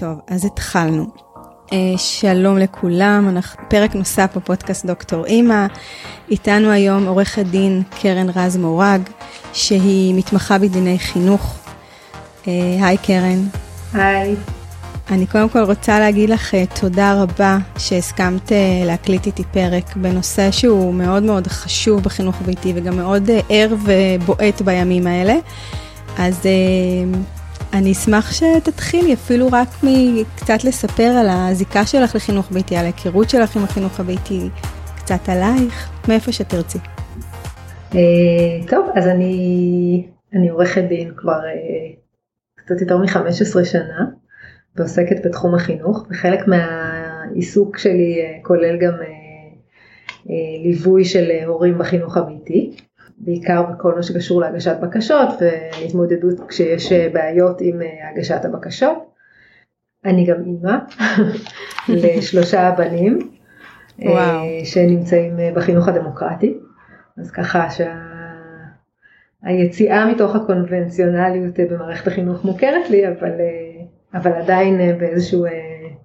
[0.00, 1.06] טוב, אז התחלנו.
[1.66, 5.66] Uh, שלום לכולם, אנחנו, פרק נוסף בפודקאסט דוקטור אימא.
[6.30, 9.00] איתנו היום עורכת דין קרן רז מורג,
[9.52, 11.58] שהיא מתמחה בדיני חינוך.
[12.44, 12.46] Uh,
[12.82, 13.46] היי קרן.
[13.92, 14.34] היי.
[15.10, 18.52] אני קודם כל רוצה להגיד לך uh, תודה רבה שהסכמת
[18.86, 25.06] להקליט איתי פרק בנושא שהוא מאוד מאוד חשוב בחינוך ביתי וגם מאוד ער ובועט בימים
[25.06, 25.34] האלה.
[26.18, 26.46] אז
[27.72, 33.56] אני אשמח שתתחילי אפילו רק מקצת לספר על הזיקה שלך לחינוך ביתי, על ההיכרות שלך
[33.56, 34.48] עם החינוך הביתי,
[34.96, 36.78] קצת עלייך, מאיפה שתרצי.
[37.94, 41.92] אה, טוב, אז אני, אני עורכת דין כבר אה,
[42.56, 44.06] קצת יותר מ-15 שנה,
[44.76, 48.92] ועוסקת בתחום החינוך, וחלק מהעיסוק שלי אה, כולל גם
[50.64, 52.76] ליווי של הורים בחינוך הביתי.
[53.20, 59.10] בעיקר בכל מה שקשור להגשת בקשות והתמודדות כשיש אה, בעיות עם אה, הגשת הבקשות.
[60.04, 60.76] אני גם אימא
[62.02, 63.30] לשלושה בנים
[64.02, 66.58] אה, שנמצאים בחינוך הדמוקרטי,
[67.18, 67.66] אז ככה
[69.44, 70.14] שהיציאה שה...
[70.14, 73.32] מתוך הקונבנציונליות במערכת החינוך מוכרת לי, אבל,
[74.14, 75.44] אבל עדיין באיזשהו,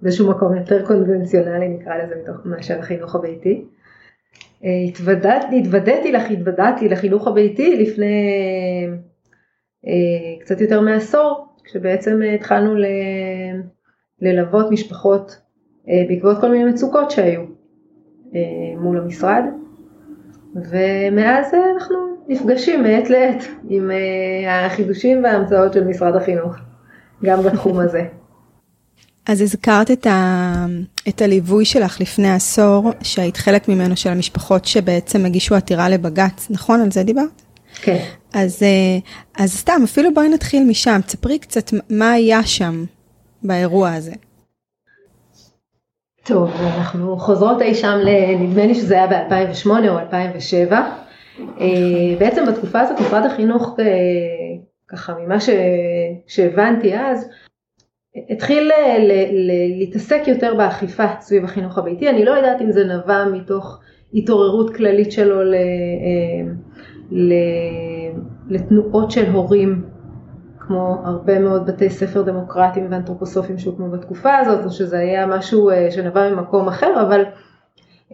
[0.02, 3.66] באיזשהו מקום יותר קונבנציונלי נקרא לזה מתוך מאשר החינוך הביתי.
[4.64, 8.28] התוודעתי, התוודעתי לך, התוודעתי לחינוך הביתי לפני
[9.88, 12.86] אה, קצת יותר מעשור, כשבעצם התחלנו ל,
[14.22, 15.42] ללוות משפחות
[15.90, 17.42] אה, בעקבות כל מיני מצוקות שהיו
[18.36, 19.44] אה, מול המשרד,
[20.56, 23.92] ומאז אנחנו נפגשים מעת לעת עם
[24.48, 26.56] החידושים וההמצאות של משרד החינוך,
[27.24, 28.04] גם בתחום הזה.
[29.28, 30.66] אז הזכרת את, ה...
[31.08, 36.82] את הליווי שלך לפני עשור, שהיית חלק ממנו של המשפחות שבעצם הגישו עתירה לבג"ץ, נכון?
[36.82, 37.42] על זה דיברת?
[37.82, 38.06] כן.
[38.34, 38.98] אז, אה,
[39.44, 42.86] אז סתם, אפילו בואי נתחיל משם, תספרי קצת מה היה שם
[43.44, 44.14] באירוע הזה.
[46.24, 47.98] טוב, אנחנו חוזרות אי שם,
[48.40, 50.82] נדמה לי שזה היה ב-2008 או 2007.
[51.40, 51.66] אה,
[52.20, 53.86] בעצם בתקופה הזאת משרד החינוך, אה,
[54.88, 55.50] ככה ממה ש...
[56.28, 57.30] שהבנתי אז,
[58.30, 58.72] התחיל
[59.80, 63.80] להתעסק יותר באכיפה סביב החינוך הביתי, אני לא יודעת אם זה נבע מתוך
[64.14, 65.56] התעוררות כללית שלו ל,
[67.12, 67.34] ל,
[68.50, 69.84] לתנועות של הורים,
[70.60, 75.92] כמו הרבה מאוד בתי ספר דמוקרטיים ואנתרופוסופיים שהוקמו בתקופה הזאת, או שזה היה משהו אה,
[75.92, 77.24] שנבע ממקום אחר, אבל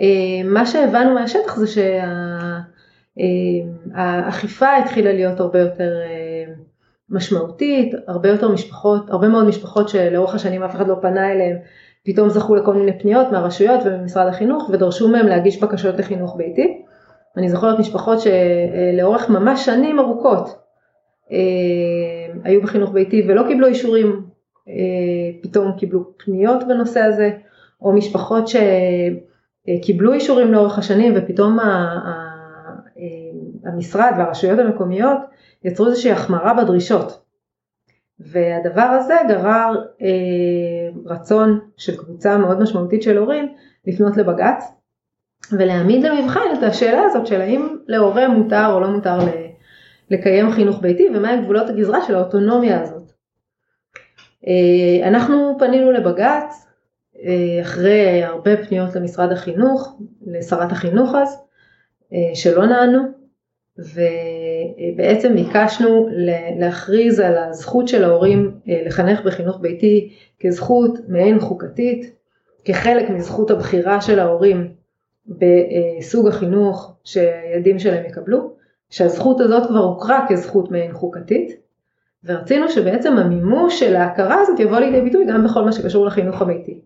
[0.02, 1.68] אה, מה שהבנו מהשטח זה
[3.18, 5.92] שהאכיפה אה, התחילה להיות הרבה יותר
[7.12, 11.58] משמעותית, הרבה יותר משפחות, הרבה מאוד משפחות שלאורך השנים אף אחד לא פנה אליהם,
[12.06, 16.84] פתאום זכו לכל מיני פניות מהרשויות וממשרד החינוך ודרשו מהם להגיש בקשות לחינוך ביתי.
[17.38, 20.60] אני זוכרת משפחות שלאורך ממש שנים ארוכות
[21.32, 21.38] אה,
[22.44, 24.26] היו בחינוך ביתי ולא קיבלו אישורים,
[24.70, 24.74] אה,
[25.42, 27.32] פתאום קיבלו פניות בנושא הזה,
[27.82, 31.60] או משפחות שקיבלו אישורים לאורך השנים ופתאום
[33.66, 35.18] המשרד והרשויות המקומיות
[35.64, 37.22] יצרו איזושהי החמרה בדרישות.
[38.20, 40.08] והדבר הזה גרר אה,
[41.06, 43.54] רצון של קבוצה מאוד משמעותית של הורים
[43.88, 44.64] לפנות לבג"ץ
[45.52, 49.18] ולהעמיד למבחן את השאלה הזאת של האם להורה מותר או לא מותר
[50.12, 53.12] לקיים חינוך ביתי ומהם גבולות הגזרה של האוטונומיה הזאת.
[54.48, 56.68] אה, אנחנו פנינו לבג"ץ
[57.26, 61.38] אה, אחרי הרבה פניות למשרד החינוך, לשרת החינוך אז,
[62.14, 63.04] אה, שלא נענו
[64.78, 66.08] ובעצם ביקשנו
[66.60, 72.16] להכריז על הזכות של ההורים אה, לחנך בחינוך ביתי כזכות מעין חוקתית,
[72.66, 74.68] כחלק מזכות הבחירה של ההורים
[75.28, 78.52] בסוג החינוך שהילדים שלהם יקבלו,
[78.90, 81.62] שהזכות הזאת כבר הוכרה כזכות מעין חוקתית,
[82.24, 86.82] ורצינו שבעצם המימוש של ההכרה הזאת יבוא לידי ביטוי גם בכל מה שקשור לחינוך הביתי,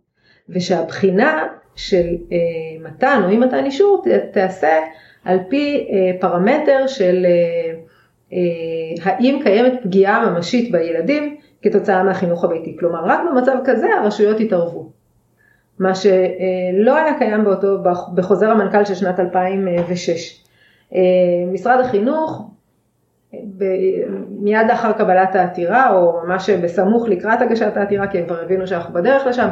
[0.50, 4.04] ושהבחינה של אה, מתן או אי מתן אישור
[4.34, 4.80] תיעשה
[5.26, 7.74] על פי אה, פרמטר של אה,
[8.34, 8.38] אה,
[9.04, 12.78] האם קיימת פגיעה ממשית בילדים כתוצאה מהחינוך הביתי.
[12.80, 14.90] כלומר, רק במצב כזה הרשויות יתערבו.
[15.80, 17.78] מה שלא היה קיים באותו,
[18.16, 20.44] בחוזר המנכ"ל של שנת 2006.
[21.54, 22.50] משרד החינוך,
[24.30, 28.94] מיד לאחר קבלת העתירה, או ממש בסמוך לקראת הגשת העתירה, כי הם כבר הבינו שאנחנו
[28.94, 29.48] בדרך לשם,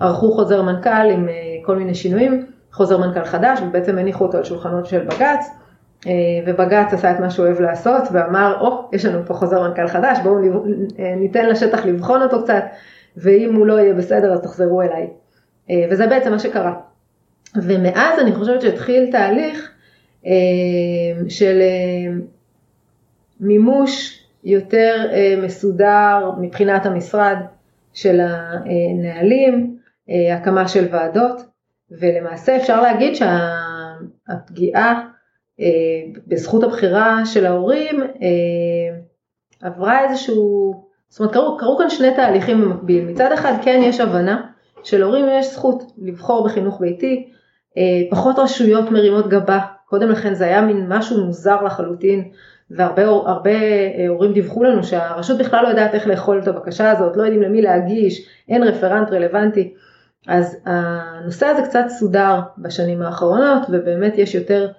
[0.00, 1.28] ערכו חוזר מנכ"ל עם
[1.62, 2.46] כל מיני שינויים.
[2.72, 5.50] חוזר מנכ"ל חדש ובעצם הניחו אותו על שולחנות של בג"ץ
[6.06, 6.12] אה,
[6.46, 10.18] ובג"ץ עשה את מה שהוא אוהב לעשות ואמר או יש לנו פה חוזר מנכ"ל חדש
[10.22, 10.64] בואו
[10.98, 12.64] אה, ניתן לשטח לבחון אותו קצת
[13.16, 15.06] ואם הוא לא יהיה בסדר אז תחזרו אליי.
[15.70, 16.74] אה, וזה בעצם מה שקרה.
[17.56, 19.70] ומאז אני חושבת שהתחיל תהליך
[21.28, 21.62] של
[23.40, 25.06] מימוש יותר
[25.42, 27.36] מסודר מבחינת המשרד
[27.92, 29.76] של הנהלים,
[30.32, 31.42] הקמה של ועדות,
[31.98, 33.14] ולמעשה אפשר להגיד
[34.28, 35.06] שהפגיעה
[36.26, 38.00] בזכות הבחירה של ההורים
[39.62, 40.74] עברה איזשהו,
[41.08, 44.42] זאת אומרת קרו, קרו כאן שני תהליכים במקביל, מצד אחד כן יש הבנה
[44.82, 47.28] שלהורים יש זכות לבחור בחינוך ביתי,
[48.10, 52.30] פחות רשויות מרימות גבה, קודם לכן זה היה מין משהו מוזר לחלוטין,
[52.70, 57.16] והרבה הרבה אה, הורים דיווחו לנו שהרשות בכלל לא יודעת איך לאכול את הבקשה הזאת,
[57.16, 59.74] לא יודעים למי להגיש, אין רפרנט רלוונטי.
[60.26, 64.72] אז הנושא הזה קצת סודר בשנים האחרונות ובאמת יש יותר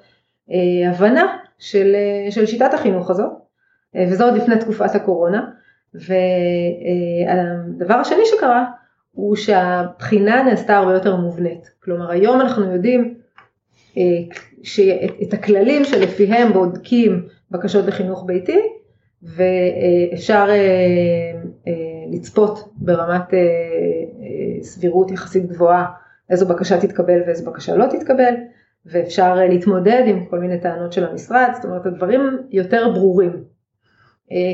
[0.51, 3.31] אה, הבנה של, אה, של שיטת החינוך הזאת,
[3.95, 5.49] אה, וזה עוד לפני תקופת הקורונה.
[5.93, 8.65] והדבר אה, השני שקרה
[9.11, 11.71] הוא שהבחינה נעשתה הרבה יותר מובנית.
[11.83, 13.15] כלומר היום אנחנו יודעים
[13.97, 14.03] אה,
[14.63, 18.59] שאת הכללים שלפיהם בודקים בקשות לחינוך ביתי
[19.23, 20.55] ואפשר אה,
[21.67, 21.73] אה,
[22.11, 23.33] לצפות ברמת
[24.63, 25.85] סבירות יחסית גבוהה
[26.29, 28.33] איזו בקשה תתקבל ואיזו בקשה לא תתקבל
[28.85, 33.43] ואפשר להתמודד עם כל מיני טענות של המשרד, זאת אומרת הדברים יותר ברורים.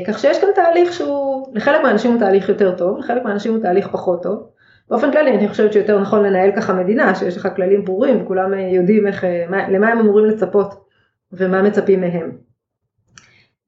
[0.06, 3.88] כך שיש כאן תהליך שהוא, לחלק מהאנשים הוא תהליך יותר טוב, לחלק מהאנשים הוא תהליך
[3.88, 4.50] פחות טוב.
[4.90, 8.60] באופן כללי אני חושבת שיותר נכון לנהל ככה מדינה, שיש לך כללים ברורים וכולם אה,
[8.60, 10.84] יודעים איך, אה, מה, למה הם אמורים לצפות
[11.32, 12.32] ומה מצפים מהם.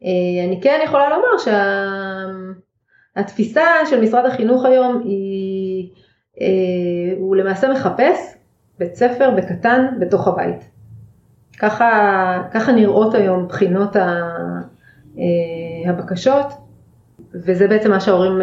[0.05, 1.61] אה, אני כן יכולה לומר
[3.17, 5.91] שהתפיסה של משרד החינוך היום היא,
[7.19, 8.35] הוא למעשה מחפש
[8.79, 10.69] בית ספר בקטן בתוך הבית.
[11.59, 13.97] ככה, ככה נראות היום בחינות
[15.87, 16.47] הבקשות
[17.35, 18.41] וזה בעצם מה שההורים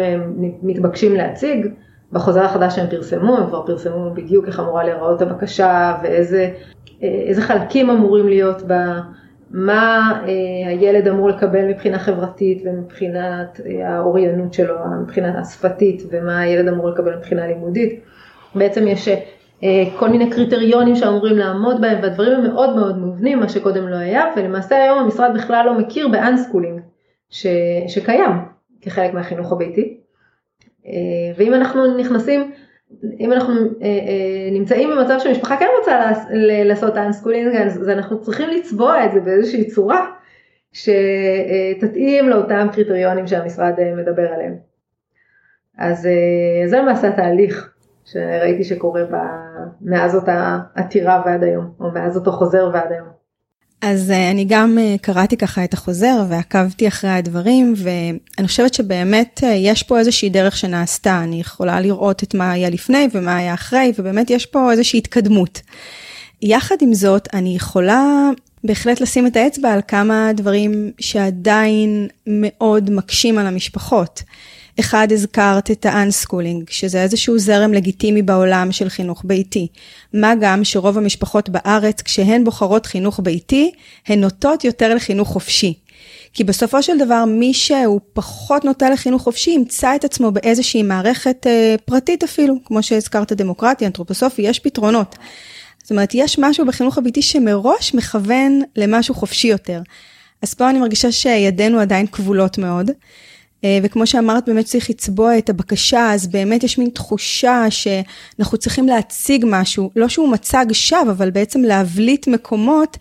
[0.62, 1.66] מתבקשים להציג.
[2.12, 8.28] בחוזר החדש שהם פרסמו, הם כבר פרסמו בדיוק איך אמורה להיראות הבקשה ואיזה חלקים אמורים
[8.28, 9.00] להיות בה,
[9.50, 16.68] מה אה, הילד אמור לקבל מבחינה חברתית ומבחינת אה, האוריינות שלו, מבחינה השפתית ומה הילד
[16.68, 18.00] אמור לקבל מבחינה לימודית.
[18.54, 19.08] בעצם יש
[19.62, 23.96] אה, כל מיני קריטריונים שאמורים לעמוד בהם והדברים הם מאוד מאוד מובנים, מה שקודם לא
[23.96, 26.80] היה, ולמעשה היום המשרד בכלל לא מכיר ב unschooling
[27.88, 28.30] שקיים
[28.80, 30.00] כחלק מהחינוך הביתי.
[30.86, 30.92] אה,
[31.36, 32.52] ואם אנחנו נכנסים,
[33.20, 36.12] אם אנחנו אה, אה, נמצאים במצב שמשפחה כן רוצה
[36.64, 40.06] לעשות unschooling, אז אנחנו צריכים לצבוע את זה באיזושהי צורה
[40.72, 44.56] שתתאים לאותם קריטריונים שהמשרד מדבר עליהם.
[45.78, 46.08] אז
[46.66, 47.74] זה למעשה התהליך
[48.04, 49.02] שראיתי שקורה
[49.80, 53.17] מאז אותה עתירה ועד היום, או מאז אותו חוזר ועד היום.
[53.80, 59.40] אז uh, אני גם uh, קראתי ככה את החוזר ועקבתי אחרי הדברים, ואני חושבת שבאמת
[59.44, 63.54] uh, יש פה איזושהי דרך שנעשתה, אני יכולה לראות את מה היה לפני ומה היה
[63.54, 65.60] אחרי, ובאמת יש פה איזושהי התקדמות.
[66.42, 68.30] יחד עם זאת, אני יכולה
[68.64, 74.22] בהחלט לשים את האצבע על כמה דברים שעדיין מאוד מקשים על המשפחות.
[74.80, 79.66] אחד, הזכרת את האנסקולינג, שזה איזשהו זרם לגיטימי בעולם של חינוך ביתי.
[80.14, 83.70] מה גם שרוב המשפחות בארץ, כשהן בוחרות חינוך ביתי,
[84.06, 85.74] הן נוטות יותר לחינוך חופשי.
[86.32, 91.46] כי בסופו של דבר, מי שהוא פחות נוטה לחינוך חופשי, ימצא את עצמו באיזושהי מערכת
[91.46, 95.16] אה, פרטית אפילו, כמו שהזכרת דמוקרטיה, אנתרופוסופי, יש פתרונות.
[95.82, 99.80] זאת אומרת, יש משהו בחינוך הביתי שמראש מכוון למשהו חופשי יותר.
[100.42, 102.90] אז פה אני מרגישה שידינו עדיין כבולות מאוד.
[103.64, 108.86] אה, וכמו שאמרת, באמת צריך לצבוע את הבקשה, אז באמת יש מין תחושה שאנחנו צריכים
[108.86, 112.96] להציג משהו, לא שהוא מצג שווא, אבל בעצם להבליט מקומות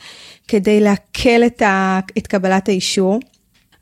[0.48, 3.20] כדי להקל את, ה, את קבלת האישור.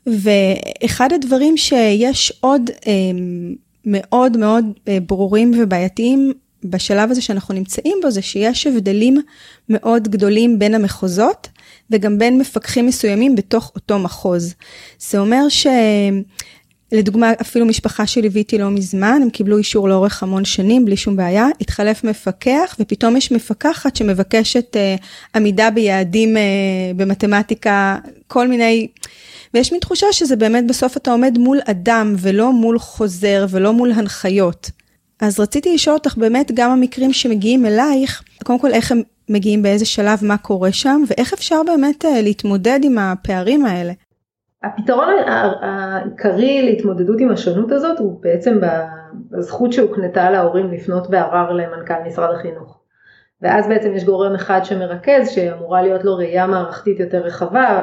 [0.06, 2.92] ואחד הדברים שיש עוד אה,
[3.84, 6.32] מאוד מאוד אה, ברורים ובעייתיים
[6.64, 9.20] בשלב הזה שאנחנו נמצאים בו, זה שיש הבדלים
[9.68, 11.48] מאוד גדולים בין המחוזות
[11.90, 14.54] וגם בין מפקחים מסוימים בתוך אותו מחוז.
[14.98, 15.66] זה אומר ש...
[16.92, 21.46] לדוגמה, אפילו משפחה שליוויתי לא מזמן, הם קיבלו אישור לאורך המון שנים בלי שום בעיה,
[21.60, 26.40] התחלף מפקח ופתאום יש מפקחת שמבקשת uh, עמידה ביעדים uh,
[26.96, 28.88] במתמטיקה, כל מיני,
[29.54, 33.92] ויש מין תחושה שזה באמת בסוף אתה עומד מול אדם ולא מול חוזר ולא מול
[33.92, 34.70] הנחיות.
[35.20, 39.84] אז רציתי לשאול אותך באמת גם המקרים שמגיעים אלייך, קודם כל איך הם מגיעים באיזה
[39.84, 43.92] שלב, מה קורה שם, ואיך אפשר באמת uh, להתמודד עם הפערים האלה.
[44.62, 45.08] הפתרון
[45.60, 48.60] העיקרי להתמודדות עם השונות הזאת הוא בעצם
[49.30, 52.80] בזכות שהוקנתה להורים לפנות בערר למנכ"ל משרד החינוך.
[53.42, 57.82] ואז בעצם יש גורם אחד שמרכז שאמורה להיות לו ראייה מערכתית יותר רחבה,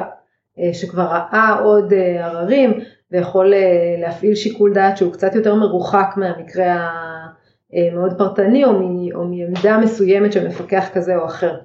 [0.58, 6.14] אה, שכבר ראה עוד אה, עררים ויכול אה, להפעיל שיקול דעת שהוא קצת יותר מרוחק
[6.16, 6.90] מהמקרה
[7.72, 11.58] המאוד פרטני או מעמדה מסוימת של מפקח כזה או אחר.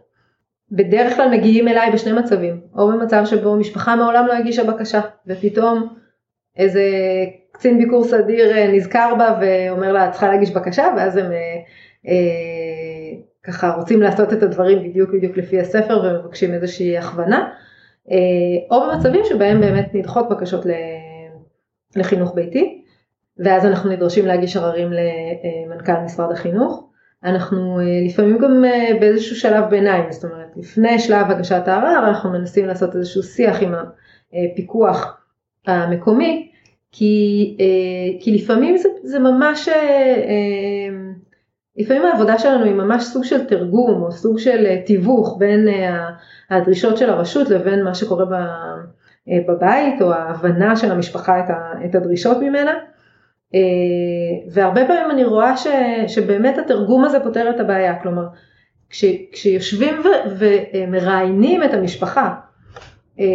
[0.71, 5.95] בדרך כלל מגיעים אליי בשני מצבים, או במצב שבו משפחה מעולם לא הגישה בקשה, ופתאום
[6.57, 6.83] איזה
[7.51, 11.31] קצין ביקור סדיר נזכר בה ואומר לה, את צריכה להגיש בקשה, ואז הם
[13.43, 17.49] ככה רוצים לעשות את הדברים בדיוק בדיוק לפי הספר ומבקשים איזושהי הכוונה,
[18.71, 20.65] או במצבים שבהם באמת נדחות בקשות
[21.95, 22.81] לחינוך ביתי,
[23.37, 26.88] ואז אנחנו נדרשים להגיש עררים למנכ"ל משרד החינוך.
[27.23, 32.29] אנחנו אה, לפעמים גם אה, באיזשהו שלב ביניים, זאת אומרת לפני שלב הגשת הערר אנחנו
[32.29, 33.73] מנסים לעשות איזשהו שיח עם
[34.33, 35.17] הפיקוח
[35.67, 36.51] המקומי,
[36.91, 39.69] כי, אה, כי לפעמים זה, זה ממש,
[41.77, 45.67] לפעמים העבודה שלנו היא ממש סוג של תרגום או סוג של תיווך בין
[46.49, 48.25] הדרישות של הרשות לבין מה שקורה
[49.47, 51.39] בבית או ההבנה של המשפחה
[51.85, 52.71] את הדרישות ממנה.
[53.55, 53.59] אה,
[54.51, 55.67] והרבה פעמים אני רואה ש,
[56.07, 58.23] שבאמת התרגום הזה פותר את הבעיה, כלומר
[58.89, 62.33] כש, כשיושבים ו, ומראיינים את המשפחה,
[63.19, 63.25] אה,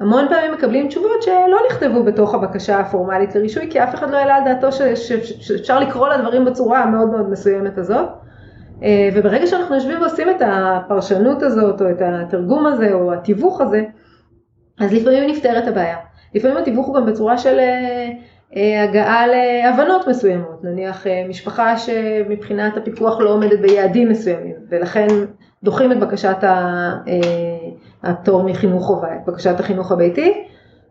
[0.00, 4.36] המון פעמים מקבלים תשובות שלא נכתבו בתוך הבקשה הפורמלית לרישוי, כי אף אחד לא העלה
[4.36, 5.12] על דעתו ש, ש,
[5.46, 8.08] שאפשר לקרוא לדברים בצורה המאוד מאוד מסוימת הזאת.
[8.82, 13.84] אה, וברגע שאנחנו יושבים ועושים את הפרשנות הזאת, או את התרגום הזה, או התיווך הזה,
[14.80, 15.96] אז לפעמים נפתרת הבעיה.
[16.34, 17.58] לפעמים התיווך הוא גם בצורה של
[18.56, 25.06] הגעה להבנות מסוימות, נניח אה, משפחה שמבחינת הפיקוח לא עומדת ביעדים מסוימים ולכן
[25.62, 26.92] דוחים את בקשת אה,
[28.02, 30.44] הפטור מחינוך חובה, את בקשת החינוך הביתי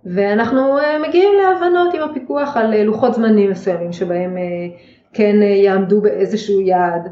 [0.06, 4.38] ואנחנו מגיעים להבנות עם הפיקוח על לוחות זמנים מסוימים שבהם
[5.13, 7.08] כן יעמדו באיזשהו יעד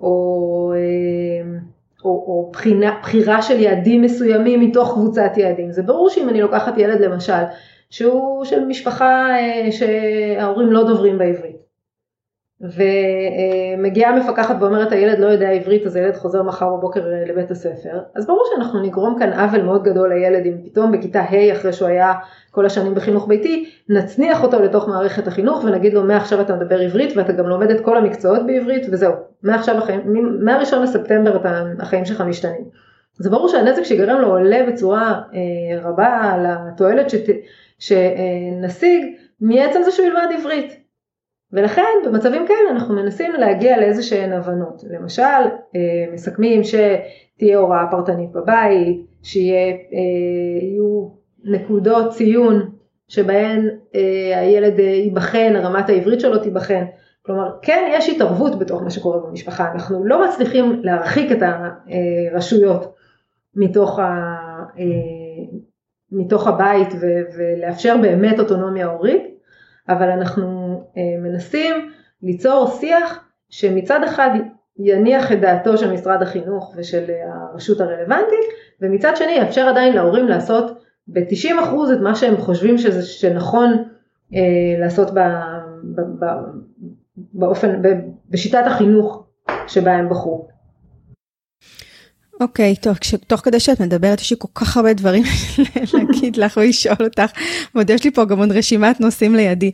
[0.00, 0.72] או,
[2.04, 5.72] או, או בחינה, בחירה של יעדים מסוימים מתוך קבוצת יעדים.
[5.72, 7.42] זה ברור שאם אני לוקחת ילד למשל
[7.90, 11.68] שהוא של משפחה אה, שההורים לא דוברים בעברית.
[12.60, 18.00] ומגיעה מפקחת ואומרת הילד לא יודע עברית אז הילד חוזר מחר בבוקר אה, לבית הספר
[18.14, 21.88] אז ברור שאנחנו נגרום כאן עוול מאוד גדול לילד אם פתאום בכיתה ה' אחרי שהוא
[21.88, 22.12] היה
[22.50, 27.16] כל השנים בחינוך ביתי נצניח אותו לתוך מערכת החינוך ונגיד לו מעכשיו אתה מדבר עברית
[27.16, 30.00] ואתה גם לומד את כל המקצועות בעברית וזהו מעכשיו החיים
[30.44, 32.64] מהראשון לספטמבר אתה, החיים שלך משתנים.
[33.18, 37.26] זה ברור שהנזק שיגרם לו עולה בצורה אה, רבה על התועלת שת,
[37.78, 39.04] שנשיג
[39.40, 40.88] מעצם זה שהוא ילמד עברית.
[41.52, 44.84] ולכן במצבים כאלה אנחנו מנסים להגיע לאיזה שהן הבנות.
[44.90, 51.08] למשל, אה, מסכמים שתהיה הוראה פרטנית בבית, שיהיו אה,
[51.44, 52.70] נקודות ציון
[53.08, 56.84] שבהן אה, הילד ייבחן, רמת העברית שלו תיבחן.
[57.22, 62.94] כלומר, כן יש התערבות בתוך מה שקורה במשפחה, אנחנו לא מצליחים להרחיק את הרשויות
[63.54, 64.34] מתוך ה...
[66.12, 69.22] מתוך הבית ו- ולאפשר באמת אוטונומיה הורית,
[69.88, 71.90] אבל אנחנו אה, מנסים
[72.22, 74.30] ליצור שיח שמצד אחד
[74.78, 78.44] יניח את דעתו של משרד החינוך ושל הרשות הרלוונטית,
[78.80, 83.84] ומצד שני יאפשר עדיין להורים לעשות ב-90% את מה שהם חושבים שזה, שנכון
[84.34, 84.40] אה,
[84.80, 85.18] לעשות ב,
[85.94, 86.26] ב, ב,
[87.16, 87.88] באופן, ב,
[88.30, 89.26] בשיטת החינוך
[89.66, 90.48] שבה הם בחרו.
[92.40, 95.22] אוקיי, okay, טוב, תוך כדי שאת מדברת, יש לי כל כך הרבה דברים
[95.94, 97.30] להגיד לך ולשאול אותך,
[97.74, 99.70] ועוד יש לי פה גם עוד רשימת נושאים לידי,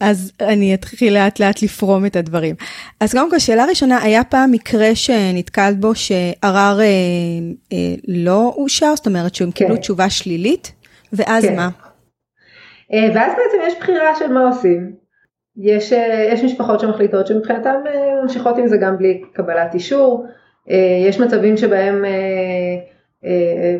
[0.00, 2.54] אז אני אתחיל לאט לאט לפרום את הדברים.
[3.00, 6.86] אז קודם כל, שאלה ראשונה, היה פעם מקרה שנתקלת בו שערר אה,
[7.72, 9.80] אה, לא אושר, זאת אומרת שהם קיבלו כן.
[9.80, 10.72] תשובה שלילית,
[11.12, 11.56] ואז כן.
[11.56, 11.68] מה?
[12.92, 14.92] אה, ואז בעצם יש בחירה של מה עושים.
[15.56, 20.26] יש, אה, יש משפחות שמחליטות שמבחינתן אה, ממשיכות עם זה גם בלי קבלת אישור.
[20.70, 22.10] אה, יש מצבים שבהם אה,
[23.24, 23.76] אה,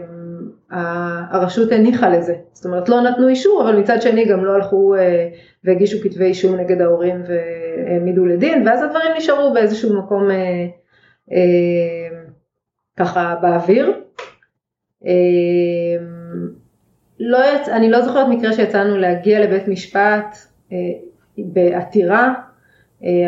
[1.30, 4.94] הרשות הניחה לזה, זאת אומרת לא נתנו אישור אבל מצד שני גם לא הלכו
[5.64, 10.28] והגישו כתבי אישום נגד ההורים והעמידו לדין ואז הדברים נשארו באיזשהו מקום
[12.96, 14.00] ככה באוויר.
[17.20, 17.68] לא יצ...
[17.68, 20.36] אני לא זוכרת מקרה שיצאנו להגיע לבית משפט
[21.38, 22.34] בעתירה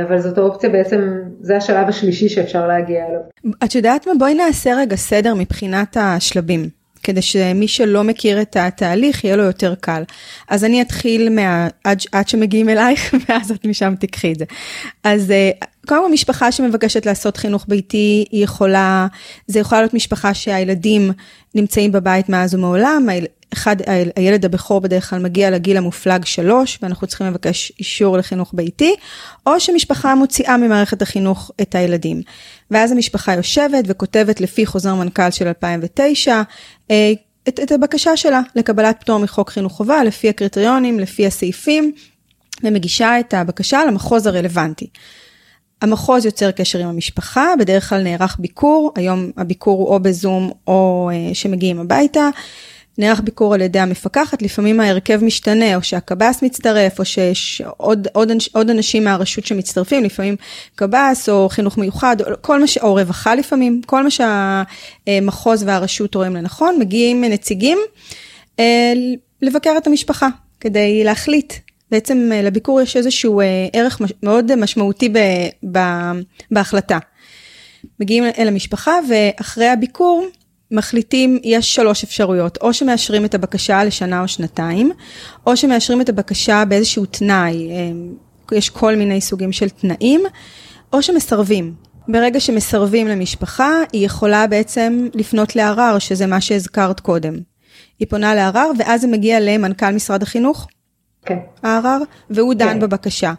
[0.08, 1.00] אבל זאת האופציה בעצם,
[1.40, 3.20] זה השלב השלישי שאפשר להגיע אליו.
[3.64, 4.12] את יודעת מה?
[4.18, 6.68] בואי נעשה רגע סדר מבחינת השלבים.
[7.02, 10.02] כדי שמי שלא מכיר את התהליך יהיה לו יותר קל.
[10.48, 11.68] אז אני אתחיל מה...
[11.84, 14.44] עד, עד שמגיעים אלייך ואז את משם תיקחי את זה.
[15.04, 15.50] אז אה,
[15.86, 19.06] קודם כל משפחה שמבקשת לעשות חינוך ביתי היא יכולה,
[19.46, 21.10] זה יכולה להיות משפחה שהילדים
[21.54, 23.08] נמצאים בבית מאז ומעולם,
[23.52, 23.76] אחד,
[24.16, 28.94] הילד הבכור בדרך כלל מגיע לגיל המופלג שלוש, ואנחנו צריכים לבקש אישור לחינוך ביתי,
[29.46, 32.22] או שמשפחה מוציאה ממערכת החינוך את הילדים.
[32.70, 36.42] ואז המשפחה יושבת וכותבת לפי חוזר מנכ"ל של 2009,
[36.90, 37.12] אה,
[37.48, 41.92] את, את הבקשה שלה לקבלת פטור מחוק חינוך חובה, לפי הקריטריונים, לפי הסעיפים,
[42.64, 44.86] ומגישה את הבקשה למחוז הרלוונטי.
[45.82, 51.10] המחוז יוצר קשר עם המשפחה, בדרך כלל נערך ביקור, היום הביקור הוא או בזום או
[51.12, 52.28] אה, שמגיעים הביתה.
[52.98, 58.32] נערך ביקור על ידי המפקחת, לפעמים ההרכב משתנה, או שהקב"ס מצטרף, או שיש עוד, עוד,
[58.52, 60.36] עוד אנשים מהרשות שמצטרפים, לפעמים
[60.74, 62.78] קב"ס, או חינוך מיוחד, או, כל מה ש...
[62.78, 67.78] או רווחה לפעמים, כל מה שהמחוז והרשות רואים לנכון, מגיעים נציגים
[68.60, 68.92] אה,
[69.42, 70.28] לבקר את המשפחה,
[70.60, 71.52] כדי להחליט.
[71.90, 75.18] בעצם אה, לביקור יש איזשהו אה, ערך מאוד משמעותי ב,
[75.72, 75.78] ב,
[76.50, 76.98] בהחלטה.
[78.00, 80.26] מגיעים אל המשפחה, ואחרי הביקור,
[80.72, 84.92] מחליטים, יש שלוש אפשרויות, או שמאשרים את הבקשה לשנה או שנתיים,
[85.46, 90.20] או שמאשרים את הבקשה באיזשהו תנאי, אה, יש כל מיני סוגים של תנאים,
[90.92, 91.74] או שמסרבים.
[92.08, 97.34] ברגע שמסרבים למשפחה, היא יכולה בעצם לפנות לערר, שזה מה שהזכרת קודם.
[97.98, 100.66] היא פונה לערר, ואז זה מגיע למנכ"ל משרד החינוך,
[101.26, 101.38] כן.
[101.62, 101.98] הערר,
[102.30, 102.80] והוא דן כן.
[102.80, 103.32] בבקשה.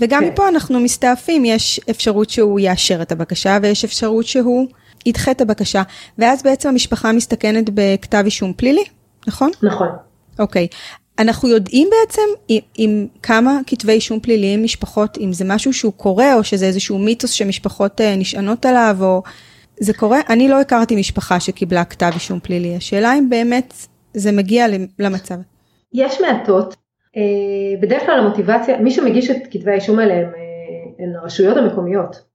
[0.00, 0.28] וגם כן.
[0.28, 4.68] מפה אנחנו מסתעפים, יש אפשרות שהוא יאשר את הבקשה, ויש אפשרות שהוא
[5.08, 5.82] ידחה את הבקשה,
[6.18, 8.84] ואז בעצם המשפחה מסתכנת בכתב אישום פלילי,
[9.26, 9.50] נכון?
[9.62, 9.88] נכון.
[10.38, 10.66] אוקיי.
[11.18, 16.34] אנחנו יודעים בעצם עם, עם כמה כתבי אישום פליליים משפחות, אם זה משהו שהוא קורה,
[16.34, 19.22] או שזה איזשהו מיתוס שמשפחות אה, נשענות עליו, או...
[19.80, 20.20] זה קורה?
[20.28, 22.76] אני לא הכרתי משפחה שקיבלה כתב אישום פלילי.
[22.76, 23.74] השאלה אם באמת
[24.14, 24.66] זה מגיע
[24.98, 25.34] למצב.
[25.92, 26.76] יש מעטות.
[27.16, 27.22] אה,
[27.80, 32.27] בדרך כלל המוטיבציה, מי שמגיש את כתבי האישום האלה הם, אה, הרשויות המקומיות.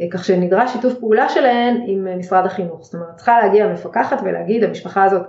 [0.00, 2.84] אה, כך שנדרש שיתוף פעולה שלהן עם אה, משרד החינוך.
[2.84, 5.22] זאת אומרת, צריכה להגיע המפקחת ולהגיד, המשפחה הזאת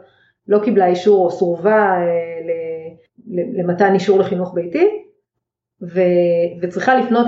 [0.47, 2.05] לא קיבלה אישור או סורבה אה,
[3.27, 5.01] למתן אישור לחינוך ביתי,
[6.61, 7.27] וצריכה לפנות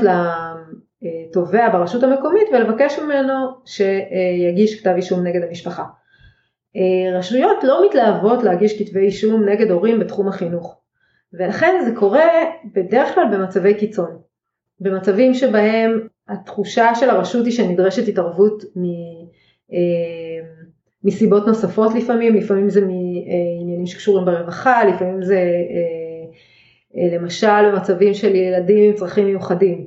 [1.01, 3.33] לתובע ברשות המקומית ולבקש ממנו
[3.65, 5.83] שיגיש כתב אישום נגד המשפחה.
[7.13, 10.81] רשויות לא מתלהבות להגיש כתבי אישום נגד הורים בתחום החינוך,
[11.33, 12.27] ולכן זה קורה
[12.73, 14.17] בדרך כלל במצבי קיצון.
[14.79, 18.83] במצבים שבהם התחושה של הרשות היא שנדרשת התערבות מ,
[19.73, 20.47] אה,
[21.03, 26.25] מסיבות נוספות לפעמים, לפעמים זה מעניינים שקשורים ברווחה, לפעמים זה אה,
[26.97, 29.85] אה, למשל במצבים של ילדים עם צרכים מיוחדים.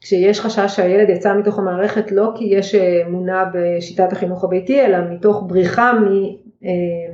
[0.00, 5.44] כשיש חשש שהילד יצא מתוך המערכת לא כי יש אמונה בשיטת החינוך הביתי, אלא מתוך
[5.46, 6.06] בריחה מ,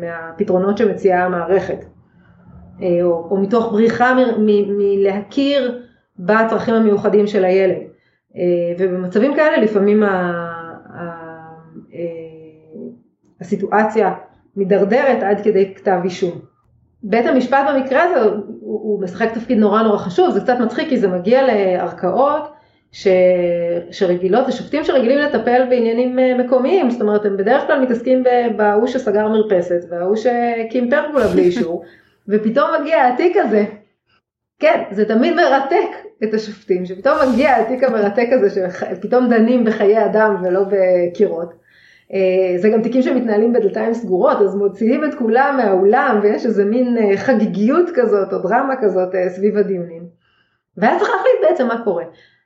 [0.00, 1.84] מהפתרונות שמציעה המערכת.
[3.02, 4.16] או, או מתוך בריחה
[4.68, 5.82] מלהכיר
[6.18, 7.76] בצרכים המיוחדים של הילד.
[8.36, 11.02] אה, ובמצבים כאלה לפעמים ה, ה,
[11.94, 12.00] אה,
[13.40, 14.14] הסיטואציה
[14.56, 16.40] מידרדרת עד כדי כתב אישום.
[17.02, 20.98] בית המשפט במקרה הזה הוא, הוא משחק תפקיד נורא נורא חשוב, זה קצת מצחיק כי
[20.98, 22.52] זה מגיע לערכאות
[22.92, 23.08] ש,
[23.90, 28.24] שרגילות, זה שופטים שרגילים לטפל בעניינים אה, מקומיים, זאת אומרת הם בדרך כלל מתעסקים
[28.56, 31.84] בהוא שסגר מרפסת וההוא שהקים פרגולה בלי אישור,
[32.28, 33.64] ופתאום מגיע התיק הזה.
[34.58, 40.36] כן, זה תמיד מרתק את השופטים, שפתאום מגיע התיק המרתק הזה, שפתאום דנים בחיי אדם
[40.44, 41.52] ולא בקירות.
[42.12, 46.98] אה, זה גם תיקים שמתנהלים בדלתיים סגורות, אז מוציאים את כולם מהאולם ויש איזה מין
[46.98, 50.02] אה, חגיגיות כזאת או דרמה כזאת אה, סביב הדיונים.
[50.76, 52.04] ואז צריך להחליט בעצם מה קורה.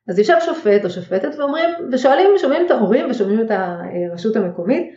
[0.09, 4.95] אז יושב שופט או שופטת ואומרים, ושואלים, שומעים את ההורים ושומעים את הרשות המקומית.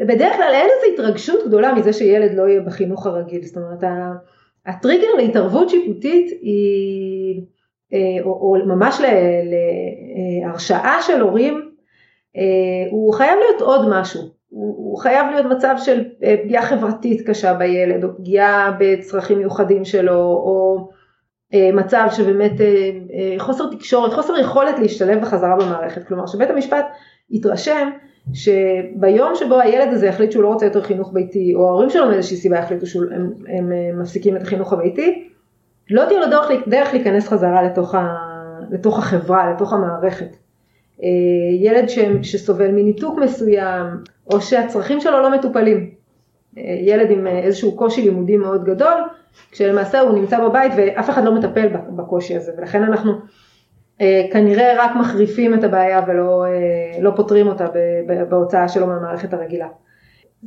[0.00, 3.84] ובדרך כלל אין איזו התרגשות גדולה מזה שילד לא יהיה בחינוך הרגיל, זאת אומרת,
[4.66, 7.42] הטריגר להתערבות שיפוטית היא,
[8.24, 9.00] או, או ממש
[10.42, 11.70] להרשעה של הורים,
[12.36, 12.42] אה,
[12.90, 18.04] הוא חייב להיות עוד משהו, הוא חייב להיות מצב של אה, פגיעה חברתית קשה בילד,
[18.04, 20.88] או פגיעה בצרכים מיוחדים שלו, או
[21.72, 22.52] מצב שבאמת
[23.38, 26.86] חוסר תקשורת, חוסר יכולת להשתלב בחזרה במערכת, כלומר שבית המשפט
[27.30, 27.90] יתרשם
[28.32, 32.36] שביום שבו הילד הזה יחליט שהוא לא רוצה יותר חינוך ביתי, או ההורים שלו מאיזושהי
[32.36, 35.28] סיבה יחליטו שהם הם, הם אה, מפסיקים את החינוך הביתי,
[35.90, 38.16] לא תהיה לו דרך, דרך להיכנס חזרה לתוך, ה,
[38.70, 40.36] לתוך החברה, לתוך המערכת.
[41.02, 41.08] אה,
[41.60, 43.86] ילד ש, שסובל מניתוק מסוים,
[44.32, 45.90] או שהצרכים שלו לא מטופלים.
[46.58, 49.02] אה, ילד עם איזשהו קושי לימודי מאוד גדול,
[49.50, 53.12] כשלמעשה הוא נמצא בבית ואף אחד לא מטפל בקושי הזה, ולכן אנחנו
[54.00, 57.66] אה, כנראה רק מחריפים את הבעיה ולא אה, לא פותרים אותה
[58.28, 59.68] בהוצאה שלו מהמערכת הרגילה.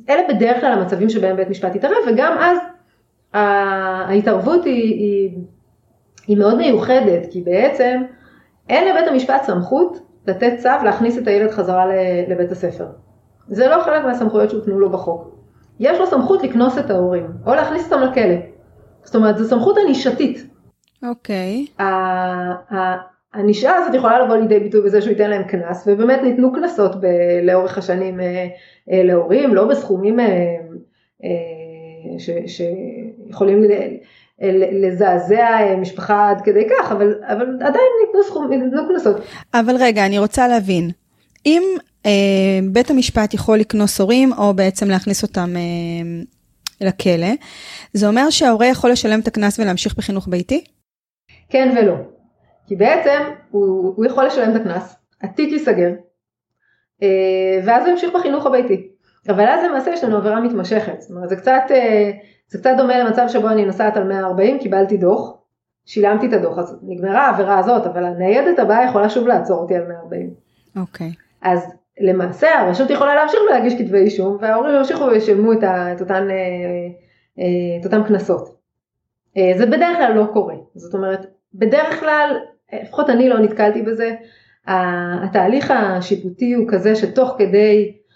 [0.09, 2.57] אלה בדרך כלל המצבים שבהם בית משפט יתערב וגם אז
[3.33, 5.37] ההתערבות היא, היא,
[6.27, 8.01] היא מאוד מיוחדת כי בעצם
[8.69, 11.85] אין לבית המשפט סמכות לתת צו להכניס את הילד חזרה
[12.27, 12.87] לבית הספר.
[13.47, 15.37] זה לא חלק מהסמכויות שהותנו לו בחוק.
[15.79, 18.35] יש לו סמכות לקנוס את ההורים או להכניס אותם לכלא.
[19.03, 20.47] זאת אומרת זו סמכות ענישתית.
[21.03, 21.65] אוקיי.
[21.79, 21.83] Okay.
[23.33, 27.39] הענישה הזאת יכולה לבוא לידי ביטוי בזה שהוא ייתן להם קנס, ובאמת ניתנו קנסות ב-
[27.43, 28.47] לאורך השנים אה,
[28.91, 30.25] אה, להורים, לא בסכומים אה,
[32.17, 33.63] ש- שיכולים
[34.71, 39.15] לזעזע משפחה עד כדי כך, אבל, אבל עדיין ניתנו, סכום, ניתנו קנסות.
[39.53, 40.89] אבל רגע, אני רוצה להבין,
[41.45, 41.63] אם
[42.05, 46.23] אה, בית המשפט יכול לקנוס הורים, או בעצם להכניס אותם אה,
[46.87, 47.27] לכלא,
[47.93, 50.63] זה אומר שההורה יכול לשלם את הקנס ולהמשיך בחינוך ביתי?
[51.49, 51.93] כן ולא.
[52.67, 55.91] כי בעצם הוא, הוא יכול לשלם את הקנס, התיק ייסגר,
[57.03, 58.87] אה, ואז הוא ימשיך בחינוך הביתי.
[59.29, 62.11] אבל אז למעשה יש לנו עבירה מתמשכת, זאת אומרת זה קצת, אה,
[62.47, 65.33] זה קצת דומה למצב שבו אני נוסעת על 140, קיבלתי דוח,
[65.85, 69.87] שילמתי את הדוח, אז נגמרה העבירה הזאת, אבל הניידת הבאה יכולה שוב לעצור אותי על
[69.87, 70.29] 140.
[70.75, 71.07] אוקיי.
[71.07, 71.11] Okay.
[71.41, 77.45] אז למעשה הרשות יכולה להמשיך ולהגיש כתבי אישום, וההורים ימשיכו וישלמו את, את, אותן, אה,
[77.79, 78.57] את אותם קנסות.
[79.57, 82.37] זה בדרך כלל לא קורה, זאת אומרת, בדרך כלל,
[82.83, 84.15] לפחות אני לא נתקלתי בזה,
[84.67, 88.06] התהליך השיפוטי הוא כזה שתוך כדי אה,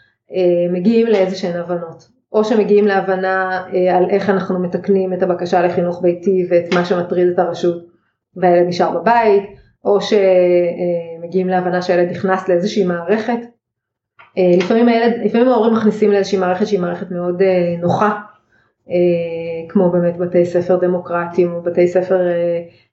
[0.71, 6.01] מגיעים לאיזה שהן הבנות, או שמגיעים להבנה אה, על איך אנחנו מתקנים את הבקשה לחינוך
[6.01, 7.85] ביתי ואת מה שמטריד את הרשות
[8.35, 9.43] והילד נשאר בבית,
[9.85, 13.39] או שמגיעים להבנה שהילד נכנס לאיזושהי מערכת.
[14.37, 17.41] אה, לפעמים הילד, לפעמים ההורים מכניסים לאיזושהי מערכת שהיא מערכת מאוד
[17.81, 18.19] נוחה,
[19.69, 22.19] כמו באמת בתי ספר דמוקרטיים או בתי ספר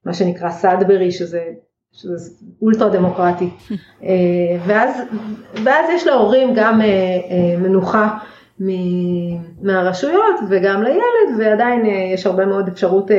[0.05, 1.45] מה שנקרא סאדברי שזה
[1.99, 2.31] שזה
[2.63, 3.51] אולטרה דמוקרטי.
[4.05, 4.09] אה,
[4.67, 5.01] ואז,
[5.65, 8.19] ואז יש להורים גם אה, אה, מנוחה
[9.63, 13.11] מהרשויות וגם לילד, ועדיין יש הרבה מאוד אפשרות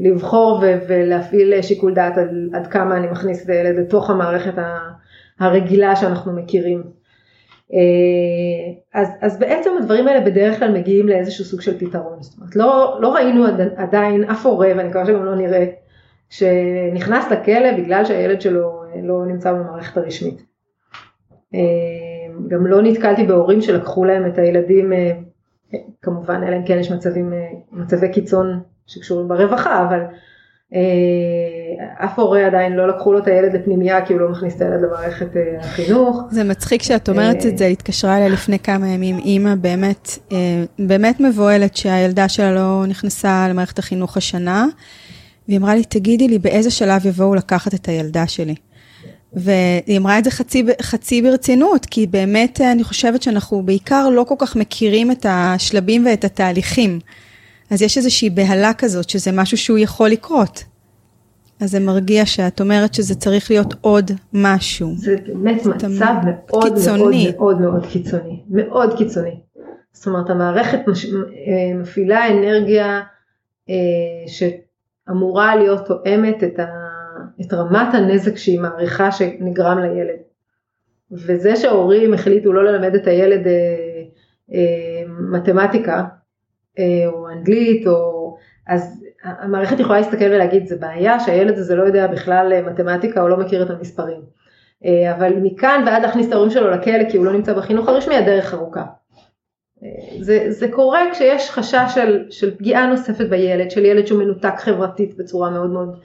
[0.00, 4.52] לבחור ולהפעיל שיקול דעת עד, עד כמה אני מכניס את הילד לתוך המערכת
[5.40, 6.82] הרגילה שאנחנו מכירים.
[8.94, 12.98] אז, אז בעצם הדברים האלה בדרך כלל מגיעים לאיזשהו סוג של פתרון, זאת אומרת לא,
[13.00, 13.44] לא ראינו
[13.76, 15.66] עדיין אף הורה ואני מקווה שגם לא נראה
[16.36, 20.42] שנכנס לכלא בגלל שהילד שלו לא נמצא במערכת הרשמית.
[21.54, 21.60] אה,
[22.48, 25.12] גם לא נתקלתי בהורים שלקחו להם את הילדים, אה,
[26.02, 27.38] כמובן אלא אם כן יש מצבים, אה,
[27.72, 30.00] מצבי קיצון שקשורים ברווחה, אבל
[32.04, 34.80] אף הורה עדיין לא לקחו לו את הילד לפנימייה כי הוא לא מכניס את הילד
[34.82, 35.28] למערכת
[35.60, 36.22] החינוך.
[36.30, 40.08] זה מצחיק שאת אומרת את זה, התקשרה אליה לפני כמה ימים אימא באמת,
[40.78, 44.66] באמת מבוהלת שהילדה שלה לא נכנסה למערכת החינוך השנה.
[45.48, 48.54] והיא אמרה לי, תגידי לי באיזה שלב יבואו לקחת את הילדה שלי.
[49.32, 54.34] והיא אמרה את זה חצי, חצי ברצינות, כי באמת אני חושבת שאנחנו בעיקר לא כל
[54.38, 56.98] כך מכירים את השלבים ואת התהליכים.
[57.70, 60.64] אז יש איזושהי בהלה כזאת, שזה משהו שהוא יכול לקרות.
[61.60, 64.92] אז זה מרגיע שאת אומרת שזה צריך להיות עוד משהו.
[64.96, 65.88] זה באמת מצב
[66.24, 67.32] מאוד קיצוני.
[67.36, 68.42] מאוד מאוד מאוד קיצוני.
[68.50, 69.40] מאוד קיצוני.
[69.92, 71.04] זאת אומרת, המערכת מש...
[71.04, 73.00] אה, מפעילה אנרגיה
[73.70, 73.74] אה,
[74.26, 74.42] ש...
[75.10, 76.66] אמורה להיות תואמת את, ה,
[77.40, 80.18] את רמת הנזק שהיא מעריכה שנגרם לילד.
[81.12, 83.52] וזה שההורים החליטו לא ללמד את הילד אה,
[84.52, 86.04] אה, מתמטיקה
[86.78, 92.06] אה, או אנגלית או אז המערכת יכולה להסתכל ולהגיד זה בעיה שהילד הזה לא יודע
[92.06, 94.20] בכלל אה, מתמטיקה או לא מכיר את המספרים.
[94.84, 98.14] אה, אבל מכאן ועד להכניס את ההורים שלו לכלא כי הוא לא נמצא בחינוך הרשמי
[98.14, 98.84] הדרך ארוכה.
[100.20, 105.16] זה, זה קורה כשיש חשש של, של פגיעה נוספת בילד, של ילד שהוא מנותק חברתית
[105.16, 105.96] בצורה מאוד מאוד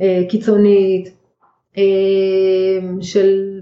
[0.00, 1.14] אה, קיצונית,
[1.78, 1.82] אה,
[3.00, 3.60] של,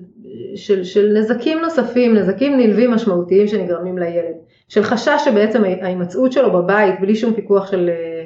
[0.56, 4.34] של, של נזקים נוספים, נזקים נלווים משמעותיים שנגרמים לילד,
[4.68, 8.24] של חשש שבעצם ההימצאות שלו בבית בלי שום פיקוח של, אה,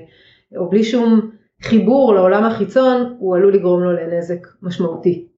[0.58, 1.30] או בלי שום
[1.62, 5.31] חיבור לעולם החיצון, הוא עלול לגרום לו לנזק משמעותי.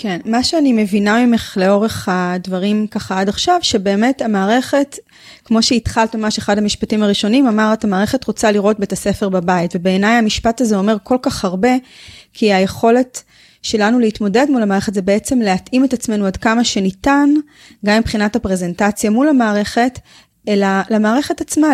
[0.00, 4.96] כן, מה שאני מבינה ממך לאורך הדברים ככה עד עכשיו, שבאמת המערכת,
[5.44, 10.60] כמו שהתחלת ממש אחד המשפטים הראשונים, אמרת המערכת רוצה לראות בית הספר בבית, ובעיניי המשפט
[10.60, 11.68] הזה אומר כל כך הרבה,
[12.32, 13.22] כי היכולת
[13.62, 17.30] שלנו להתמודד מול המערכת זה בעצם להתאים את עצמנו עד כמה שניתן,
[17.86, 19.98] גם מבחינת הפרזנטציה מול המערכת,
[20.48, 21.68] אלא למערכת עצמה,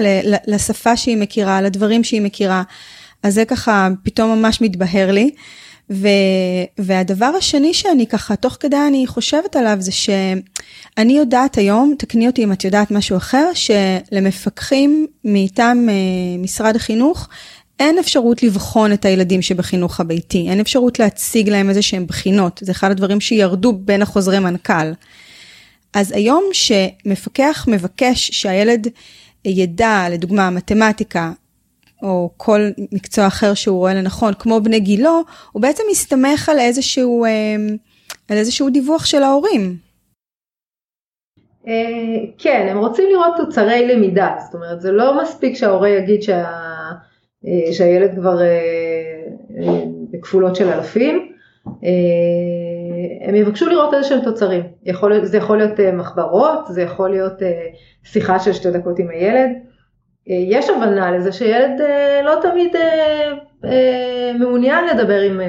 [0.46, 2.62] לשפה שהיא מכירה, לדברים שהיא מכירה.
[3.22, 5.30] אז זה ככה פתאום ממש מתבהר לי.
[5.90, 6.08] ו,
[6.78, 12.44] והדבר השני שאני ככה, תוך כדי אני חושבת עליו, זה שאני יודעת היום, תקני אותי
[12.44, 15.94] אם את יודעת משהו אחר, שלמפקחים מטעם אה,
[16.38, 17.28] משרד החינוך,
[17.80, 22.72] אין אפשרות לבחון את הילדים שבחינוך הביתי, אין אפשרות להציג להם איזה שהם בחינות, זה
[22.72, 24.92] אחד הדברים שירדו בין החוזרי מנכ"ל.
[25.94, 28.88] אז היום שמפקח מבקש שהילד
[29.44, 31.32] ידע, לדוגמה, מתמטיקה,
[32.04, 32.60] או כל
[32.92, 37.56] מקצוע אחר שהוא רואה לנכון, כמו בני גילו, הוא בעצם מסתמך על איזשהו, אה,
[38.28, 39.76] על איזשהו דיווח של ההורים.
[41.66, 41.72] אה,
[42.38, 46.44] כן, הם רוצים לראות תוצרי למידה, זאת אומרת זה לא מספיק שההורה יגיד שה,
[47.46, 48.38] אה, שהילד כבר
[50.10, 51.30] בכפולות של אלפים,
[53.20, 57.32] הם יבקשו לראות איזה שהם תוצרים, יכול, זה יכול להיות מחברות, זה יכול להיות
[58.04, 59.73] שיחה של שתי דקות עם הילד, אה,
[60.26, 62.76] יש הבנה לזה שילד אה, לא תמיד
[63.64, 65.40] אה, מעוניין לדבר עם,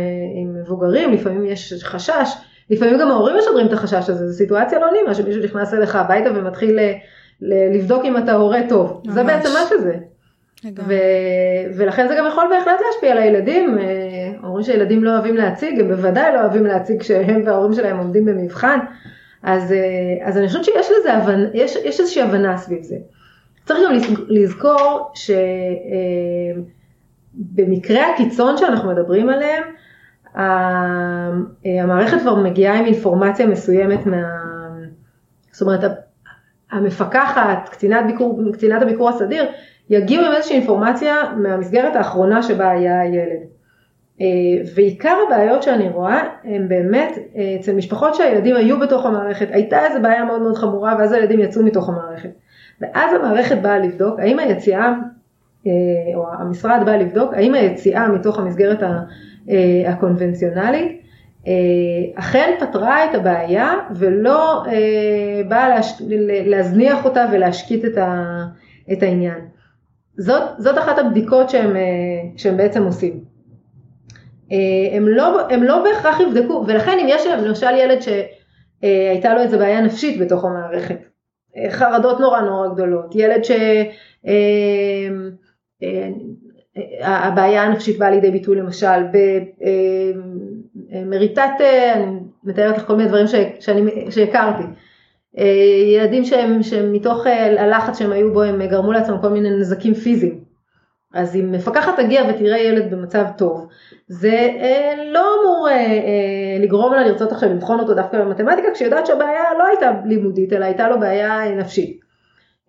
[0.41, 2.29] עם מבוגרים, לפעמים יש חשש,
[2.69, 6.29] לפעמים גם ההורים משדרים את החשש הזה, זו סיטואציה לא נעימה שמישהו נכנס אליך הביתה
[6.35, 6.79] ומתחיל
[7.41, 9.01] לבדוק אם אתה הורה טוב.
[9.05, 9.13] ממש.
[9.13, 9.95] זה בעצם מה שזה.
[10.87, 10.93] ו...
[11.77, 13.77] ולכן זה גם יכול בהחלט להשפיע על הילדים,
[14.43, 18.79] אומרים שילדים לא אוהבים להציג, הם בוודאי לא אוהבים להציג כשהם וההורים שלהם עומדים במבחן,
[19.43, 19.73] אז,
[20.23, 22.95] אז אני חושבת שיש לזה הבנה, יש, יש איזושהי הבנה סביב זה.
[23.65, 23.95] צריך גם
[24.27, 25.11] לזכור
[27.33, 29.63] שבמקרה הקיצון שאנחנו מדברים עליהם,
[31.65, 34.21] המערכת כבר מגיעה עם אינפורמציה מסוימת מה...
[35.51, 35.91] זאת אומרת,
[36.71, 39.45] המפקחת, קצינת, ביקור, קצינת הביקור הסדיר,
[39.89, 43.39] יגיעו עם איזושהי אינפורמציה מהמסגרת האחרונה שבה היה הילד.
[44.75, 47.17] ועיקר הבעיות שאני רואה הם באמת
[47.59, 51.63] אצל משפחות שהילדים היו בתוך המערכת, הייתה איזו בעיה מאוד מאוד חמורה ואז הילדים יצאו
[51.63, 52.29] מתוך המערכת.
[52.81, 54.93] ואז המערכת באה לבדוק האם היציאה,
[56.15, 58.83] או המשרד בא לבדוק האם היציאה מתוך המסגרת
[59.87, 61.01] הקונבנציונלית
[62.15, 64.63] אכן פתרה את הבעיה ולא
[65.47, 65.79] באה
[66.45, 67.85] להזניח אותה ולהשקיט
[68.91, 69.39] את העניין.
[70.17, 71.75] זאת, זאת אחת הבדיקות שהם,
[72.37, 73.19] שהם בעצם עושים.
[74.91, 79.81] הם לא, הם לא בהכרח יבדקו, ולכן אם יש למשל ילד שהייתה לו איזו בעיה
[79.81, 80.97] נפשית בתוך המערכת,
[81.69, 83.41] חרדות נורא נורא גדולות, ילד
[87.01, 89.03] שהבעיה הנפשית באה לידי ביטוי למשל
[90.91, 91.51] במריטת,
[91.95, 92.05] אני
[92.43, 93.25] מתארת לך כל מיני דברים
[93.59, 94.63] שאני, שהכרתי,
[95.95, 97.25] ילדים שהם, שהם מתוך
[97.57, 100.44] הלחץ שהם היו בו הם גרמו לעצמם כל מיני נזקים פיזיים.
[101.15, 103.67] אז אם מפקחת תגיע ותראה ילד במצב טוב,
[104.07, 108.85] זה אה, לא אמור אה, אה, לגרום לה לרצות עכשיו לבחון אותו דווקא במתמטיקה, כשהיא
[108.85, 111.99] יודעת שהבעיה לא הייתה לימודית, אלא הייתה לו בעיה נפשית.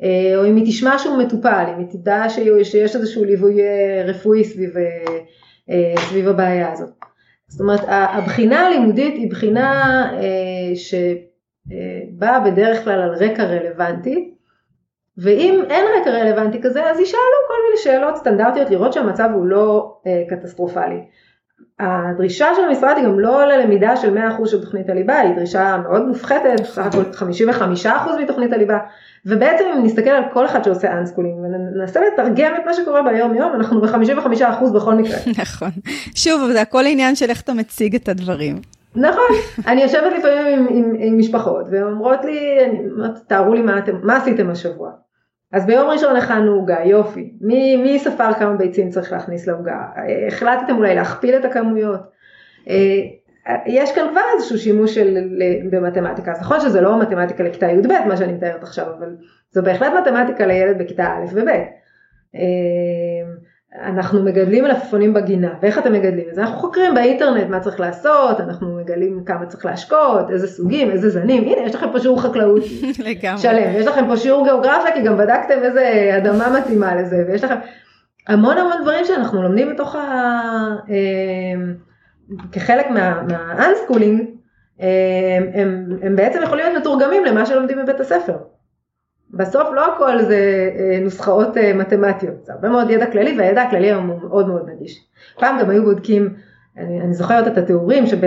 [0.02, 4.44] אה, או אם היא תשמע שהוא מטופל, אם היא תדע שיש איזשהו ליווי אה, רפואי
[4.44, 4.76] סביב,
[5.70, 6.90] אה, סביב הבעיה הזאת.
[7.48, 14.35] זאת אומרת, הבחינה הלימודית היא בחינה אה, שבאה בדרך כלל על רקע רלוונטי,
[15.18, 19.96] ואם אין רקע רלוונטי כזה, אז ישאלו כל מיני שאלות סטנדרטיות לראות שהמצב הוא לא
[20.06, 21.00] אה, קטסטרופלי.
[21.80, 26.08] הדרישה של המשרד היא גם לא ללמידה של 100% של תוכנית הליבה, היא דרישה מאוד
[26.08, 27.02] מופחתת, סך הכל
[27.84, 27.88] 55%
[28.22, 28.78] מתוכנית הליבה,
[29.26, 33.52] ובעצם אם נסתכל על כל אחד שעושה unschooling וננסה לתרגם את מה שקורה ביום יום,
[33.54, 35.18] אנחנו ב-55% בכל מקרה.
[35.42, 35.70] נכון.
[36.14, 38.60] שוב, זה הכל עניין של איך אתה מציג את הדברים.
[38.94, 42.58] נכון, אני יושבת לפעמים עם, עם, עם משפחות והן אומרות לי,
[43.26, 44.90] תארו לי מה, אתם, מה עשיתם השבוע.
[45.52, 47.32] אז ביום ראשון הכנו עוגה, יופי.
[47.40, 49.86] מי, מי ספר כמה ביצים צריך להכניס לעוגה?
[50.26, 52.00] החלטתם אולי להכפיל את הכמויות?
[52.68, 53.02] אה,
[53.66, 55.18] יש כאן כבר איזשהו שימוש של,
[55.70, 59.16] במתמטיקה, אז נכון שזה לא מתמטיקה לכיתה י"ב מה שאני מתארת עכשיו, אבל
[59.50, 61.48] זו בהחלט מתמטיקה לילד בכיתה א' וב'.
[63.82, 66.24] אנחנו מגדלים מלפפונים בגינה, ואיך אתם מגדלים?
[66.30, 66.40] את זה?
[66.40, 71.42] אנחנו חוקרים באינטרנט מה צריך לעשות, אנחנו מגלים כמה צריך להשקות, איזה סוגים, איזה זנים,
[71.42, 72.62] הנה יש לכם פה שיעור חקלאות.
[73.42, 77.56] שלם, יש לכם פה שיעור גיאוגרפיה כי גם בדקתם איזה אדמה מתאימה לזה, ויש לכם
[78.28, 80.00] המון המון דברים שאנחנו לומדים בתוך ה...
[80.90, 81.72] אה,
[82.52, 84.22] כחלק מה-unschooling,
[84.80, 88.36] אה, הם, הם בעצם יכולים להיות מתורגמים למה שלומדים בבית הספר.
[89.30, 93.92] בסוף לא הכל זה אה, נוסחאות אה, מתמטיות, זה הרבה מאוד ידע כללי והידע הכללי
[93.92, 95.04] הוא מאוד מאוד נגיש.
[95.38, 96.34] פעם גם היו בודקים,
[96.76, 98.18] אני, אני זוכרת את התיאורים שב-2009,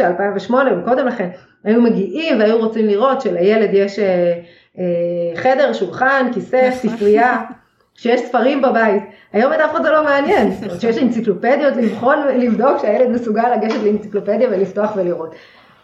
[0.00, 1.28] 2008 וקודם לכן,
[1.64, 4.40] היו מגיעים והיו רוצים לראות שלילד יש אה,
[5.34, 6.70] חדר, שולחן, כיסא.
[6.82, 7.42] ספרייה,
[7.94, 9.02] שיש ספרים בבית.
[9.32, 13.54] היום את אף אחד זה לא מעניין, זאת אומרת שיש אנציקלופדיות לבחון, לבדוק שהילד מסוגל
[13.56, 15.34] לגשת לאנציקלופדיה ולפתוח ולראות.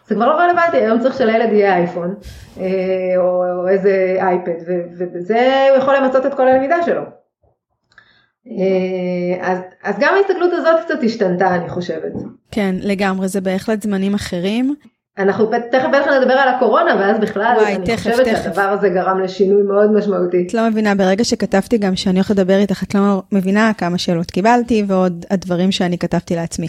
[0.08, 2.14] זה כבר לא רלוונטי, היום צריך שלילד יהיה אייפון
[2.60, 2.64] אה,
[3.16, 4.64] או, או איזה אייפד
[4.98, 7.02] ובזה הוא יכול למצות את כל הלמידה שלו.
[8.50, 12.12] אה, אז, אז גם ההסתכלות הזאת קצת השתנתה אני חושבת.
[12.50, 14.74] כן לגמרי זה בהחלט זמנים אחרים.
[15.18, 18.42] אנחנו תכף בטח נדבר על הקורונה ואז בכלל וואי, אני תכף, חושבת תכף.
[18.42, 20.44] שהדבר הזה גרם לשינוי מאוד משמעותי.
[20.46, 24.30] את לא מבינה ברגע שכתבתי גם שאני הולכת לדבר איתך את לא מבינה כמה שאלות
[24.30, 26.68] קיבלתי ועוד הדברים שאני כתבתי לעצמי.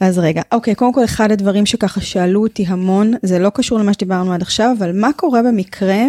[0.00, 3.92] אז רגע, אוקיי, קודם כל אחד הדברים שככה שאלו אותי המון, זה לא קשור למה
[3.92, 6.02] שדיברנו עד עכשיו, אבל מה קורה במקרה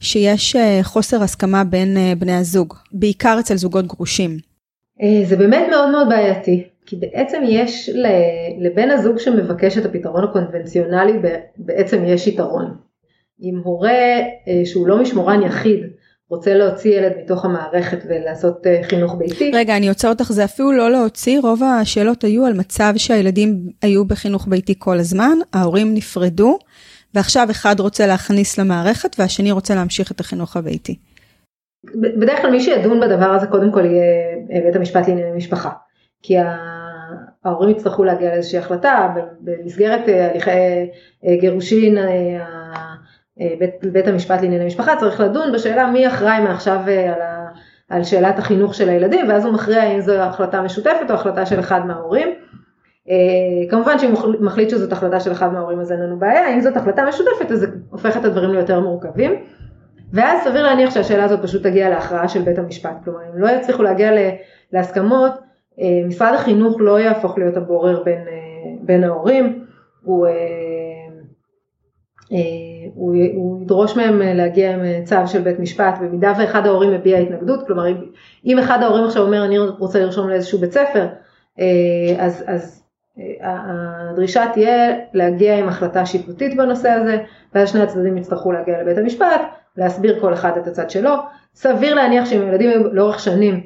[0.00, 4.30] שיש אה, חוסר הסכמה בין אה, בני הזוג, בעיקר אצל זוגות גרושים?
[5.02, 7.90] אה, זה באמת מאוד מאוד בעייתי, כי בעצם יש
[8.58, 11.12] לבן הזוג שמבקש את הפתרון הקונבנציונלי,
[11.56, 12.74] בעצם יש יתרון.
[13.42, 14.18] אם הורה
[14.64, 15.80] שהוא לא משמורן יחיד,
[16.30, 19.50] רוצה להוציא ילד מתוך המערכת ולעשות אה, חינוך ביתי.
[19.54, 24.04] רגע, אני עוצר אותך, זה אפילו לא להוציא, רוב השאלות היו על מצב שהילדים היו
[24.04, 26.58] בחינוך ביתי כל הזמן, ההורים נפרדו,
[27.14, 30.98] ועכשיו אחד רוצה להכניס למערכת והשני רוצה להמשיך את החינוך הביתי.
[31.94, 34.04] בדרך כלל מי שידון בדבר הזה קודם כל יהיה
[34.52, 35.70] אה, בית המשפט לענייני משפחה.
[36.22, 36.34] כי
[37.44, 40.50] ההורים יצטרכו להגיע לאיזושהי החלטה במסגרת אה, הליכי
[41.40, 41.98] גירושין
[43.58, 47.48] בית, בית המשפט לענייני משפחה צריך לדון בשאלה מי אחראי מעכשיו על, ה,
[47.88, 51.60] על שאלת החינוך של הילדים ואז הוא מכריע אם זו החלטה משותפת או החלטה של
[51.60, 52.28] אחד מההורים.
[53.70, 56.76] כמובן שאם הוא מחליט שזאת החלטה של אחד מההורים אז אין לנו בעיה, אם זאת
[56.76, 59.34] החלטה משותפת אז זה הופך את הדברים ליותר מורכבים.
[60.12, 63.82] ואז סביר להניח שהשאלה הזאת פשוט תגיע להכרעה של בית המשפט, כלומר אם לא יצליחו
[63.82, 64.10] להגיע
[64.72, 65.32] להסכמות,
[65.80, 69.64] אה, משרד החינוך לא יהפוך להיות הבורר בין, אה, בין ההורים,
[70.02, 70.32] הוא, אה,
[72.94, 77.66] הוא, הוא ידרוש מהם להגיע עם צו של בית משפט במידה ואחד ההורים מביע התנגדות,
[77.66, 77.84] כלומר
[78.46, 81.06] אם אחד ההורים עכשיו אומר אני רוצה לרשום לאיזשהו בית ספר,
[82.18, 82.82] אז, אז
[83.40, 87.18] הדרישה תהיה להגיע עם החלטה שיפוטית בנושא הזה,
[87.54, 89.40] ואז שני הצדדים יצטרכו להגיע לבית המשפט,
[89.76, 91.10] להסביר כל אחד את הצד שלו.
[91.54, 93.60] סביר להניח שאם ילדים היו לאורך שנים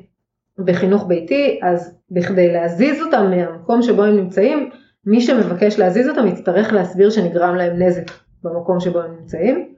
[0.59, 4.71] בחינוך ביתי, אז בכדי להזיז אותם מהמקום שבו הם נמצאים,
[5.07, 8.11] מי שמבקש להזיז אותם יצטרך להסביר שנגרם להם נזק
[8.45, 9.75] במקום שבו הם נמצאים.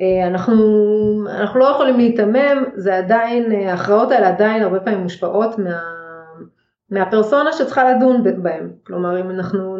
[0.00, 0.54] אה, אנחנו,
[1.30, 5.80] אנחנו לא יכולים להיתמם, זה עדיין, ההכרעות האלה עדיין הרבה פעמים מושפעות מה,
[6.90, 8.70] מהפרסונה שצריכה לדון בהם.
[8.86, 9.76] כלומר, אם אנחנו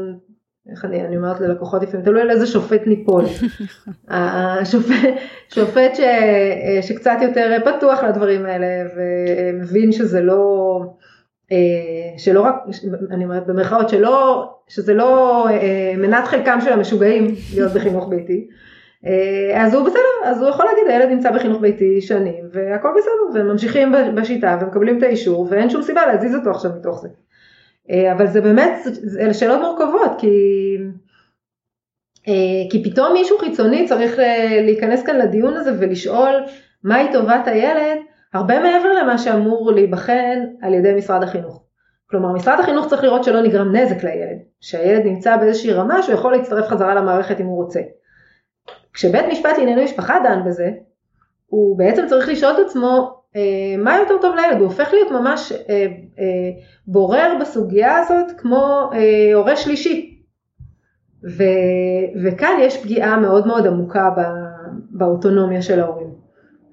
[0.70, 3.24] איך אני, אני אומרת ללקוחות לפעמים, תלוי על איזה שופט ניפול.
[4.08, 5.14] השופט,
[5.48, 6.00] שופט ש,
[6.88, 10.80] שקצת יותר פתוח לדברים האלה ומבין שזה לא,
[12.16, 12.54] שלא רק,
[13.10, 18.48] אני אומרת במרכאות, שלא, שזה לא אה, מנת חלקם של המשוגעים להיות בחינוך ביתי.
[19.06, 23.40] אה, אז הוא בסדר, אז הוא יכול להגיד הילד נמצא בחינוך ביתי שנים והכל בסדר
[23.40, 27.08] וממשיכים בשיטה ומקבלים את האישור ואין שום סיבה להזיז אותו עכשיו מתוך זה.
[27.90, 28.72] אה, אבל זה באמת,
[29.20, 30.28] אלה שאלות מורכבות, כי,
[32.28, 36.44] אה, כי פתאום מישהו חיצוני צריך אה, להיכנס כאן לדיון הזה ולשאול
[36.84, 37.98] מהי טובת הילד,
[38.32, 41.62] הרבה מעבר למה שאמור להיבחן על ידי משרד החינוך.
[42.06, 46.32] כלומר, משרד החינוך צריך לראות שלא נגרם נזק לילד, שהילד נמצא באיזושהי רמה שהוא יכול
[46.32, 47.80] להצטרף חזרה למערכת אם הוא רוצה.
[48.92, 50.70] כשבית משפט לענייני משפחה דן בזה,
[51.46, 55.52] הוא בעצם צריך לשאול את עצמו אה, מה יותר טוב לילד, הוא הופך להיות ממש
[55.52, 55.86] אה,
[56.18, 56.50] אה,
[56.86, 58.90] בורר בסוגיה הזאת כמו
[59.34, 60.22] הורה שלישי.
[61.36, 61.42] ו,
[62.24, 64.10] וכאן יש פגיעה מאוד מאוד עמוקה
[64.90, 66.21] באוטונומיה של ההורים.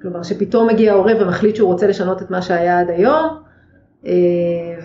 [0.02, 3.40] כלומר שפתאום מגיע ההורה ומחליט שהוא רוצה לשנות את מה שהיה עד היום,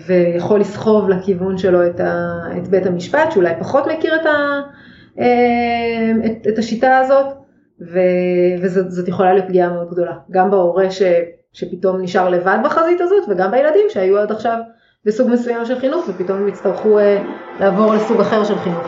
[0.07, 4.61] ויכול לסחוב לכיוון שלו את, ה, את בית המשפט, שאולי פחות מכיר את, ה,
[6.25, 7.25] את, את השיטה הזאת,
[7.81, 7.99] ו,
[8.61, 10.13] וזאת יכולה להיות פגיעה מאוד גדולה.
[10.31, 11.01] גם בהורה ש...
[11.55, 14.59] שפתאום נשאר לבד בחזית הזאת וגם בילדים שהיו עד עכשיו
[15.05, 17.23] בסוג מסוים של חינוך ופתאום הם יצטרכו אה,
[17.59, 18.87] לעבור לסוג אחר של חינוך.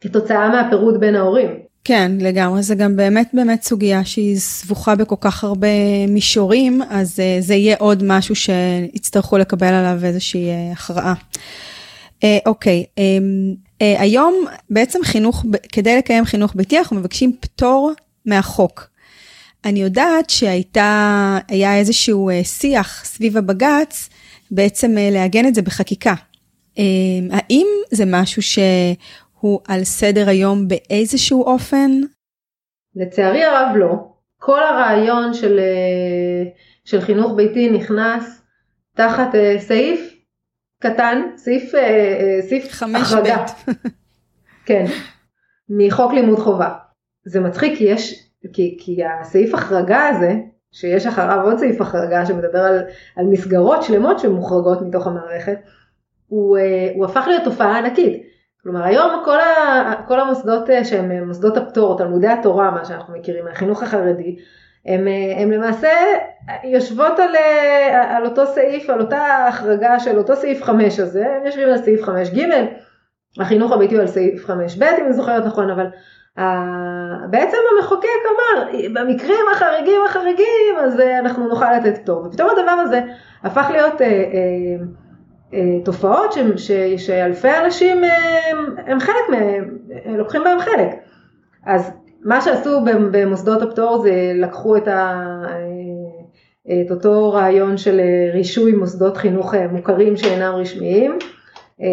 [0.00, 1.63] כתוצאה מהפירוד בין ההורים.
[1.84, 5.68] כן, לגמרי, זה גם באמת באמת סוגיה שהיא סבוכה בכל כך הרבה
[6.08, 11.14] מישורים, אז uh, זה יהיה עוד משהו שיצטרכו לקבל עליו איזושהי uh, הכרעה.
[12.20, 13.00] Uh, אוקיי, um,
[13.66, 17.92] uh, היום בעצם חינוך, כדי לקיים חינוך ביתי אנחנו מבקשים פטור
[18.26, 18.94] מהחוק.
[19.64, 24.08] אני יודעת שהייתה, היה איזשהו אה, שיח סביב הבג"ץ,
[24.50, 26.14] בעצם אה, לעגן את זה בחקיקה.
[26.78, 26.84] אה,
[27.30, 28.42] האם זה משהו
[29.44, 31.90] שהוא על סדר היום באיזשהו אופן?
[32.96, 33.94] לצערי הרב לא.
[34.38, 35.60] כל הרעיון של,
[36.84, 38.42] של חינוך ביתי נכנס
[38.96, 39.28] תחת
[39.58, 40.14] סעיף
[40.82, 41.72] קטן, סעיף,
[42.48, 43.44] סעיף החרגה.
[44.66, 44.84] כן,
[45.68, 46.74] מחוק לימוד חובה.
[47.24, 50.34] זה מצחיק כי יש כי, כי הסעיף החרגה הזה,
[50.72, 52.84] שיש אחריו עוד סעיף החרגה שמדבר על,
[53.16, 55.58] על מסגרות שלמות שמוחרגות מתוך המערכת,
[56.26, 58.33] הוא, אה, הוא הפך להיות תופעה ענקית.
[58.64, 63.44] כלומר היום כל, ה, כל המוסדות אה, שהם מוסדות הפטור, תלמודי התורה, מה שאנחנו מכירים,
[63.44, 64.36] מהחינוך החרדי,
[64.86, 65.88] הם, אה, הם למעשה
[66.64, 67.36] יושבות על,
[68.08, 72.00] על אותו סעיף, על אותה החרגה של אותו סעיף 5 הזה, הם יושבים על סעיף
[72.08, 72.40] 5ג,
[73.40, 75.86] החינוך הביתי הוא על סעיף 5ב אם אני זוכרת נכון, אבל
[77.30, 82.26] בעצם המחוקק אמר, במקרים החריגים החריגים אז אה, אנחנו נוכל לתת פטור.
[82.26, 83.00] ופתאום הדבר הזה
[83.42, 84.84] הפך להיות אה, אה, אה,
[85.84, 88.50] תופעות ש, ש, שאלפי אנשים אה,
[88.86, 90.90] הם חלק מהם, לוקחים בהם חלק.
[91.66, 91.92] אז
[92.24, 95.22] מה שעשו במוסדות הפטור זה לקחו את, ה,
[96.70, 98.00] אה, את אותו רעיון של
[98.32, 101.18] רישוי מוסדות חינוך מוכרים שאינם רשמיים.
[101.80, 101.86] אה,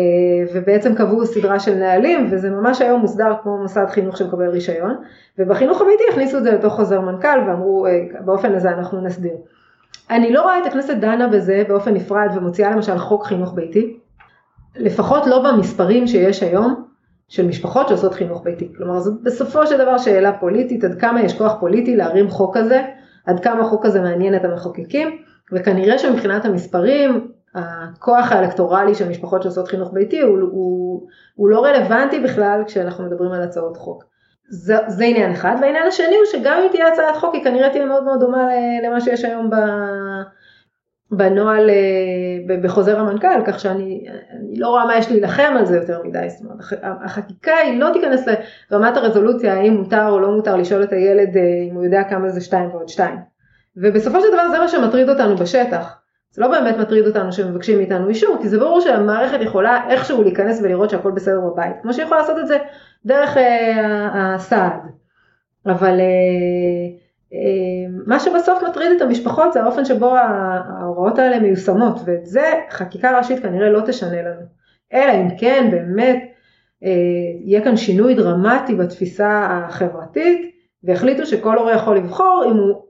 [0.53, 4.95] ובעצם קבעו סדרה של נהלים וזה ממש היום מוסדר כמו מוסד חינוך שמקבל רישיון
[5.39, 7.91] ובחינוך הביתי הכניסו את זה לתוך חוזר מנכ"ל ואמרו אה,
[8.25, 9.33] באופן הזה אנחנו נסדיר.
[10.11, 13.97] אני לא רואה את הכנסת דנה בזה באופן נפרד ומוציאה למשל חוק חינוך ביתי,
[14.75, 16.85] לפחות לא במספרים שיש היום
[17.27, 18.73] של משפחות שעושות חינוך ביתי.
[18.77, 22.81] כלומר זאת בסופו של דבר שאלה פוליטית, עד כמה יש כוח פוליטי להרים חוק כזה,
[23.25, 25.17] עד כמה החוק הזה מעניין את המחוקקים,
[25.51, 32.19] וכנראה שמבחינת המספרים הכוח האלקטורלי של משפחות שעושות חינוך ביתי הוא, הוא, הוא לא רלוונטי
[32.19, 34.10] בכלל כשאנחנו מדברים על הצעות חוק.
[34.53, 37.85] זה, זה עניין אחד, והעניין השני הוא שגם אם תהיה הצעת חוק היא כנראה תהיה
[37.85, 38.47] מאוד מאוד דומה
[38.83, 39.55] למה שיש היום ב,
[41.11, 44.05] בנוהל אה, בחוזר המנכ"ל, כך שאני
[44.57, 46.59] לא רואה מה יש להילחם על זה יותר מדי, זאת אומרת
[47.05, 48.25] החקיקה היא לא תיכנס
[48.71, 52.29] לרמת הרזולוציה האם מותר או לא מותר לשאול את הילד אה, אם הוא יודע כמה
[52.29, 53.17] זה 2 ועוד 2.
[53.77, 55.97] ובסופו של דבר זה מה שמטריד אותנו בשטח.
[56.31, 60.61] זה לא באמת מטריד אותנו שמבקשים מאיתנו אישור, כי זה ברור שהמערכת יכולה איכשהו להיכנס
[60.63, 62.57] ולראות שהכל בסדר בבית, כמו שהיא יכולה לעשות את זה
[63.05, 64.81] דרך אה, הסעד.
[65.65, 67.01] אבל אה,
[67.33, 73.17] אה, מה שבסוף מטריד את המשפחות זה האופן שבו ההוראות האלה מיושמות, ואת זה חקיקה
[73.17, 74.41] ראשית כנראה לא תשנה לנו.
[74.93, 76.23] אלא אם כן באמת
[76.83, 76.89] אה,
[77.43, 82.81] יהיה כאן שינוי דרמטי בתפיסה החברתית, והחליטו שכל הורה יכול לבחור אם הוא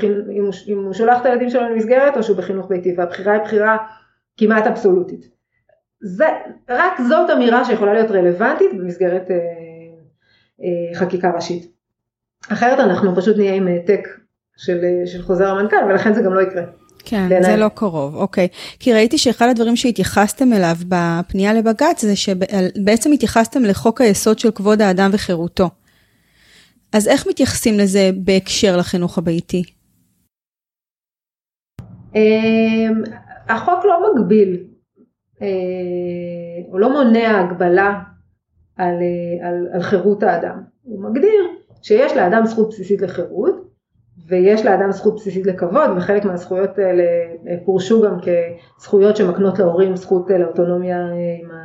[0.00, 3.42] אם הוא, אם הוא שולח את הילדים שלו למסגרת או שהוא בחינוך ביתי והבחירה היא
[3.42, 3.76] בחירה
[4.36, 5.35] כמעט אבסולוטית.
[6.00, 6.26] זה,
[6.68, 9.36] רק זאת אמירה שיכולה להיות רלוונטית במסגרת אה,
[10.62, 11.72] אה, חקיקה ראשית.
[12.52, 14.08] אחרת אנחנו פשוט נהיה עם העתק
[14.56, 16.62] של, אה, של חוזר המנכ"ל ולכן זה גם לא יקרה.
[17.04, 17.44] כן, בעיני.
[17.44, 18.48] זה לא קרוב, אוקיי.
[18.80, 24.82] כי ראיתי שאחד הדברים שהתייחסתם אליו בפנייה לבג"ץ זה שבעצם התייחסתם לחוק היסוד של כבוד
[24.82, 25.70] האדם וחירותו.
[26.92, 29.62] אז איך מתייחסים לזה בהקשר לחינוך הביתי?
[32.14, 33.02] אמ,
[33.48, 34.64] החוק לא מגביל,
[35.42, 35.48] אה,
[36.72, 38.00] או לא מונע הגבלה
[38.76, 40.62] על, אה, על, על חירות האדם.
[40.82, 41.44] הוא מגדיר
[41.82, 43.66] שיש לאדם זכות בסיסית לחירות,
[44.28, 47.02] ויש לאדם זכות בסיסית לכבוד, וחלק מהזכויות האלה
[47.48, 50.98] אה, פורשו גם כזכויות שמקנות להורים זכות לאוטונומיה
[51.42, 51.56] עם, ה,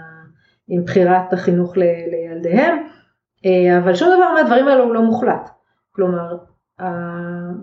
[0.67, 2.77] עם בחירת החינוך ל, לילדיהם,
[3.77, 5.49] אבל שום דבר מהדברים האלו הוא לא מוחלט.
[5.91, 6.37] כלומר,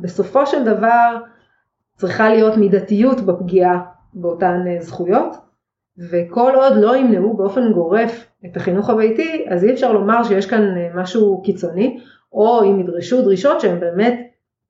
[0.00, 1.16] בסופו של דבר,
[1.98, 3.80] צריכה להיות מידתיות בפגיעה
[4.14, 5.36] באותן אה, זכויות,
[5.98, 10.76] וכל עוד לא ימנעו באופן גורף את החינוך הביתי, אז אי אפשר לומר שיש כאן
[10.76, 11.98] אה, משהו קיצוני,
[12.32, 14.20] או אם ידרשו דרישות שהן באמת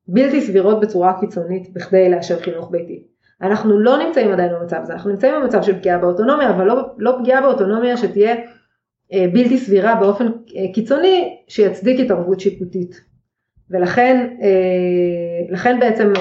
[0.09, 3.03] בלתי סבירות בצורה קיצונית בכדי לאשר חינוך ביתי.
[3.43, 7.17] אנחנו לא נמצאים עדיין במצב הזה, אנחנו נמצאים במצב של פגיעה באוטונומיה, אבל לא, לא
[7.21, 8.35] פגיעה באוטונומיה שתהיה
[9.13, 13.09] אה, בלתי סבירה באופן אה, קיצוני שיצדיק התערבות שיפוטית.
[13.71, 14.35] ולכן
[15.51, 16.13] לכן בעצם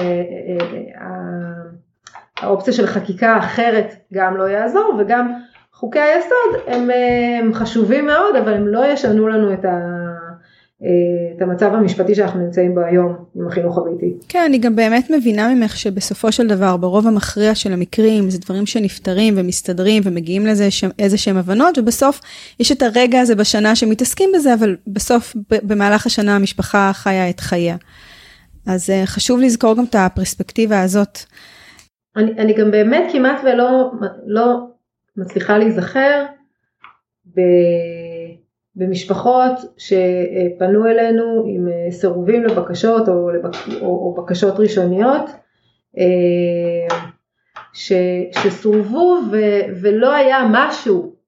[2.40, 5.32] האופציה של חקיקה אחרת גם לא יעזור וגם
[5.72, 6.90] חוקי היסוד הם,
[7.40, 9.78] הם חשובים מאוד אבל הם לא ישנו לנו את, ה,
[11.36, 14.14] את המצב המשפטי שאנחנו נמצאים בו היום עם החינוך הביתי.
[14.28, 18.66] כן, אני גם באמת מבינה ממך שבסופו של דבר ברוב המכריע של המקרים זה דברים
[18.66, 20.68] שנפתרים ומסתדרים ומגיעים לזה
[20.98, 22.20] איזה שהם הבנות ובסוף
[22.60, 27.76] יש את הרגע הזה בשנה שמתעסקים בזה אבל בסוף במהלך השנה המשפחה חיה את חייה.
[28.66, 31.18] אז uh, חשוב לזכור גם את הפרספקטיבה הזאת.
[32.18, 33.90] אני, אני גם באמת כמעט ולא
[34.26, 34.56] לא
[35.16, 36.24] מצליחה להיזכר
[37.36, 37.40] ב,
[38.76, 45.30] במשפחות שפנו אלינו עם אה, סירובים לבקשות או, לבק, או, או בקשות ראשוניות
[45.98, 46.96] אה,
[47.72, 47.92] ש,
[48.30, 49.36] שסורבו ו,
[49.82, 51.18] ולא היה משהו,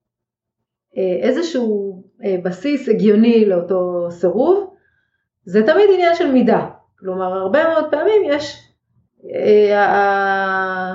[1.23, 2.03] איזשהו
[2.43, 4.75] בסיס הגיוני לאותו סירוב,
[5.45, 6.67] זה תמיד עניין של מידה.
[6.99, 8.70] כלומר הרבה מאוד פעמים יש, אה,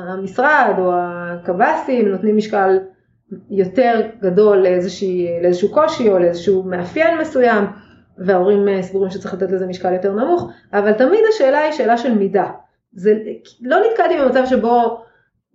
[0.08, 2.80] המשרד או הקב"סים נותנים משקל
[3.50, 7.66] יותר גדול לאיזושהי, לאיזשהו קושי או לאיזשהו מאפיין מסוים
[8.18, 12.14] וההורים אה, סבורים שצריך לתת לזה משקל יותר נמוך, אבל תמיד השאלה היא שאלה של
[12.14, 12.46] מידה.
[12.94, 13.14] זה,
[13.62, 15.02] לא נתקעתי במצב שבו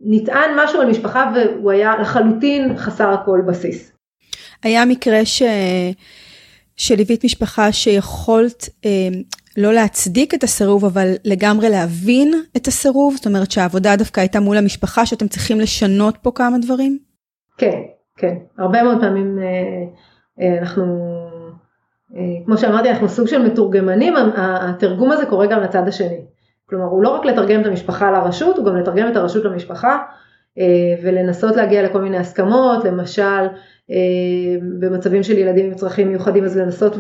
[0.01, 3.93] נטען משהו על משפחה והוא היה לחלוטין חסר כל בסיס.
[4.63, 5.43] היה מקרה ש...
[6.77, 9.09] שליווית משפחה שיכולת אה,
[9.61, 13.17] לא להצדיק את הסירוב, אבל לגמרי להבין את הסירוב?
[13.17, 16.99] זאת אומרת שהעבודה דווקא הייתה מול המשפחה, שאתם צריכים לשנות פה כמה דברים?
[17.59, 17.81] כן,
[18.17, 18.35] כן.
[18.59, 19.45] הרבה מאוד פעמים אה,
[20.41, 20.85] אה, אנחנו,
[22.17, 26.21] אה, כמו שאמרתי, אנחנו סוג של מתורגמנים, התרגום הזה קורה גם לצד השני.
[26.67, 29.99] כלומר, הוא לא רק לתרגם את המשפחה לרשות, הוא גם לתרגם את הרשות למשפחה,
[31.03, 33.47] ולנסות להגיע לכל מיני הסכמות, למשל,
[34.79, 36.97] במצבים של ילדים עם צרכים מיוחדים, אז לנסות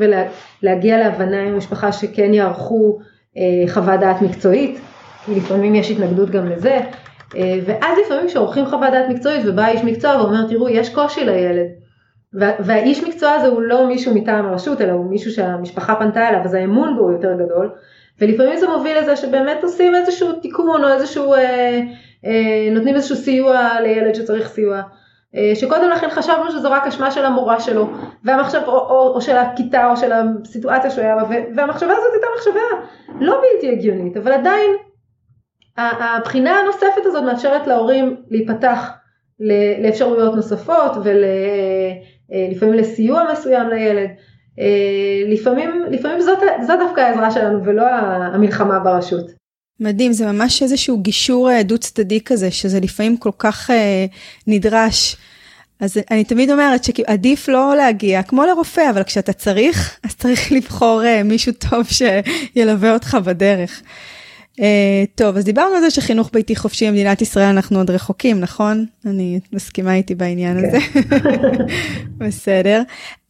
[0.62, 2.98] ולהגיע להבנה עם המשפחה שכן יערכו
[3.36, 4.80] אה, חוות דעת מקצועית,
[5.24, 6.80] כי לפעמים יש התנגדות גם לזה,
[7.36, 11.66] אה, ואז לפעמים כשעורכים חוות דעת מקצועית ובא איש מקצוע ואומר תראו יש קושי לילד,
[12.32, 16.54] והאיש מקצוע הזה הוא לא מישהו מטעם הרשות אלא הוא מישהו שהמשפחה פנתה אליו אז
[16.54, 17.70] האמון בו הוא יותר גדול.
[18.20, 21.80] ולפעמים זה מוביל לזה שבאמת עושים איזשהו תיקון או איזשהו, אה,
[22.26, 24.76] אה, נותנים איזשהו סיוע לילד שצריך סיוע.
[24.76, 24.82] אה,
[25.54, 27.88] שקודם לכן חשבנו שזו רק אשמה של המורה שלו,
[28.24, 31.22] והמחשב, או, או, או של הכיתה או של הסיטואציה שהוא היה בה,
[31.56, 32.60] והמחשבה הזאת הייתה מחשבה
[33.20, 34.70] לא בלתי הגיונית, אבל עדיין
[35.76, 38.90] הבחינה הנוספת הזאת מאפשרת להורים להיפתח
[39.80, 44.10] לאפשרויות נוספות ולפעמים אה, לסיוע מסוים לילד,
[45.26, 49.39] לפעמים, לפעמים זאת, זאת דווקא העזרה שלנו ולא המלחמה ברשות.
[49.80, 54.06] מדהים, זה ממש איזשהו גישור דו צדדי כזה, שזה לפעמים כל כך אה,
[54.46, 55.16] נדרש.
[55.80, 61.02] אז אני תמיד אומרת שעדיף לא להגיע, כמו לרופא, אבל כשאתה צריך, אז צריך לבחור
[61.02, 63.82] uh, מישהו טוב שילווה אותך בדרך.
[64.60, 64.62] Uh,
[65.14, 68.86] טוב, אז דיברנו על זה שחינוך ביתי חופשי במדינת ישראל אנחנו עוד רחוקים, נכון?
[69.06, 70.68] אני מסכימה איתי בעניין כן.
[70.68, 70.78] הזה.
[72.18, 72.82] בסדר.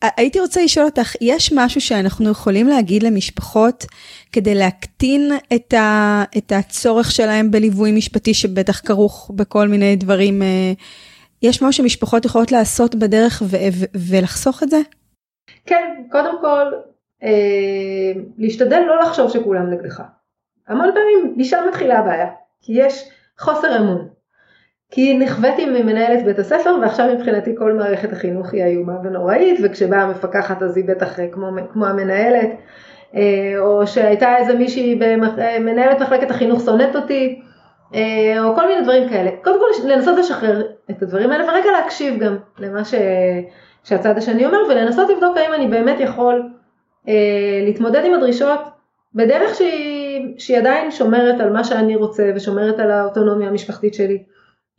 [0.02, 3.84] הייתי רוצה לשאול אותך, יש משהו שאנחנו יכולים להגיד למשפחות
[4.32, 10.80] כדי להקטין את, ה, את הצורך שלהם בליווי משפטי שבטח כרוך בכל מיני דברים uh,
[11.42, 14.80] יש משהו שמשפחות יכולות לעשות בדרך ו- ו- ולחסוך את זה?
[15.66, 16.66] כן, קודם כל,
[17.22, 20.02] אה, להשתדל לא לחשוב שכולם נגדך.
[20.70, 22.26] המון פעמים משם מתחילה הבעיה,
[22.62, 24.08] כי יש חוסר אמון.
[24.90, 30.62] כי נכוויתי ממנהלת בית הספר ועכשיו מבחינתי כל מערכת החינוך היא איומה ונוראית וכשבאה המפקחת
[30.62, 32.50] אז היא בטח כמו, כמו המנהלת
[33.16, 35.38] אה, או שהייתה איזה מישהי, במח...
[35.38, 37.40] אה, מנהלת מחלקת החינוך שונאת אותי
[37.94, 39.30] אה, או כל מיני דברים כאלה.
[39.44, 42.94] קודם כל לנסות לשחרר את הדברים האלה ורגע להקשיב גם למה ש...
[43.84, 46.50] שהצד השני אומר ולנסות לבדוק האם אני באמת יכול
[47.08, 47.14] אה,
[47.66, 48.60] להתמודד עם הדרישות
[49.14, 54.24] בדרך שהיא, שהיא עדיין שומרת על מה שאני רוצה ושומרת על האוטונומיה המשפחתית שלי.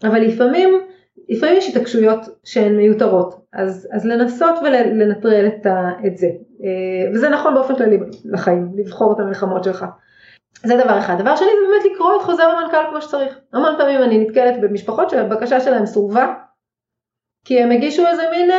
[0.03, 0.82] אבל לפעמים,
[1.29, 6.27] לפעמים יש התעקשויות שהן מיותרות, אז, אז לנסות ולנטרל את, ה, את זה.
[6.63, 9.86] אה, וזה נכון באופן כללי לחיים, לבחור את המלחמות שלך.
[10.63, 11.15] זה דבר אחד.
[11.21, 13.39] דבר שני זה באמת לקרוא את חוזר המנכ"ל כמו שצריך.
[13.53, 16.34] המון פעמים אני נתקלת במשפחות שהבקשה שלהם סורבה,
[17.45, 18.57] כי הם הגישו איזה מין אה,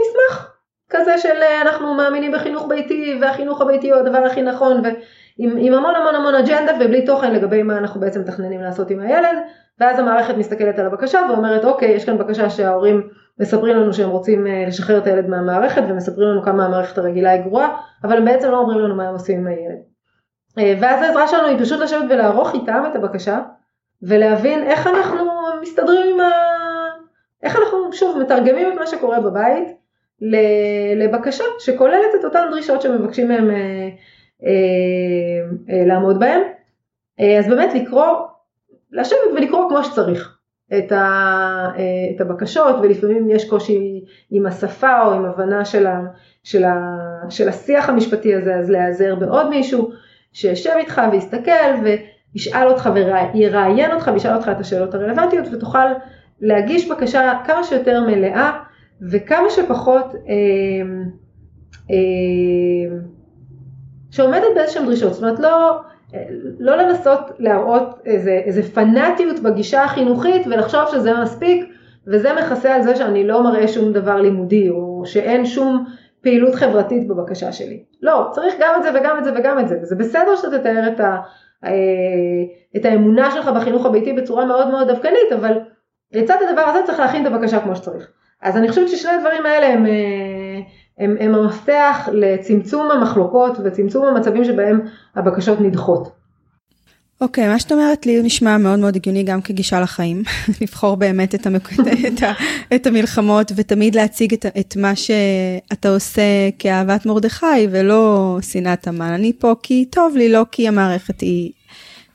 [0.00, 0.51] מסמך
[0.92, 5.74] כזה של אה, אנחנו מאמינים בחינוך ביתי והחינוך הביתי הוא הדבר הכי נכון ועם עם
[5.74, 9.38] המון המון המון אג'נדה ובלי תוכן לגבי מה אנחנו בעצם מתכננים לעשות עם הילד
[9.80, 13.08] ואז המערכת מסתכלת על הבקשה ואומרת אוקיי יש כאן בקשה שההורים
[13.40, 17.42] מספרים לנו שהם רוצים אה, לשחרר את הילד מהמערכת ומספרים לנו כמה המערכת הרגילה היא
[17.42, 19.78] גרועה אבל הם בעצם לא אומרים לנו מה הם עושים עם הילד.
[20.58, 23.40] אה, ואז העזרה שלנו היא פשוט לשבת ולערוך איתם את הבקשה
[24.02, 25.30] ולהבין איך אנחנו
[25.62, 26.30] מסתדרים עם ה...
[27.42, 29.81] איך אנחנו שוב מתרגמים את מה שקורה בבית
[30.96, 33.88] לבקשה שכוללת את אותן דרישות שמבקשים מהם אה,
[34.44, 34.50] אה,
[35.70, 36.40] אה, לעמוד בהן.
[37.38, 38.16] אז באמת לקרוא,
[38.92, 40.38] לשבת ולקרוא כמו שצריך
[40.78, 41.68] את, ה,
[42.16, 46.00] את הבקשות ולפעמים יש קושי עם השפה או עם הבנה של, ה,
[46.44, 46.96] של, ה,
[47.30, 49.92] של השיח המשפטי הזה אז להיעזר בעוד מישהו.
[50.32, 51.74] שישב איתך ויסתכל
[52.34, 52.90] וישאל אותך
[53.34, 55.86] ויראיין אותך וישאל אותך את השאלות הרלוונטיות ותוכל
[56.40, 58.58] להגיש בקשה כמה שיותר מלאה
[59.10, 60.32] וכמה שפחות אה,
[61.90, 62.96] אה,
[64.10, 65.80] שעומדת באיזשהם דרישות, זאת אומרת לא,
[66.58, 71.64] לא לנסות להראות איזה, איזה פנאטיות בגישה החינוכית ולחשוב שזה מספיק
[72.06, 75.84] וזה מכסה על זה שאני לא מראה שום דבר לימודי או שאין שום
[76.20, 77.84] פעילות חברתית בבקשה שלי.
[78.02, 80.88] לא, צריך גם את זה וגם את זה וגם את זה, וזה בסדר שאתה תתאר
[80.92, 81.16] את, ה,
[81.64, 81.70] אה,
[82.76, 85.58] את האמונה שלך בחינוך הביתי בצורה מאוד מאוד דווקנית, אבל
[86.12, 88.10] לצד הדבר הזה צריך להכין את הבקשה כמו שצריך.
[88.42, 90.60] אז אני חושבת ששני הדברים האלה הם, אה,
[90.98, 94.80] הם, הם המפתח לצמצום המחלוקות וצמצום המצבים שבהם
[95.16, 96.22] הבקשות נדחות.
[97.20, 100.22] אוקיי, okay, מה שאת אומרת לי נשמע מאוד מאוד הגיוני גם כגישה לחיים,
[100.60, 101.70] לבחור באמת את, המק...
[102.08, 102.32] את, ה...
[102.74, 106.22] את המלחמות ותמיד להציג את, את מה שאתה עושה
[106.58, 109.12] כאהבת מרדכי ולא שנאת המן.
[109.12, 111.52] אני פה כי טוב לי, לא כי המערכת היא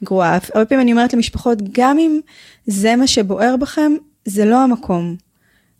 [0.03, 0.37] גרועה.
[0.53, 2.19] הרבה פעמים אני אומרת למשפחות, גם אם
[2.65, 3.91] זה מה שבוער בכם,
[4.25, 5.26] זה לא המקום.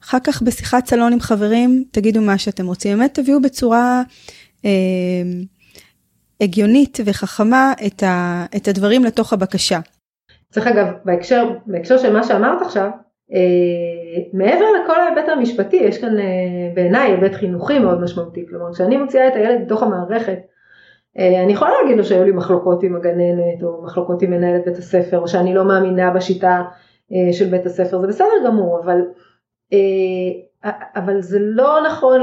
[0.04, 2.98] אחר כך בשיחת סלון עם חברים, תגידו מה שאתם רוצים.
[2.98, 4.04] באמת תביאו בצורה...
[4.66, 4.72] אה,
[6.42, 9.80] הגיונית וחכמה את, ה, את הדברים לתוך הבקשה.
[10.52, 12.90] צריך אגב, בהקשר, בהקשר של מה שאמרת עכשיו,
[13.34, 16.26] אה, מעבר לכל ההיבט המשפטי, יש כאן אה,
[16.74, 18.46] בעיניי היבט חינוכי מאוד משמעותי.
[18.50, 20.40] כלומר, כשאני מוציאה את הילד בתוך המערכת,
[21.20, 24.78] אה, אני יכולה להגיד לו שהיו לי מחלוקות עם הגננת, או מחלוקות עם מנהלת בית
[24.78, 26.64] הספר, או שאני לא מאמינה בשיטה
[27.14, 29.02] אה, של בית הספר, זה בסדר גמור, אבל,
[30.96, 32.22] אבל זה לא נכון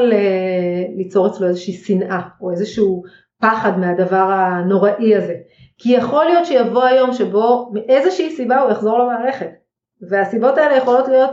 [0.96, 3.02] ליצור אצלו איזושהי שנאה, או איזשהו
[3.40, 5.34] פחד מהדבר הנוראי הזה.
[5.78, 9.50] כי יכול להיות שיבוא היום שבו מאיזושהי סיבה הוא יחזור למערכת.
[10.08, 11.30] והסיבות האלה יכולות להיות,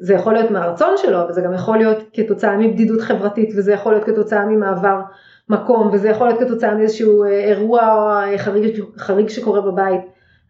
[0.00, 3.92] זה יכול להיות מהרצון שלו, אבל זה גם יכול להיות כתוצאה מבדידות חברתית, וזה יכול
[3.92, 5.00] להיות כתוצאה ממעבר
[5.48, 10.00] מקום, וזה יכול להיות כתוצאה מאיזשהו אה, אירוע או חריג, חריג שקורה בבית.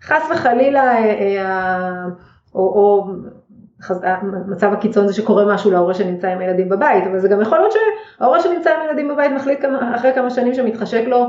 [0.03, 2.05] חס וחלילה, אה,
[2.55, 3.07] או, או
[3.91, 7.73] המצב הקיצון זה שקורה משהו להורה שנמצא עם הילדים בבית, אבל זה גם יכול להיות
[7.73, 11.27] שההורה שנמצא עם הילדים בבית מחליט כמה, אחרי כמה שנים שמתחשק לו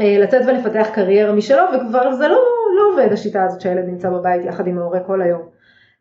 [0.00, 2.38] אה, לצאת ולפתח קריירה משלו, וכבר זה לא,
[2.76, 5.42] לא עובד השיטה הזאת שהילד נמצא בבית יחד עם ההורה כל היום.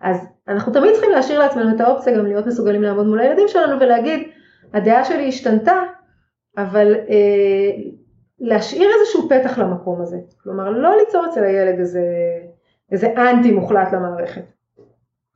[0.01, 3.79] אז אנחנו תמיד צריכים להשאיר לעצמנו את האופציה גם להיות מסוגלים לעמוד מול הילדים שלנו
[3.79, 4.27] ולהגיד,
[4.73, 5.81] הדעה שלי השתנתה,
[6.57, 7.83] אבל אה,
[8.39, 12.01] להשאיר איזשהו פתח למקום הזה, כלומר לא ליצור אצל הילד איזה,
[12.91, 14.43] איזה אנטי מוחלט למערכת.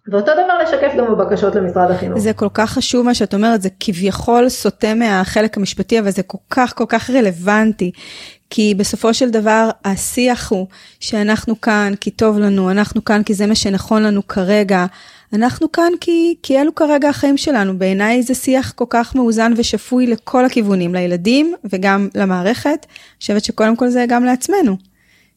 [0.07, 2.19] ואותו דבר לשקף גם בבקשות למשרד החינוך.
[2.19, 6.37] זה כל כך חשוב מה שאת אומרת, זה כביכול סוטה מהחלק המשפטי, אבל זה כל
[6.49, 7.91] כך כל כך רלוונטי.
[8.49, 10.67] כי בסופו של דבר השיח הוא
[10.99, 14.85] שאנחנו כאן כי טוב לנו, אנחנו כאן כי זה מה שנכון לנו כרגע,
[15.33, 17.79] אנחנו כאן כי, כי אלו כרגע החיים שלנו.
[17.79, 22.67] בעיניי זה שיח כל כך מאוזן ושפוי לכל הכיוונים, לילדים וגם למערכת.
[22.67, 24.77] אני חושבת שקודם כל זה גם לעצמנו.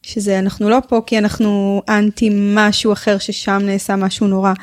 [0.01, 4.53] שזה אנחנו לא פה כי אנחנו אנטי משהו אחר ששם נעשה משהו נורא.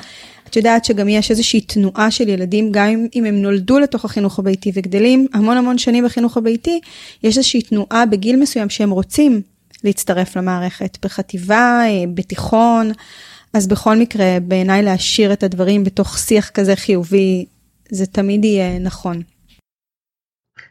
[0.48, 4.72] את יודעת שגם יש איזושהי תנועה של ילדים, גם אם הם נולדו לתוך החינוך הביתי
[4.74, 6.80] וגדלים המון המון שנים בחינוך הביתי,
[7.22, 9.42] יש איזושהי תנועה בגיל מסוים שהם רוצים
[9.84, 12.90] להצטרף למערכת, בחטיבה, אה, בתיכון,
[13.54, 17.46] אז בכל מקרה, בעיניי להשאיר את הדברים בתוך שיח כזה חיובי,
[17.90, 19.22] זה תמיד יהיה נכון.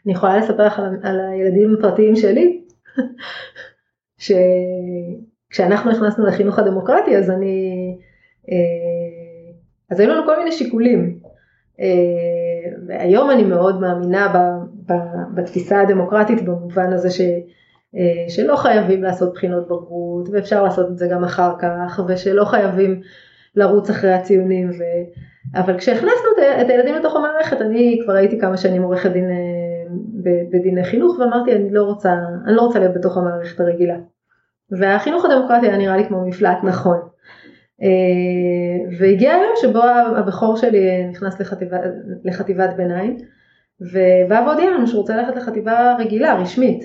[0.06, 2.62] אני יכולה לספר לך על, על הילדים הפרטיים שלי,
[4.18, 7.98] שכשאנחנו נכנסנו לחינוך הדמוקרטי אז אני,
[8.52, 9.54] אה,
[9.92, 11.20] אז היו לנו כל מיני שיקולים.
[11.80, 14.38] אה, והיום אני מאוד מאמינה ב,
[14.92, 14.96] ב,
[15.36, 17.22] בתפיסה הדמוקרטית במובן הזה ש,
[17.96, 23.02] אה, שלא חייבים לעשות בחינות בגרות ואפשר לעשות את זה גם אחר כך ושלא חייבים
[23.56, 24.70] לרוץ אחרי הציונים.
[24.70, 24.84] ו...
[25.56, 26.30] אבל כשהכנסנו
[26.62, 29.30] את הילדים לתוך המערכת אני כבר הייתי כמה שנים עורכת דין
[30.52, 32.14] בדיני חינוך ואמרתי אני לא רוצה,
[32.46, 33.96] אני לא רוצה להיות בתוך המערכת הרגילה.
[34.72, 36.98] והחינוך הדמוקרטי היה נראה לי כמו מפלט נכון.
[37.82, 39.84] אה, והגיע היום שבו
[40.18, 41.78] הבכור שלי נכנס לחטיבה,
[42.24, 43.18] לחטיבת ביניים
[43.82, 46.84] ובא והודיע לנו שהוא רוצה ללכת לחטיבה רגילה, רשמית.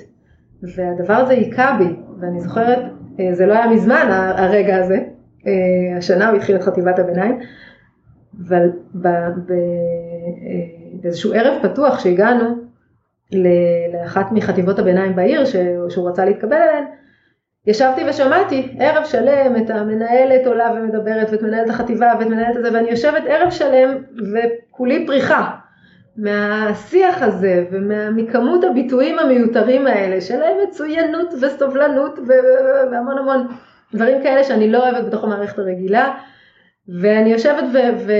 [0.77, 2.79] והדבר הזה היכה בי, ואני זוכרת,
[3.21, 4.99] אה, זה לא היה מזמן הרגע הזה,
[5.47, 7.39] אה, השנה הוא התחיל את חטיבת הביניים,
[8.49, 8.71] אבל
[11.03, 12.55] באיזשהו ערב פתוח שהגענו
[13.93, 15.45] לאחת מחטיבות הביניים בעיר
[15.89, 16.85] שהוא רצה להתקבל אליהן,
[17.67, 22.91] ישבתי ושמעתי ערב שלם את המנהלת עולה ומדברת ואת מנהלת החטיבה ואת מנהלת הזה ואני
[22.91, 23.97] יושבת ערב שלם
[24.33, 25.51] וכולי פריחה
[26.17, 32.19] מהשיח הזה ומכמות הביטויים המיותרים האלה של מצוינות וסובלנות
[32.91, 33.47] והמון המון
[33.95, 36.15] דברים כאלה שאני לא אוהבת בתוך המערכת הרגילה.
[36.89, 37.79] ואני יושבת ו...
[38.07, 38.13] ו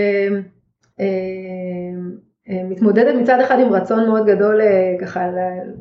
[1.01, 1.07] אה,
[2.65, 5.21] מתמודדת מצד אחד עם רצון מאוד גדול אה, ככה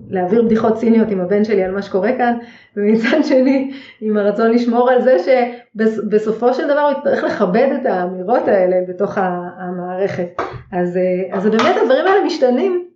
[0.10, 2.38] להעביר בדיחות ציניות עם הבן שלי על מה שקורה כאן
[2.78, 8.48] ומצד שני עם הרצון לשמור על זה שבסופו של דבר הוא יצטרך לכבד את האמירות
[8.48, 9.18] האלה בתוך
[9.58, 10.42] המערכת
[10.72, 12.88] אז, אה, אז באמת הדברים האלה משתנים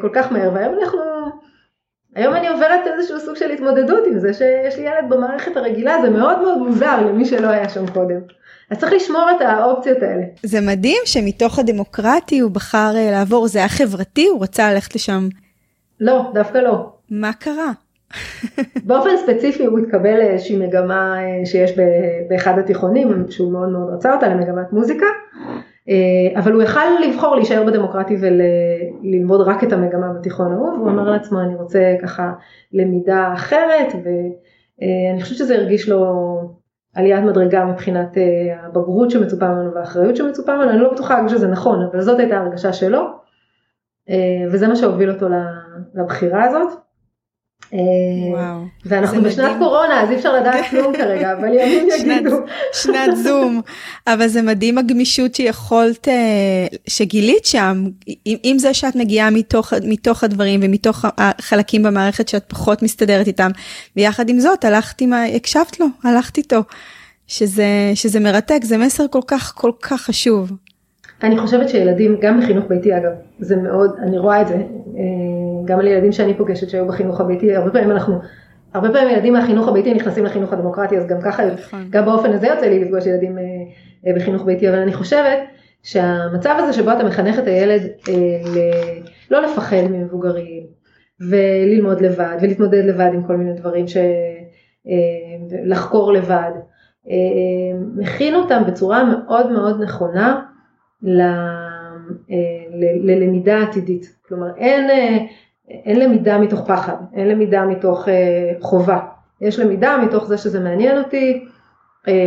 [0.00, 1.00] כל כך מהר והיום אנחנו
[2.16, 6.10] היום אני עוברת איזשהו סוג של התמודדות עם זה שיש לי ילד במערכת הרגילה זה
[6.10, 8.20] מאוד מאוד מוזר למי שלא היה שם קודם.
[8.70, 10.22] אז צריך לשמור את האופציות האלה.
[10.42, 15.28] זה מדהים שמתוך הדמוקרטי הוא בחר אה, לעבור, זה היה חברתי, הוא רצה ללכת לשם.
[16.00, 16.92] לא, דווקא לא.
[17.10, 17.72] מה קרה?
[18.86, 21.72] באופן ספציפי הוא התקבל לאיזושהי מגמה אה, שיש
[22.28, 25.06] באחד התיכונים, שהוא מאוד מאוד רצה אותה, למגמת מוזיקה,
[25.88, 31.10] אה, אבל הוא יכל לבחור להישאר בדמוקרטי וללמוד רק את המגמה בתיכון ההוא, והוא אמר
[31.10, 32.32] לעצמו אני רוצה ככה
[32.72, 36.06] למידה אחרת, ואני חושבת שזה הרגיש לו
[36.96, 38.22] עליית מדרגה מבחינת אה,
[38.64, 42.36] הבגרות שמצופה ממנו והאחריות שמצופה ממנו, אני לא בטוחה רק שזה נכון, אבל זאת הייתה
[42.36, 43.00] הרגשה שלו,
[44.08, 44.14] אה,
[44.52, 45.26] וזה מה שהוביל אותו
[45.94, 46.85] לבחירה הזאת.
[47.74, 47.78] אה,
[48.30, 49.58] וואו, ואנחנו בשנת מדהים.
[49.58, 52.36] קורונה אז אי אפשר לדעת כלום כרגע אבל ימים יגידו.
[52.72, 53.60] שנת זום
[54.06, 56.08] אבל זה מדהים הגמישות שיכולת
[56.86, 57.84] שגילית שם
[58.24, 63.50] עם זה שאת מגיעה מתוך מתוך הדברים ומתוך החלקים במערכת שאת פחות מסתדרת איתם
[63.96, 66.60] ויחד עם זאת הלכת עם הקשבת לו הלכת איתו
[67.26, 70.52] שזה שזה מרתק זה מסר כל כך כל כך חשוב.
[71.22, 74.62] אני חושבת שילדים, גם בחינוך ביתי אגב, זה מאוד, אני רואה את זה, אה,
[75.64, 78.18] גם על ילדים שאני פוגשת שהיו בחינוך הביתי, הרבה פעמים אנחנו,
[78.74, 81.86] הרבה פעמים ילדים מהחינוך הביתי נכנסים לחינוך הדמוקרטי, אז גם ככה, נכון.
[81.90, 83.44] גם באופן הזה יוצא לי לפגוש ילדים אה,
[84.06, 85.38] אה, בחינוך ביתי, אבל אני חושבת
[85.82, 87.82] שהמצב הזה שבו אתה מחנך את הילד
[89.30, 90.62] לא לפחד ממבוגרים,
[91.30, 93.96] וללמוד לבד, ולהתמודד לבד עם כל מיני דברים, ש...
[95.64, 96.50] לחקור לבד,
[97.96, 100.42] מכין אותם בצורה מאוד מאוד נכונה
[101.04, 101.08] אה,
[103.02, 104.16] ללמידה עתידית.
[104.28, 105.18] כלומר אין, אה,
[105.68, 108.98] אין למידה מתוך פחד, אין למידה מתוך אה, חובה,
[109.40, 111.44] יש למידה מתוך זה שזה מעניין אותי,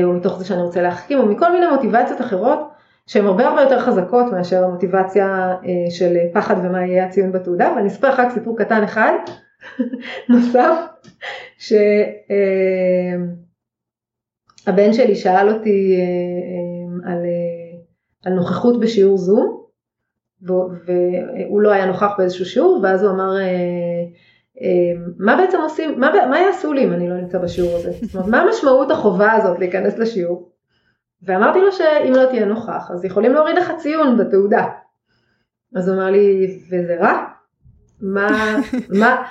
[0.03, 2.69] או מתוך זה שאני רוצה להחכים, או מכל מיני מוטיבציות אחרות
[3.07, 5.55] שהן הרבה הרבה יותר חזקות מאשר המוטיבציה
[5.89, 9.13] של פחד ומה יהיה הציון בתעודה, ואני אספר לך רק סיפור קטן אחד
[10.29, 10.75] נוסף,
[11.57, 11.83] שהבן
[14.93, 16.01] שלי שאל אותי
[17.05, 17.25] על
[18.25, 19.63] על נוכחות בשיעור זום,
[20.41, 23.33] והוא לא היה נוכח באיזשהו שיעור, ואז הוא אמר,
[25.17, 27.91] מה בעצם עושים, מה, מה יעשו לי אם אני לא נמצא בשיעור הזה?
[28.01, 30.51] זאת אומרת, מה משמעות החובה הזאת להיכנס לשיעור?
[31.21, 34.67] ואמרתי לו שאם לא תהיה נוכח, אז יכולים להוריד לך ציון בתעודה.
[35.75, 37.25] אז הוא אמר לי, וזה רע?
[38.01, 38.57] מה,
[38.99, 39.23] מה,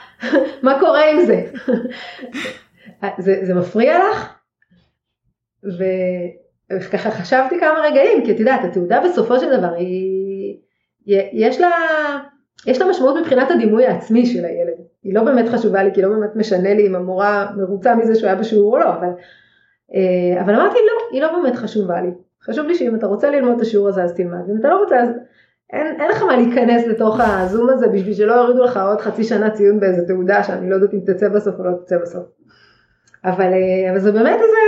[0.63, 1.47] מה קורה עם זה?
[3.25, 3.39] זה?
[3.43, 4.35] זה מפריע לך?
[6.73, 10.57] וככה חשבתי כמה רגעים, כי את יודעת, התעודה בסופו של דבר היא,
[11.33, 11.71] יש לה,
[12.67, 14.75] יש לה משמעות מבחינת הדימוי העצמי של הילד.
[15.03, 18.27] היא לא באמת חשובה לי, כי לא באמת משנה לי אם המורה מרוצה מזה שהוא
[18.27, 19.09] היה בשיעור או לא, אבל,
[19.95, 22.11] אה, אבל אמרתי לא, היא לא באמת חשובה לי.
[22.43, 25.01] חשוב לי שאם אתה רוצה ללמוד את השיעור הזה אז תלמד, ואם אתה לא רוצה
[25.01, 25.09] אז
[25.73, 29.51] אין, אין לך מה להיכנס לתוך הזום הזה בשביל שלא יורידו לך עוד חצי שנה
[29.51, 32.25] ציון באיזה תעודה שאני לא יודעת אם תצא בסוף או לא תצא בסוף.
[33.25, 34.59] אבל, אה, אבל זה באמת איזה,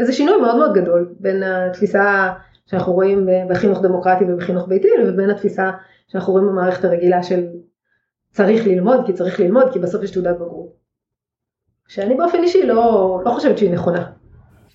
[0.00, 2.32] איזה שינוי מאוד מאוד גדול בין התפיסה
[2.66, 5.70] שאנחנו רואים בחינוך דמוקרטי ובחינוך ביתי לבין התפיסה
[6.08, 7.46] שאנחנו רואים במערכת הרגילה של
[8.30, 10.72] צריך ללמוד כי צריך ללמוד כי בסוף יש תעודת בגרות.
[11.88, 14.10] שאני באופן אישי לא, לא חושבת שהיא נכונה.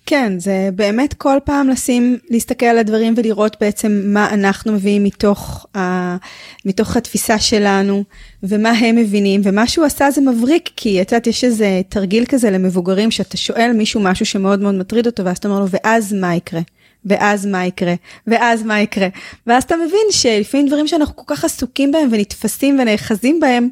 [0.06, 5.66] כן, זה באמת כל פעם לשים, להסתכל על הדברים ולראות בעצם מה אנחנו מביאים מתוך,
[5.76, 6.16] ה,
[6.64, 8.04] מתוך התפיסה שלנו,
[8.42, 12.50] ומה הם מבינים, ומה שהוא עשה זה מבריק, כי את יודעת, יש איזה תרגיל כזה
[12.50, 16.34] למבוגרים, שאתה שואל מישהו משהו שמאוד מאוד מטריד אותו, ואז אתה אומר לו, ואז מה
[16.34, 16.60] יקרה?
[17.04, 17.94] ואז מה יקרה?
[18.26, 19.08] ואז מה יקרה?
[19.46, 23.68] ואז אתה מבין שלפעמים דברים שאנחנו כל כך עסוקים בהם ונתפסים ונאחזים בהם,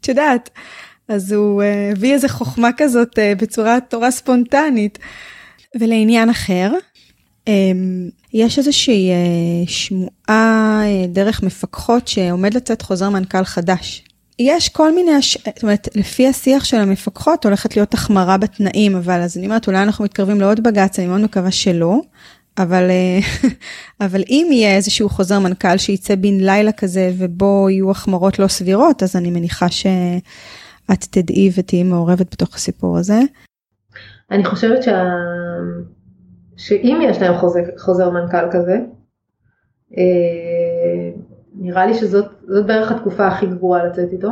[0.00, 0.50] את יודעת,
[1.08, 4.98] אז הוא uh, הביא איזה חוכמה כזאת uh, בצורה תורה ספונטנית.
[5.80, 6.72] ולעניין אחר,
[7.44, 7.52] um,
[8.32, 14.04] יש איזושהי uh, שמועה uh, דרך מפקחות שעומד לצאת חוזר מנכ"ל חדש.
[14.38, 15.38] יש כל מיני, הש...
[15.46, 19.82] זאת אומרת, לפי השיח של המפקחות הולכת להיות החמרה בתנאים, אבל אז אני אומרת, אולי
[19.82, 22.00] אנחנו מתקרבים לעוד בג"ץ, אני מאוד מקווה שלא.
[22.58, 22.90] אבל,
[24.00, 29.02] אבל אם יהיה איזשהו חוזר מנכ"ל שייצא בן לילה כזה ובו יהיו החמרות לא סבירות,
[29.02, 33.20] אז אני מניחה שאת תדעי ותהיי מעורבת בתוך הסיפור הזה.
[34.30, 35.04] אני חושבת שה...
[36.56, 38.78] שאם יש להם חוזר, חוזר מנכ"ל כזה,
[39.98, 41.10] אה,
[41.54, 42.26] נראה לי שזאת
[42.66, 44.28] בערך התקופה הכי גרועה לצאת איתו.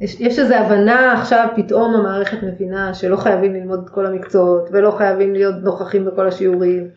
[0.00, 4.90] יש, יש איזו הבנה עכשיו פתאום המערכת מבינה שלא חייבים ללמוד את כל המקצועות ולא
[4.90, 6.88] חייבים להיות נוכחים בכל השיעורים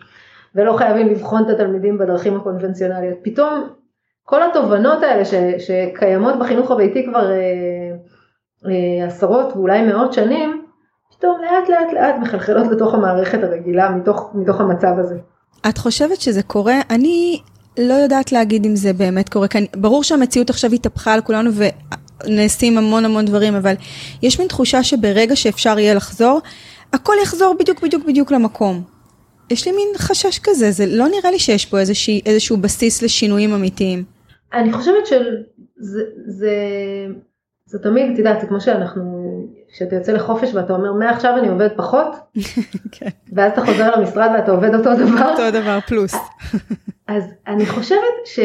[0.55, 3.18] ולא חייבים לבחון את התלמידים בדרכים הקונבנציונליות.
[3.24, 3.70] פתאום
[4.24, 7.95] כל התובנות האלה ש, שקיימות בחינוך הביתי כבר אה,
[8.66, 10.66] אה, עשרות ואולי מאות שנים,
[11.20, 15.15] פתאום לאט לאט לאט מחלחלות לתוך המערכת הרגילה מתוך, מתוך המצב הזה.
[15.70, 16.76] את חושבת שזה קורה?
[16.89, 17.41] אני
[17.80, 21.49] לא יודעת להגיד אם זה באמת קורה, כי ברור שהמציאות עכשיו התהפכה על כולנו
[22.26, 23.74] ונעשים המון המון דברים, אבל
[24.22, 26.39] יש מין תחושה שברגע שאפשר יהיה לחזור,
[26.93, 28.82] הכל יחזור בדיוק בדיוק בדיוק למקום.
[29.51, 33.53] יש לי מין חשש כזה, זה לא נראה לי שיש פה איזושהי, איזשהו בסיס לשינויים
[33.53, 34.03] אמיתיים.
[34.53, 36.55] אני חושבת שזה זה,
[37.65, 39.30] זה תמיד, את יודעת, זה כמו שאנחנו,
[39.72, 42.15] כשאתה יוצא לחופש ואתה אומר מעכשיו אני עובד פחות,
[42.91, 43.09] כן.
[43.34, 45.32] ואז אתה חוזר למשרד ואתה עובד אותו דבר.
[45.32, 46.15] אותו דבר פלוס.
[47.07, 48.39] אז אני חושבת ש...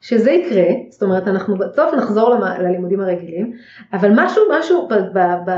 [0.00, 3.52] שזה יקרה, זאת אומרת אנחנו בסוף נחזור ללימודים הרגילים,
[3.92, 5.50] אבל משהו, משהו, ב, ב, ב,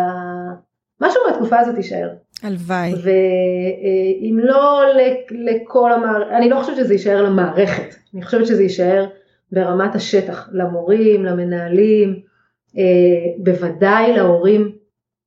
[1.01, 2.09] משהו מהתקופה הזאת יישאר.
[2.43, 2.93] הלוואי.
[3.03, 4.83] ואם לא
[5.31, 9.07] לכל המערכת, אני לא חושבת שזה יישאר למערכת, אני חושבת שזה יישאר
[9.53, 12.26] ברמת השטח, למורים, למנהלים, אה,
[13.39, 14.73] בוודאי להורים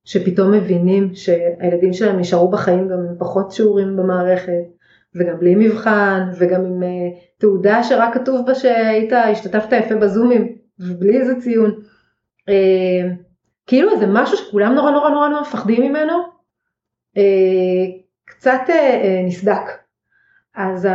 [0.04, 4.52] שפתאום מבינים שהילדים שלהם נשארו בחיים גם עם פחות שיעורים במערכת,
[5.14, 6.88] וגם בלי מבחן, וגם עם אה,
[7.38, 11.70] תעודה שרק כתוב בה שהיית, השתתפת יפה בזומים, ובלי איזה ציון.
[12.48, 13.10] אה,
[13.66, 16.14] כאילו זה משהו שכולם נורא נורא נורא נורא מפחדים ממנו,
[18.24, 18.60] קצת
[19.26, 19.62] נסדק.
[20.56, 20.88] אז,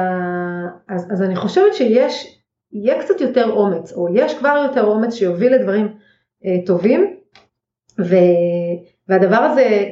[0.90, 2.42] אז, אז אני חושבת שיש,
[2.72, 5.95] יהיה קצת יותר אומץ, או יש כבר יותר אומץ שיוביל לדברים
[6.66, 7.16] טובים,
[8.00, 8.16] ו,
[9.10, 9.86] והדבר הזה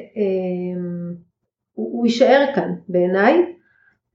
[1.74, 3.54] הוא, הוא יישאר כאן בעיניי.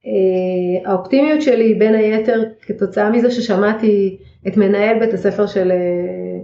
[0.07, 4.18] אה, האופטימיות שלי בין היתר כתוצאה מזה ששמעתי
[4.49, 5.76] את מנהל בית הספר של, אה,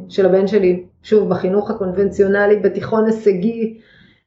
[0.08, 3.78] של הבן שלי, שוב בחינוך הקונבנציונלי בתיכון הישגי,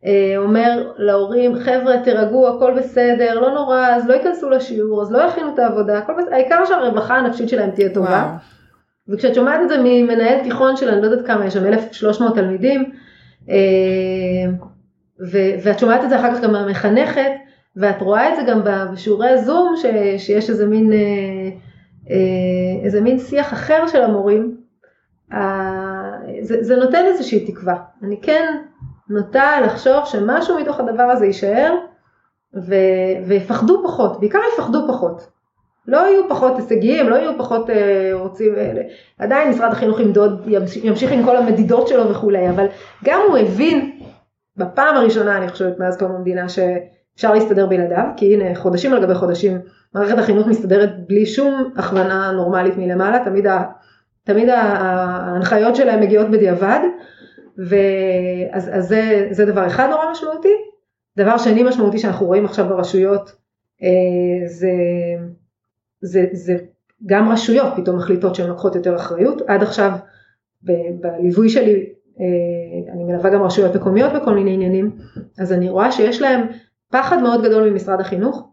[0.05, 5.17] אה, אומר להורים חבר'ה תירגעו הכל בסדר לא נורא אז לא ייכנסו לשיעור אז לא
[5.17, 8.56] יכינו את העבודה הכל בסדר העיקר שהרווחה הנפשית שלהם תהיה טובה וואו.
[9.09, 12.91] וכשאת שומעת את זה ממנהל תיכון של אני לא יודעת כמה יש שם 1300 תלמידים
[15.63, 17.31] ואת שומעת את זה אחר כך גם מהמחנכת
[17.77, 19.85] ואת רואה את זה גם בשיעורי הזום, ש,
[20.17, 20.97] שיש איזה מין, אה,
[22.09, 24.57] אה, איזה מין שיח אחר של המורים,
[26.41, 27.75] זה, זה נותן איזושהי תקווה.
[28.03, 28.57] אני כן
[29.09, 31.75] נוטה לחשוב שמשהו מתוך הדבר הזה יישאר,
[32.55, 32.75] ו,
[33.27, 35.36] ויפחדו פחות, בעיקר יפחדו פחות.
[35.87, 38.71] לא יהיו פחות הישגיים, לא יהיו פחות אה, רוצים, אה,
[39.19, 40.47] עדיין משרד החינוך ימדוד,
[40.83, 42.65] ימשיך עם כל המדידות שלו וכולי, אבל
[43.03, 43.99] גם הוא הבין
[44.57, 49.15] בפעם הראשונה אני חושבת מאז קום המדינה שאפשר להסתדר בלעדיו, כי הנה חודשים על גבי
[49.15, 49.59] חודשים
[49.95, 53.63] מערכת החינוך מסתדרת בלי שום הכוונה נורמלית מלמעלה, תמיד, ה,
[54.23, 56.79] תמיד ההנחיות שלהם מגיעות בדיעבד,
[57.57, 60.53] ואז אז זה, זה דבר אחד נורא משמעותי.
[61.17, 63.31] דבר שני משמעותי שאנחנו רואים עכשיו ברשויות
[63.83, 64.71] אה, זה,
[66.01, 66.57] זה, זה
[67.05, 69.91] גם רשויות פתאום מחליטות שהן לוקחות יותר אחריות, עד עכשיו
[71.01, 71.89] בליווי שלי
[72.19, 74.97] אה, אני מלווה גם רשויות מקומיות בכל מיני עניינים,
[75.39, 76.47] אז אני רואה שיש להם
[76.91, 78.49] פחד מאוד גדול ממשרד החינוך,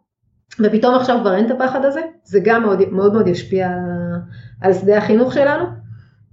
[0.60, 3.68] ופתאום עכשיו כבר אין את הפחד הזה, זה גם מאוד מאוד, מאוד ישפיע
[4.60, 5.64] על שדה החינוך שלנו.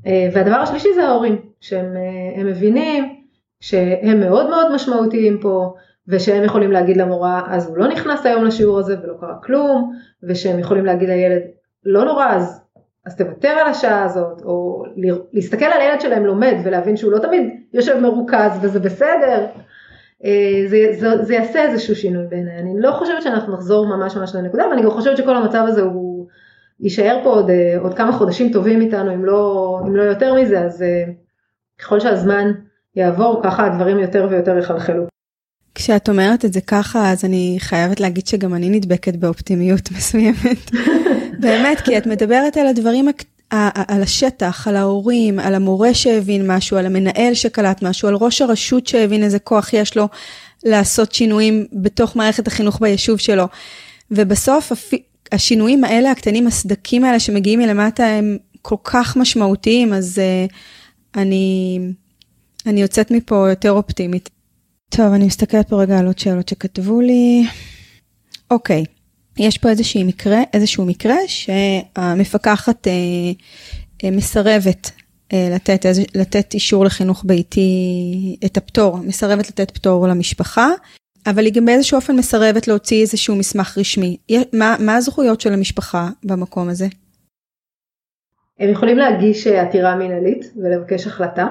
[0.08, 1.94] אה, והדבר השלישי זה ההורים, שהם
[2.38, 3.22] אה, מבינים
[3.60, 5.74] שהם מאוד מאוד משמעותיים פה,
[6.12, 9.92] ושהם יכולים להגיד למורה, אז הוא לא נכנס היום לשיעור הזה ולא קרה כלום,
[10.24, 11.42] ושהם יכולים להגיד לילד,
[11.86, 12.62] לא נורא, אז
[13.06, 14.84] אז תוותר על השעה הזאת, או
[15.34, 19.46] להסתכל על הילד שלהם לומד ולהבין שהוא לא תמיד יושב מרוכז וזה בסדר,
[20.26, 22.60] אה, זה, זה, זה יעשה איזשהו שינוי בעיניי.
[22.60, 26.28] אני לא חושבת שאנחנו נחזור ממש ממש לנקודה, ואני גם חושבת שכל המצב הזה הוא
[26.80, 30.60] יישאר פה עוד, אה, עוד כמה חודשים טובים איתנו, אם לא, אם לא יותר מזה,
[30.60, 31.04] אז אה,
[31.80, 32.52] ככל שהזמן
[32.96, 35.11] יעבור, ככה הדברים יותר ויותר יחלחלו.
[35.76, 40.72] כשאת אומרת את זה ככה, אז אני חייבת להגיד שגם אני נדבקת באופטימיות מסוימת.
[41.40, 43.08] באמת, כי את מדברת על הדברים,
[43.88, 48.88] על השטח, על ההורים, על המורה שהבין משהו, על המנהל שקלט משהו, על ראש הרשות
[48.88, 50.08] שהבין איזה כוח יש לו
[50.64, 53.48] לעשות שינויים בתוך מערכת החינוך ביישוב שלו.
[54.12, 54.72] ובסוף
[55.32, 60.54] השינויים האלה, הקטנים, הסדקים האלה שמגיעים מלמטה, הם כל כך משמעותיים, אז uh,
[61.22, 61.80] אני,
[62.66, 64.30] אני יוצאת מפה יותר אופטימית.
[64.96, 67.44] טוב, אני מסתכלת פה רגע על עוד שאלות שכתבו לי.
[68.52, 68.84] אוקיי,
[69.38, 72.94] יש פה איזשהו מקרה, איזשהו מקרה שהמפקחת אה,
[74.04, 74.92] אה, מסרבת
[75.34, 80.70] אה, לתת, איז, לתת אישור לחינוך ביתי, את הפטור, מסרבת לתת פטור למשפחה,
[81.28, 84.18] אבל היא גם באיזשהו אופן מסרבת להוציא איזשהו מסמך רשמי.
[84.54, 86.88] מה, מה הזכויות של המשפחה במקום הזה?
[88.60, 91.48] הם יכולים להגיש אה, עתירה מנהלית ולבקש החלטה.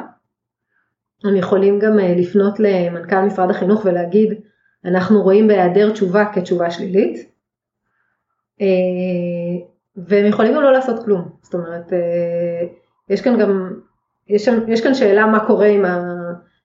[1.25, 4.41] הם יכולים גם אה, לפנות למנכ"ל משרד החינוך ולהגיד,
[4.85, 7.31] אנחנו רואים בהיעדר תשובה כתשובה שלילית,
[8.61, 8.67] אה,
[9.97, 12.67] והם יכולים גם לא לעשות כלום, זאת אומרת, אה,
[13.09, 13.73] יש כאן גם,
[14.29, 16.01] יש, יש כאן שאלה מה קורה עם, ה,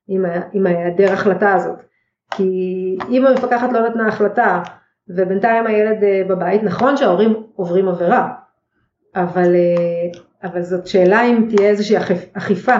[0.07, 1.79] עם, ה, עם ההיעדר החלטה הזאת,
[2.31, 4.63] כי אם המפקחת לא נתנה החלטה
[5.09, 5.97] ובינתיים הילד
[6.29, 8.33] בבית, נכון שההורים עוברים עבירה,
[9.15, 9.55] אבל,
[10.43, 11.97] אבל זאת שאלה אם תהיה איזושהי
[12.33, 12.75] אכיפה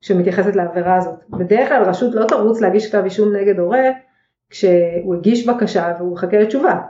[0.00, 1.14] שמתייחסת לעבירה הזאת.
[1.30, 3.82] בדרך כלל רשות לא תרוץ להגיש כתב אישום נגד הורה
[4.50, 6.80] כשהוא הגיש בקשה והוא מחכה לתשובה.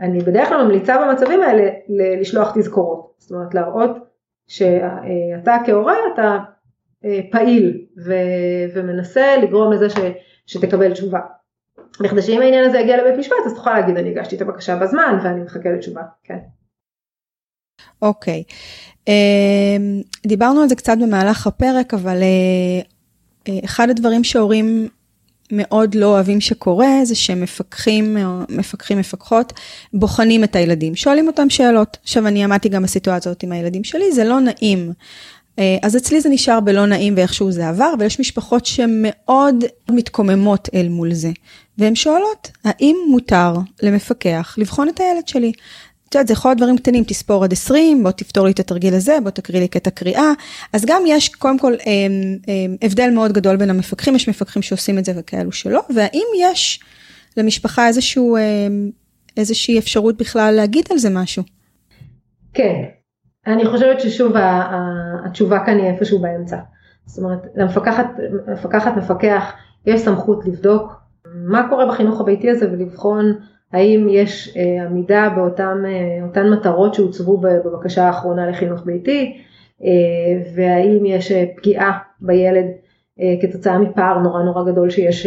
[0.00, 1.70] אני בדרך כלל ממליצה במצבים האלה
[2.20, 3.90] לשלוח תזכורות, זאת אומרת להראות
[4.46, 6.38] שאתה כהורה אתה
[7.04, 8.12] אה, פעיל ו-
[8.74, 9.96] ומנסה לגרום לזה ש-
[10.46, 11.20] שתקבל תשובה.
[12.00, 15.18] בכדי שאם העניין הזה יגיע לבית משפט אז תוכל להגיד אני הגשתי את הבקשה בזמן
[15.24, 16.38] ואני מחכה לתשובה, כן.
[18.02, 18.42] אוקיי.
[19.08, 19.12] אמ,
[20.26, 22.80] דיברנו על זה קצת במהלך הפרק, אבל אה,
[23.48, 24.88] אה, אחד הדברים שהורים
[25.52, 28.16] מאוד לא אוהבים שקורה, זה שמפקחים,
[28.48, 29.52] מפקחים, מפקחות,
[29.94, 31.96] בוחנים את הילדים, שואלים אותם שאלות.
[32.02, 34.92] עכשיו, אני עמדתי גם בסיטואציה הזאת עם הילדים שלי, זה לא נעים.
[35.58, 40.88] אה, אז אצלי זה נשאר בלא נעים ואיכשהו זה עבר, ויש משפחות שמאוד מתקוממות אל
[40.88, 41.30] מול זה.
[41.78, 45.52] והן שואלות, האם מותר למפקח לבחון את הילד שלי?
[46.12, 48.94] את יודעת, זה יכול להיות דברים קטנים, תספור עד 20, בוא תפתור לי את התרגיל
[48.94, 50.32] הזה, בוא תקריא לי קטע קריאה.
[50.72, 51.92] אז גם יש קודם כל אה,
[52.48, 56.80] אה, הבדל מאוד גדול בין המפקחים, יש מפקחים שעושים את זה וכאלו שלא, והאם יש
[57.36, 58.42] למשפחה איזשהו, אה,
[59.36, 61.42] איזושהי אפשרות בכלל להגיד על זה משהו?
[62.54, 62.82] כן,
[63.46, 64.32] אני חושבת ששוב
[65.26, 66.56] התשובה כאן היא איפשהו באמצע.
[67.06, 68.06] זאת אומרת, למפקחת,
[68.52, 69.52] מפקחת, מפקח,
[69.86, 70.92] יש סמכות לבדוק
[71.34, 73.34] מה קורה בחינוך הביתי הזה ולבחון
[73.72, 75.82] האם יש אה, עמידה באותן
[76.36, 79.42] אה, מטרות שהוצבו בבקשה האחרונה לחינוך ביתי,
[79.82, 79.88] אה,
[80.54, 82.66] והאם יש פגיעה בילד
[83.42, 85.26] כתוצאה מפער נורא נורא גדול שיש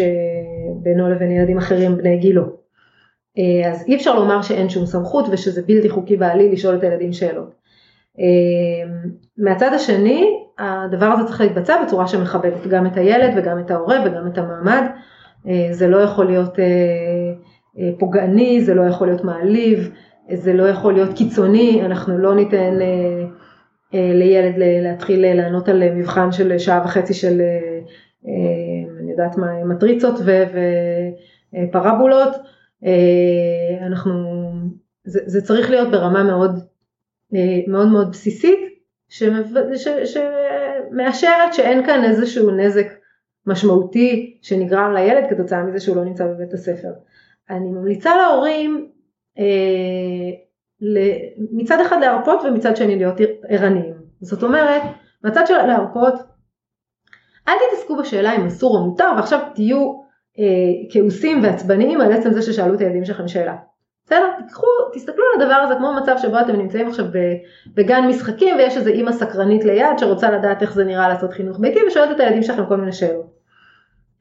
[0.82, 2.44] בינו לבין ילדים אחרים בני גילו.
[3.66, 7.54] אז אי אפשר לומר שאין שום סמכות ושזה בלתי חוקי בעליל לשאול את הילדים שאלות.
[9.38, 10.26] מהצד השני,
[10.60, 14.84] הדבר הזה צריך להתבצע בצורה שמכבדת גם את הילד וגם את ההורה וגם את המעמד.
[15.72, 17.34] זה לא יכול להיות אה,
[18.00, 19.90] פוגעני, זה לא יכול להיות מעליב,
[20.34, 23.26] זה לא יכול להיות קיצוני, אנחנו לא ניתן אה,
[23.94, 27.42] אה, לילד להתחיל לענות על מבחן של שעה וחצי של,
[29.02, 30.16] אני יודעת מה, מטריצות
[31.70, 32.36] ופרבולות,
[33.82, 34.14] אנחנו
[35.04, 36.60] זה, זה צריך להיות ברמה מאוד
[37.68, 38.60] מאוד מאוד בסיסית
[39.10, 42.88] שמאשרת שאין כאן איזשהו נזק
[43.46, 46.92] משמעותי שנגרם לילד כתוצאה מזה שהוא לא נמצא בבית הספר.
[47.50, 48.92] אני ממליצה להורים
[49.40, 49.46] אה,
[51.52, 53.16] מצד אחד להרפות ומצד שני להיות
[53.50, 53.94] ערניים.
[54.22, 54.82] זאת אומרת,
[55.24, 56.14] מצד של להרפות,
[57.48, 59.94] אל תתעסקו בשאלה אם אסור או מותר ועכשיו תהיו
[60.40, 60.44] אה,
[60.92, 63.56] כעוסים ועצבניים על עצם זה ששאלו את הילדים שלכם שאלה.
[64.06, 64.32] בסדר?
[64.48, 67.06] תקחו, תסתכלו על הדבר הזה כמו מצב שבו אתם נמצאים עכשיו
[67.74, 71.80] בגן משחקים ויש איזה אימא סקרנית ליד שרוצה לדעת איך זה נראה לעשות חינוך ביתי
[71.88, 73.36] ושואלת את הילדים שלכם כל מיני שאלות.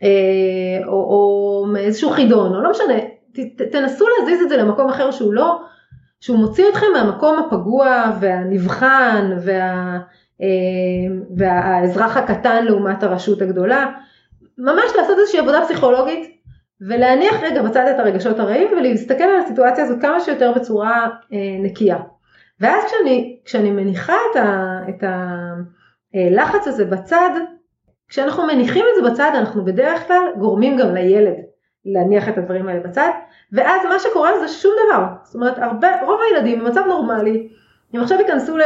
[0.02, 2.94] אה, או, או איזשהו חידון, או לא משנה,
[3.34, 5.60] ת, תנסו להזיז את זה למקום אחר שהוא לא,
[6.20, 9.98] שהוא מוציא אתכם מהמקום הפגוע והנבחן וה,
[10.42, 10.46] אה,
[11.36, 13.90] והאזרח הקטן לעומת הרשות הגדולה.
[14.58, 16.34] ממש לעשות איזושהי עבודה פסיכולוגית
[16.80, 21.98] ולהניח רגע בצד את הרגשות הרעים ולהסתכל על הסיטואציה הזאת כמה שיותר בצורה אה, נקייה.
[22.60, 25.04] ואז כשאני, כשאני מניחה את, ה, את
[26.14, 27.30] הלחץ הזה בצד,
[28.08, 31.34] כשאנחנו מניחים את זה בצד אנחנו בדרך כלל גורמים גם לילד
[31.86, 33.10] להניח את הדברים האלה בצד,
[33.52, 35.04] ואז מה שקורה זה שום דבר.
[35.24, 37.48] זאת אומרת, הרבה, רוב הילדים במצב נורמלי,
[37.94, 38.56] אם עכשיו ייכנסו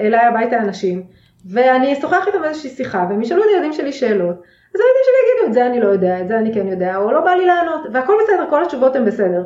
[0.00, 1.02] אליי הביתה אנשים,
[1.50, 4.36] ואני אשוחח איתם איזושהי שיחה, והם ישאלו את הילדים שלי שאלות,
[4.74, 7.12] אז הילדים שלי יגידו, את זה אני לא יודע, את זה אני כן יודע, או
[7.12, 9.42] לא בא לי לענות, והכל בסדר, כל התשובות הן בסדר.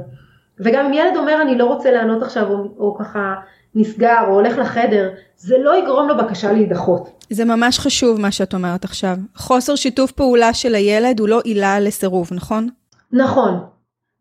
[0.60, 3.34] וגם אם ילד אומר אני לא רוצה לענות עכשיו, או, או ככה
[3.74, 7.24] נסגר, או הולך לחדר, זה לא יגרום לו בקשה להידחות.
[7.30, 9.16] זה ממש חשוב מה שאת אומרת עכשיו.
[9.36, 12.68] חוסר שיתוף פעולה של הילד הוא לא עילה לסירוב, נכון?
[13.12, 13.58] נכון.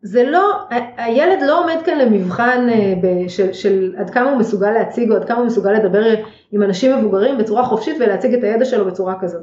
[0.02, 0.54] זה לא,
[0.96, 5.24] הילד לא עומד כאן למבחן אה, של, של עד כמה הוא מסוגל להציג או עד
[5.24, 6.14] כמה הוא מסוגל לדבר
[6.52, 9.42] עם אנשים מבוגרים בצורה חופשית ולהציג את הידע שלו בצורה כזאת.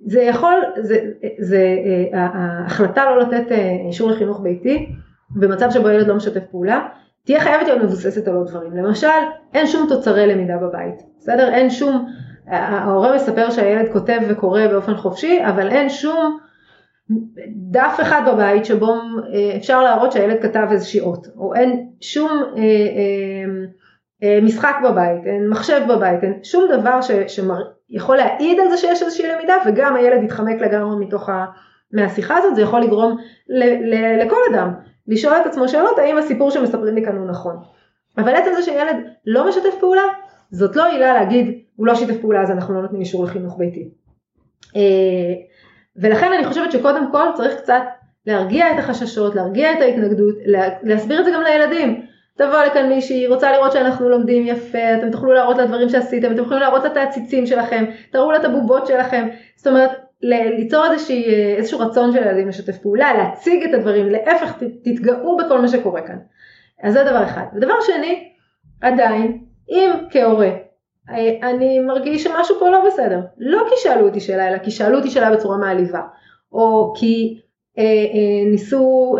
[0.00, 0.98] זה יכול, זה,
[1.38, 1.76] זה
[2.14, 4.92] אה, ההחלטה לא לתת אה, אישור לחינוך ביתי
[5.30, 6.88] במצב שבו ילד לא משתף פעולה,
[7.24, 8.76] תהיה חייבת להיות מבוססת על עוד דברים.
[8.76, 9.08] למשל,
[9.54, 11.48] אין שום תוצרי למידה בבית, בסדר?
[11.48, 12.06] אין שום,
[12.46, 16.38] ההורה מספר שהילד כותב וקורא באופן חופשי, אבל אין שום
[17.70, 18.94] דף אחד בבית שבו
[19.34, 22.62] אה, אפשר להראות שהילד כתב איזושהי אות, או אין שום אה,
[24.22, 29.28] אה, משחק בבית, אין מחשב בבית, אין שום דבר שיכול להעיד על זה שיש איזושהי
[29.28, 31.44] למידה וגם הילד יתחמק לגמרי מתוך ה...
[31.92, 33.16] מהשיחה הזאת, זה יכול לגרום
[33.48, 34.74] ל, ל, לכל אדם
[35.08, 37.56] לשאול את עצמו שאלות האם הסיפור שמספרים לי כאן הוא נכון.
[38.18, 38.96] אבל עצם זה שילד
[39.26, 40.02] לא משתף פעולה,
[40.50, 43.88] זאת לא עילה להגיד הוא לא שיתף פעולה אז אנחנו לא נותנים אישור לחינוך ביתי.
[45.98, 47.82] ולכן אני חושבת שקודם כל צריך קצת
[48.26, 50.34] להרגיע את החששות, להרגיע את ההתנגדות,
[50.82, 52.06] להסביר את זה גם לילדים.
[52.36, 56.42] תבוא לכאן מישהי, רוצה לראות שאנחנו לומדים יפה, אתם תוכלו להראות לה דברים שעשיתם, אתם
[56.42, 59.90] יכולים להראות לה את העציצים שלכם, תראו לה את הבובות שלכם, זאת אומרת
[60.22, 61.24] ליצור איזושהי,
[61.56, 66.18] איזשהו רצון של ילדים לשתף פעולה, להציג את הדברים, להפך תתגאו בכל מה שקורה כאן.
[66.82, 67.44] אז זה דבר אחד.
[67.54, 68.28] ודבר שני,
[68.80, 69.38] עדיין,
[69.70, 70.50] אם כהורה
[71.42, 73.20] אני מרגיש שמשהו פה לא בסדר.
[73.38, 76.00] לא כי שאלו אותי שאלה, אלא כי שאלו אותי שאלה בצורה מעליבה.
[76.52, 77.40] או כי
[77.78, 79.16] אה, אה, ניסו,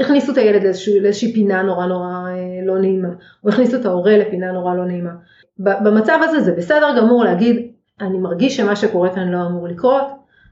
[0.00, 3.08] הכניסו את הילד לאיזושהי, לאיזושהי פינה נורא נורא אה, לא נעימה.
[3.44, 5.12] או הכניסו את ההורה לפינה נורא לא נעימה.
[5.58, 10.04] במצב הזה זה בסדר גמור להגיד, אני מרגיש שמה שקורה כאן לא אמור לקרות,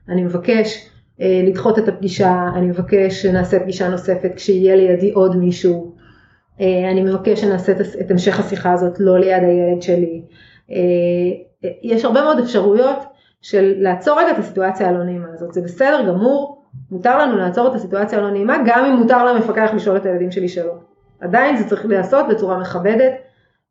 [0.09, 0.89] אני מבקש
[1.21, 5.95] אה, לדחות את הפגישה, אני מבקש שנעשה פגישה נוספת כשיהיה לידי עוד מישהו.
[6.61, 10.23] אה, אני מבקש שנעשה את המשך השיחה הזאת לא ליד הילד שלי.
[10.71, 10.77] אה,
[11.83, 12.99] יש הרבה מאוד אפשרויות
[13.43, 17.75] של לעצור רגע את הסיטואציה הלא נעימה הזאת, זה בסדר גמור, מותר לנו לעצור את
[17.75, 20.85] הסיטואציה הלא נעימה גם אם מותר למפקח לשאול את הילדים שלי שאלות.
[21.21, 23.13] עדיין זה צריך להיעשות בצורה מכבדת,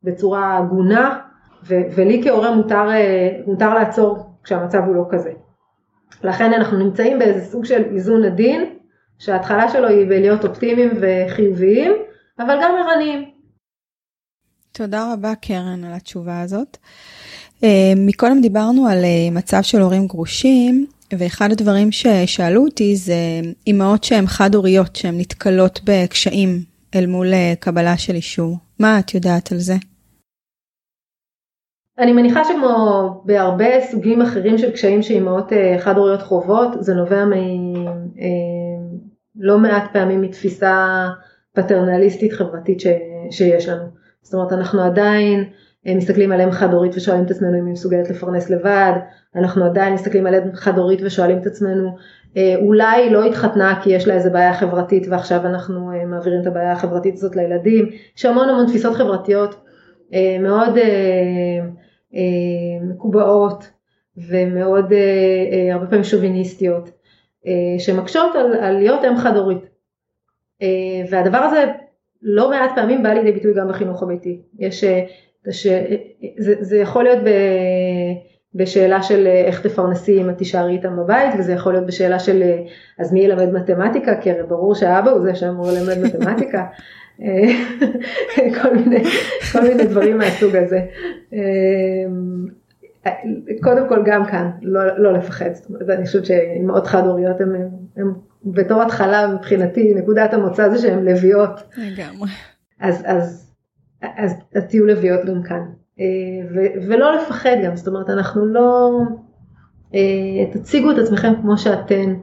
[0.02, 1.18] בצורה הגונה,
[1.64, 5.30] ו- ולי כהורה מותר, אה, מותר לעצור כשהמצב הוא לא כזה.
[6.24, 8.64] לכן אנחנו נמצאים באיזה סוג של איזון עדין,
[9.18, 11.92] שההתחלה שלו היא בלהיות אופטימיים וחיוביים,
[12.38, 13.33] אבל גם ערניים.
[14.76, 16.76] תודה רבה קרן על התשובה הזאת.
[17.64, 20.86] אה, מקודם דיברנו על אה, מצב של הורים גרושים,
[21.18, 23.14] ואחד הדברים ששאלו אותי זה
[23.66, 26.58] אימהות שהן חד-הוריות, שהן נתקלות בקשיים
[26.94, 28.56] אל מול אה, קבלה של אישור.
[28.78, 29.74] מה את יודעת על זה?
[31.98, 39.92] אני מניחה שכמו בהרבה סוגים אחרים של קשיים שאימהות חד-הוריות חוות, זה נובע מלא מעט
[39.92, 41.06] פעמים מתפיסה
[41.52, 42.78] פטרנליסטית חברתית
[43.30, 44.03] שיש לנו.
[44.24, 45.44] זאת אומרת אנחנו עדיין
[45.86, 48.92] אה, מסתכלים עליהם חד הורית ושואלים את עצמנו אם היא מסוגלת לפרנס לבד,
[49.36, 51.96] אנחנו עדיין מסתכלים עליהם חד הורית ושואלים את עצמנו
[52.36, 56.40] אה, אולי היא לא התחתנה כי יש לה איזה בעיה חברתית ועכשיו אנחנו אה, מעבירים
[56.40, 59.60] את הבעיה החברתית הזאת לילדים, יש המון המון תפיסות חברתיות
[60.40, 60.78] מאוד
[62.82, 63.70] מקובעות
[64.16, 64.92] ומאוד
[65.72, 66.90] הרבה פעמים שוביניסטיות
[67.78, 69.68] שמקשות על, על להיות אם חד הורית
[71.10, 71.64] והדבר הזה
[72.24, 74.40] לא מעט פעמים בא לידי ביטוי גם בחינוך הביתי.
[74.58, 74.84] יש,
[75.50, 75.66] ש,
[76.38, 77.28] זה, זה יכול להיות ב,
[78.54, 82.42] בשאלה של איך תפרנסי אם את תישארי איתם בבית, וזה יכול להיות בשאלה של
[82.98, 86.64] אז מי ילמד מתמטיקה, כי הרי ברור שהאבא הוא זה שאמור ללמד מתמטיקה.
[88.62, 89.04] כל מיני,
[89.52, 90.80] כל מיני דברים מהסוג הזה.
[93.62, 98.12] קודם כל גם כאן, לא, לא לפחד, זאת אומרת, אני חושבת שאימהות חד הוריות הן
[98.44, 101.60] בתור התחלה מבחינתי, נקודת המוצא זה שהן לביאות.
[101.76, 102.28] לגמרי.
[102.80, 103.52] אז, אז,
[104.02, 105.62] אז, אז תהיו לביאות גם כאן.
[106.00, 106.04] אה,
[106.54, 108.90] ו, ולא לפחד גם, זאת אומרת, אנחנו לא,
[109.94, 112.14] אה, תציגו את עצמכם כמו שאתן,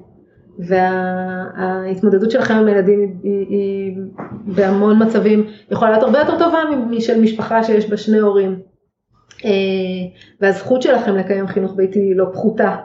[0.60, 3.98] וההתמודדות שלכם עם ילדים היא, היא, היא
[4.46, 6.60] בהמון מצבים יכולה להיות הרבה יותר טובה
[6.90, 8.60] משל משפחה שיש בה שני הורים.
[9.46, 9.52] אה,
[10.42, 12.76] והזכות שלכם לקיים חינוך ביתי היא לא פחותה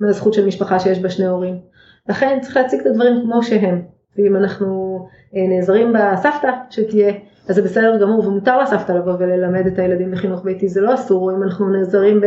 [0.00, 1.60] מהזכות של משפחה שיש בה שני הורים.
[2.08, 3.82] לכן צריך להציג את הדברים כמו שהם.
[4.16, 4.98] ואם אנחנו
[5.36, 7.12] אה, נעזרים בסבתא שתהיה,
[7.48, 11.32] אז זה בסדר גמור ומותר לסבתא לבוא וללמד את הילדים בחינוך ביתי, זה לא אסור,
[11.32, 12.20] אם אנחנו נעזרים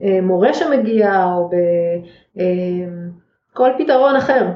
[0.00, 1.50] במורה שמגיע או
[3.52, 4.46] בכל אה, פתרון אחר.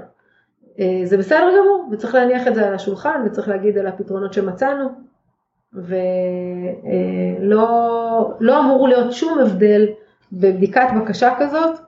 [1.05, 4.89] זה בסדר גמור וצריך להניח את זה על השולחן וצריך להגיד על הפתרונות שמצאנו
[7.43, 7.69] ולא
[8.41, 9.87] לא אמור להיות שום הבדל
[10.33, 11.79] בבדיקת בקשה כזאת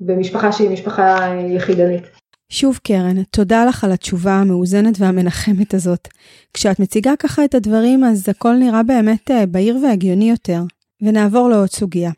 [0.00, 1.16] במשפחה שהיא משפחה
[1.48, 2.23] יחידנית.
[2.48, 6.08] שוב קרן, תודה לך על התשובה המאוזנת והמנחמת הזאת.
[6.54, 10.62] כשאת מציגה ככה את הדברים אז הכל נראה באמת אה, בהיר והגיוני יותר.
[11.02, 12.10] ונעבור לעוד סוגיה.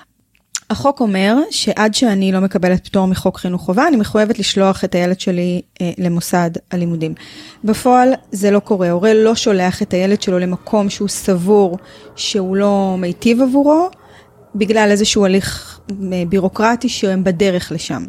[0.70, 5.20] החוק אומר שעד שאני לא מקבלת פטור מחוק חינוך חובה, אני מחויבת לשלוח את הילד
[5.20, 7.14] שלי אה, למוסד הלימודים.
[7.64, 11.78] בפועל זה לא קורה, הורה לא שולח את הילד שלו למקום שהוא סבור
[12.16, 13.88] שהוא לא מיטיב עבורו,
[14.54, 15.80] בגלל איזשהו הליך
[16.12, 18.04] אה, בירוקרטי שהם בדרך לשם.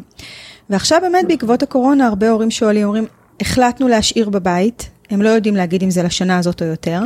[0.70, 3.04] ועכשיו באמת בעקבות הקורונה הרבה הורים שואלים, אומרים,
[3.40, 7.00] החלטנו להשאיר בבית, הם לא יודעים להגיד אם זה לשנה הזאת או יותר,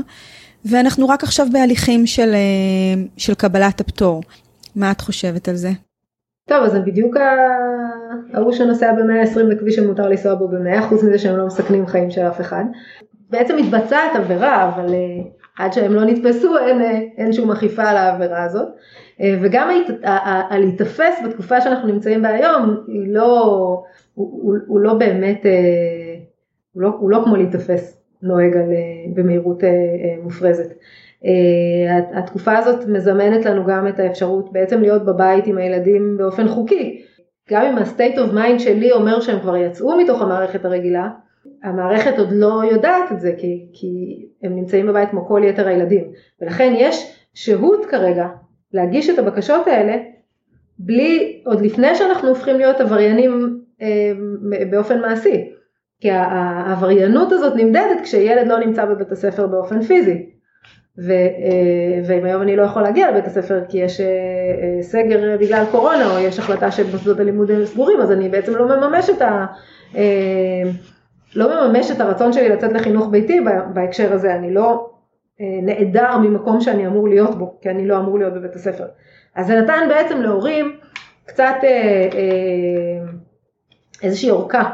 [0.64, 4.22] ואנחנו רק עכשיו בהליכים של, אה, של קבלת הפטור.
[4.76, 5.70] מה את חושבת על זה?
[6.48, 7.16] טוב, אז זה בדיוק
[8.34, 12.20] ההוא שנוסע ב-120 בכביש שמותר לנסוע בו ב-100, חוץ מזה שהם לא מסכנים חיים של
[12.20, 12.64] אף אחד.
[13.30, 15.22] בעצם מתבצעת עבירה, אבל אה,
[15.58, 18.68] עד שהם לא נתפסו אין, אה, אין שום אכיפה על העבירה הזאת.
[19.22, 19.68] אה, וגם
[20.50, 23.40] הלהיתפס בתקופה שאנחנו נמצאים בה היום, לא,
[24.14, 25.46] הוא, הוא, לא באמת,
[26.72, 28.70] הוא לא, הוא לא כמו להיתפס נוהג על,
[29.14, 29.62] במהירות
[30.22, 30.72] מופרזת.
[31.24, 37.02] אה, התקופה הזאת מזמנת לנו גם את האפשרות בעצם להיות בבית עם הילדים באופן חוקי.
[37.50, 41.08] גם אם ה-state of mind שלי אומר שהם כבר יצאו מתוך המערכת הרגילה,
[41.62, 46.04] המערכת עוד לא יודעת את זה כי, כי הם נמצאים בבית כמו כל יתר הילדים.
[46.40, 48.26] ולכן יש שהות כרגע
[48.72, 49.96] להגיש את הבקשות האלה
[50.78, 54.12] בלי, עוד לפני שאנחנו הופכים להיות עבריינים אה,
[54.70, 55.52] באופן מעשי.
[56.00, 60.26] כי העבריינות הזאת נמדדת כשילד לא נמצא בבית הספר באופן פיזי.
[60.98, 65.36] ו, אה, ואם היום אני לא יכול להגיע לבית הספר כי יש אה, אה, סגר
[65.40, 69.46] בגלל קורונה או יש החלטה שמוסדות הלימוד סגורים אז אני בעצם לא מממש את ה...
[71.36, 73.40] לא מממש את הרצון שלי לצאת לחינוך ביתי
[73.74, 74.90] בהקשר הזה, אני לא
[75.62, 78.84] נעדר ממקום שאני אמור להיות בו, כי אני לא אמור להיות בבית הספר.
[79.34, 80.76] אז זה נתן בעצם להורים
[81.26, 81.54] קצת
[84.02, 84.70] איזושהי אורכה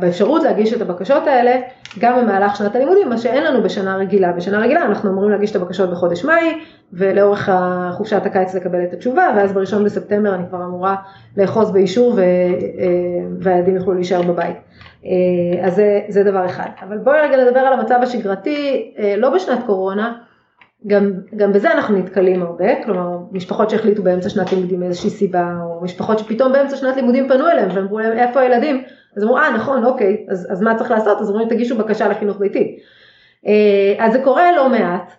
[0.00, 1.60] באפשרות להגיש את הבקשות האלה
[1.98, 4.32] גם במהלך שנת הלימודים, מה שאין לנו בשנה רגילה.
[4.32, 6.58] בשנה רגילה אנחנו אמורים להגיש את הבקשות בחודש מאי,
[6.92, 7.50] ולאורך
[7.92, 10.96] חופשת הקיץ לקבל את התשובה, ואז בראשון בספטמבר אני כבר אמורה
[11.36, 12.20] לאחוז באישור.
[12.20, 12.24] אה,
[13.40, 14.56] והילדים יוכלו להישאר בבית.
[15.04, 16.68] אה, אז זה, זה דבר אחד.
[16.82, 20.18] אבל בואי רגע נדבר על המצב השגרתי, אה, לא בשנת קורונה,
[20.86, 25.80] גם, גם בזה אנחנו נתקלים הרבה, כלומר משפחות שהחליטו באמצע שנת לימודים מאיזושהי סיבה, או
[25.84, 28.82] משפחות שפתאום באמצע שנת לימודים פנו אליהם ואמרו להם איפה הילדים,
[29.16, 32.38] אז אמרו אה נכון אוקיי, אז, אז מה צריך לעשות, אז אומרים תגישו בקשה לחינוך
[32.38, 32.78] ביתי.
[33.46, 35.12] אה, אז זה קורה לא מעט,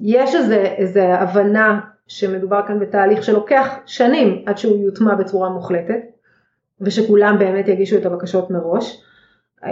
[0.00, 6.00] ויש איזה, איזה הבנה שמדובר כאן בתהליך שלוקח שנים עד שהוא יוטמע בצורה מוחלטת,
[6.80, 9.02] ושכולם באמת יגישו את הבקשות מראש.
[9.64, 9.70] אה,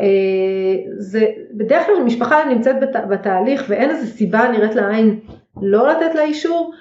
[0.98, 5.20] זה בדרך כלל משפחה נמצאת בת, בתהליך ואין איזה סיבה נראית לעין
[5.62, 6.72] לא לתת לה אישור,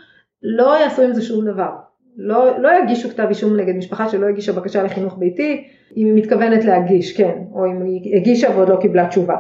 [0.43, 1.69] לא יעשו עם זה שום דבר.
[2.17, 5.67] לא, לא יגישו כתב אישום נגד משפחה שלא הגישה בקשה לחינוך ביתי,
[5.97, 9.35] אם היא מתכוונת להגיש, כן, או אם היא הגישה ועוד לא קיבלה תשובה.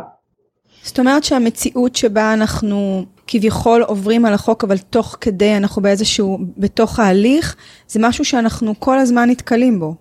[0.83, 6.99] זאת אומרת שהמציאות שבה אנחנו כביכול עוברים על החוק, אבל תוך כדי אנחנו באיזשהו, בתוך
[6.99, 7.55] ההליך,
[7.87, 9.95] זה משהו שאנחנו כל הזמן נתקלים בו.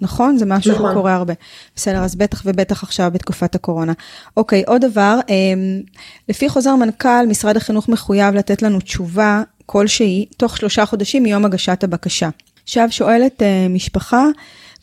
[0.00, 0.38] נכון?
[0.38, 0.90] זה משהו נכון.
[0.90, 1.34] שקורה הרבה.
[1.76, 3.92] בסדר, אז בטח ובטח עכשיו בתקופת הקורונה.
[4.36, 5.80] אוקיי, עוד דבר, אמ,
[6.28, 11.84] לפי חוזר מנכ"ל, משרד החינוך מחויב לתת לנו תשובה כלשהי תוך שלושה חודשים מיום הגשת
[11.84, 12.28] הבקשה.
[12.62, 14.26] עכשיו שואלת uh, משפחה,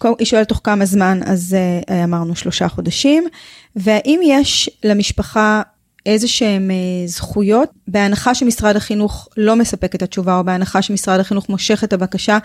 [0.03, 1.55] היא שואלת תוך כמה זמן, אז
[1.89, 3.27] אה, אמרנו שלושה חודשים,
[3.75, 5.61] והאם יש למשפחה
[6.07, 6.71] איזה שהן
[7.05, 12.37] זכויות, בהנחה שמשרד החינוך לא מספק את התשובה, או בהנחה שמשרד החינוך מושך את הבקשה,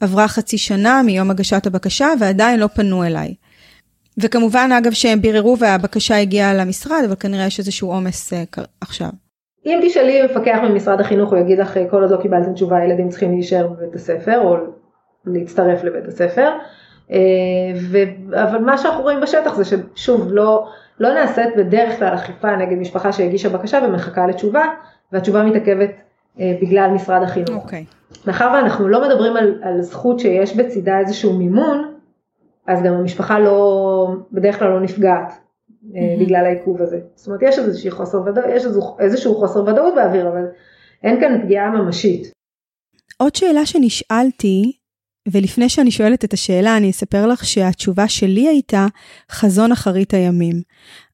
[0.00, 3.34] עברה חצי שנה מיום הגשת הבקשה ועדיין לא פנו אליי.
[4.18, 8.32] וכמובן, אגב, שהם ביררו והבקשה הגיעה למשרד, אבל כנראה יש איזשהו עומס
[8.80, 9.10] עכשיו.
[9.66, 13.32] אם תשאלי מפקח ממשרד החינוך הוא יגיד לך כל עוד לא קיבלתם תשובה הילדים צריכים
[13.32, 14.56] להישאר בבית הספר או
[15.26, 16.50] להצטרף לבית הספר.
[17.12, 17.18] אה,
[17.80, 17.98] ו...
[18.42, 20.68] אבל מה שאנחנו רואים בשטח זה ששוב לא,
[21.00, 24.64] לא נעשית בדרך כלל אכיפה נגד משפחה שהגישה בקשה ומחכה לתשובה
[25.12, 25.90] והתשובה מתעכבת
[26.40, 27.62] אה, בגלל משרד החינוך.
[27.62, 27.66] Okay.
[27.66, 27.84] אוקיי.
[28.26, 31.94] מאחר ואנחנו לא מדברים על, על זכות שיש בצידה איזשהו מימון,
[32.66, 35.46] אז גם המשפחה לא, בדרך כלל לא נפגעת.
[35.92, 36.20] mm-hmm.
[36.20, 37.00] בגלל העיכוב הזה.
[37.14, 38.64] זאת אומרת, יש איזשהו חוסר ודאות, יש
[38.98, 40.46] איזשהו חוסר ודאות באוויר, אבל
[41.02, 42.32] אין כאן פגיעה ממשית.
[43.16, 44.72] עוד שאלה שנשאלתי,
[45.32, 48.86] ולפני שאני שואלת את השאלה, אני אספר לך שהתשובה שלי הייתה
[49.30, 50.60] חזון אחרית הימים.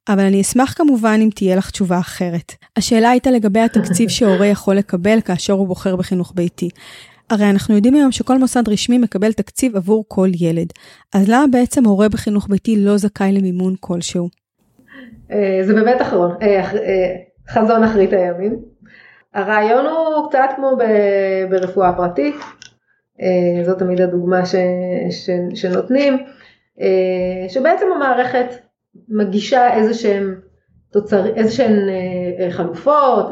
[0.09, 2.53] אבל אני אשמח כמובן אם תהיה לך תשובה אחרת.
[2.77, 6.69] השאלה הייתה לגבי התקציב שהורה יכול לקבל כאשר הוא בוחר בחינוך ביתי.
[7.31, 10.67] הרי אנחנו יודעים היום שכל מוסד רשמי מקבל תקציב עבור כל ילד.
[11.15, 14.29] אז למה בעצם הורה בחינוך ביתי לא זכאי למימון כלשהו?
[15.31, 17.15] אה, זה באמת אחרון, אה, אה,
[17.51, 18.57] חזון אחרית הימים.
[19.35, 20.77] הרעיון הוא קצת כמו
[21.51, 22.35] ברפואה פרטית,
[23.65, 24.55] זאת תמיד הדוגמה ש,
[25.11, 26.17] ש, שנותנים,
[27.49, 28.47] שבעצם המערכת
[29.09, 30.41] מגישה איזה שהם
[30.93, 31.89] תוצר, איזה שהן
[32.51, 33.27] חלופות,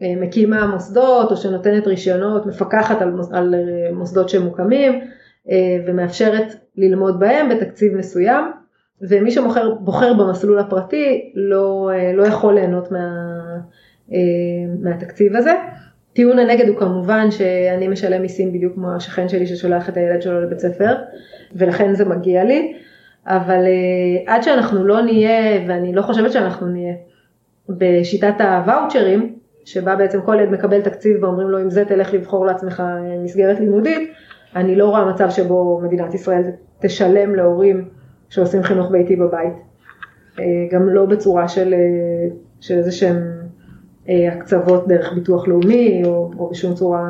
[0.00, 3.54] מקימה מוסדות או שנותנת רישיונות, מפקחת על, על
[3.92, 5.00] מוסדות שמוקמים
[5.86, 8.44] ומאפשרת ללמוד בהם בתקציב מסוים.
[9.00, 12.98] ומי שבוחר במסלול הפרטי לא, אה, לא יכול ליהנות מה,
[14.12, 14.18] אה,
[14.82, 15.52] מהתקציב הזה.
[16.14, 20.40] טיעון הנגד הוא כמובן שאני משלם מיסים בדיוק כמו השכן שלי ששולח את הילד שלו
[20.40, 20.94] לבית ספר,
[21.54, 22.74] ולכן זה מגיע לי,
[23.26, 26.94] אבל אה, עד שאנחנו לא נהיה, ואני לא חושבת שאנחנו נהיה,
[27.68, 29.34] בשיטת הוואוצ'רים,
[29.64, 32.82] שבה בעצם כל ילד מקבל תקציב ואומרים לו אם זה תלך לבחור לעצמך
[33.24, 34.12] מסגרת לימודית,
[34.56, 36.42] אני לא רואה מצב שבו מדינת ישראל
[36.80, 37.88] תשלם להורים
[38.28, 39.52] שעושים חינוך ביתי בבית.
[40.40, 43.43] אה, גם לא בצורה של, אה, של איזה שהם
[44.08, 47.04] אה, הקצוות דרך ביטוח לאומי או, או בשום צורה,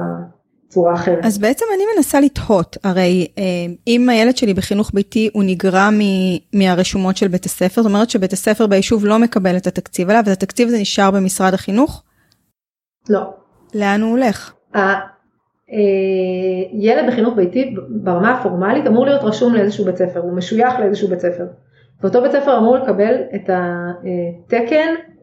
[0.68, 1.24] צורה אחרת.
[1.24, 3.28] אז בעצם אני מנסה לתהות, הרי
[3.86, 5.88] אם הילד שלי בחינוך ביתי הוא נגרע
[6.52, 10.32] מהרשומות של בית הספר, זאת אומרת שבית הספר ביישוב לא מקבל את התקציב עליו, אז
[10.32, 12.02] התקציב הזה נשאר במשרד החינוך?
[13.08, 13.20] לא.
[13.74, 14.52] לאן הוא הולך?
[15.72, 15.78] אה,
[16.72, 21.20] ילד בחינוך ביתי ברמה הפורמלית אמור להיות רשום לאיזשהו בית ספר, הוא משוייך לאיזשהו בית
[21.20, 21.44] ספר.
[22.02, 25.14] ואותו בית ספר אמור לקבל את התקן אה,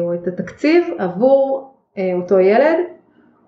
[0.00, 2.78] או את התקציב עבור אה, אותו ילד,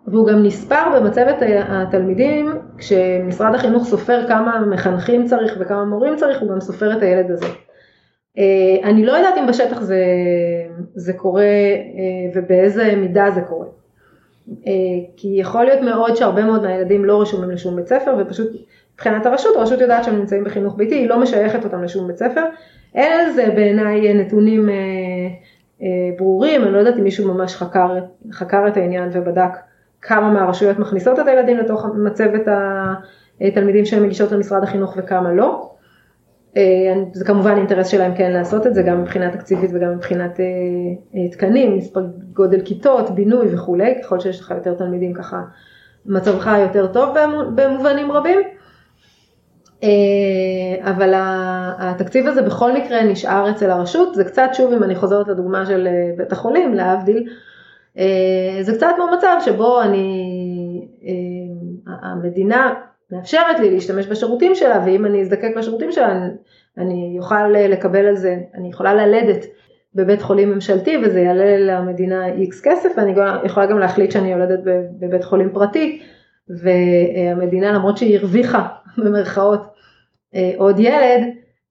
[0.06, 1.36] והוא גם נספר במצבת
[1.68, 7.30] התלמידים, כשמשרד החינוך סופר כמה מחנכים צריך וכמה מורים צריך, הוא גם סופר את הילד
[7.30, 7.46] הזה.
[8.84, 10.04] אני לא יודעת אם בשטח זה,
[10.94, 11.44] זה קורה
[12.34, 13.66] ובאיזה מידה זה קורה.
[14.66, 18.48] אה, כי יכול להיות מאוד שהרבה מאוד מהילדים לא רשומים לשום בית ספר ופשוט
[18.94, 22.44] מבחינת הרשות, הרשות יודעת שהם נמצאים בחינוך ביתי, היא לא משייכת אותם לשום בית ספר.
[22.94, 24.78] אין על זה בעיניי נתונים אה, אה,
[26.18, 27.98] ברורים, אני לא יודעת אם מישהו ממש חקר,
[28.32, 29.50] חקר את העניין ובדק
[30.02, 32.48] כמה מהרשויות מכניסות את הילדים לתוך מצבת
[33.40, 35.72] התלמידים שהן מגישות למשרד החינוך וכמה לא.
[36.56, 40.44] אה, זה כמובן אינטרס שלהם כן לעשות את זה, גם מבחינה תקציבית וגם מבחינת אה,
[41.14, 45.42] אה, תקנים, מספר גודל כיתות, בינוי וכולי, ככל שיש לך יותר תלמידים ככה
[46.06, 47.16] מצבך יותר טוב
[47.54, 48.38] במובנים רבים.
[50.80, 51.12] אבל
[51.78, 55.88] התקציב הזה בכל מקרה נשאר אצל הרשות, זה קצת שוב אם אני חוזרת לדוגמה של
[56.16, 57.28] בית החולים, להבדיל,
[58.60, 60.88] זה קצת כמו מצב שבו אני,
[61.86, 62.74] המדינה
[63.12, 66.28] מאפשרת לי להשתמש בשירותים שלה, ואם אני אזדקק לשירותים שלה, אני,
[66.78, 69.46] אני אוכל לקבל על זה, אני יכולה ללדת
[69.94, 73.14] בבית חולים ממשלתי וזה יעלה למדינה איקס כסף, ואני
[73.44, 74.60] יכולה גם להחליט שאני יולדת
[74.98, 76.02] בבית חולים פרטי,
[76.48, 78.66] והמדינה למרות שהיא הרוויחה
[78.98, 79.60] במרכאות
[80.34, 81.22] אה, עוד ילד,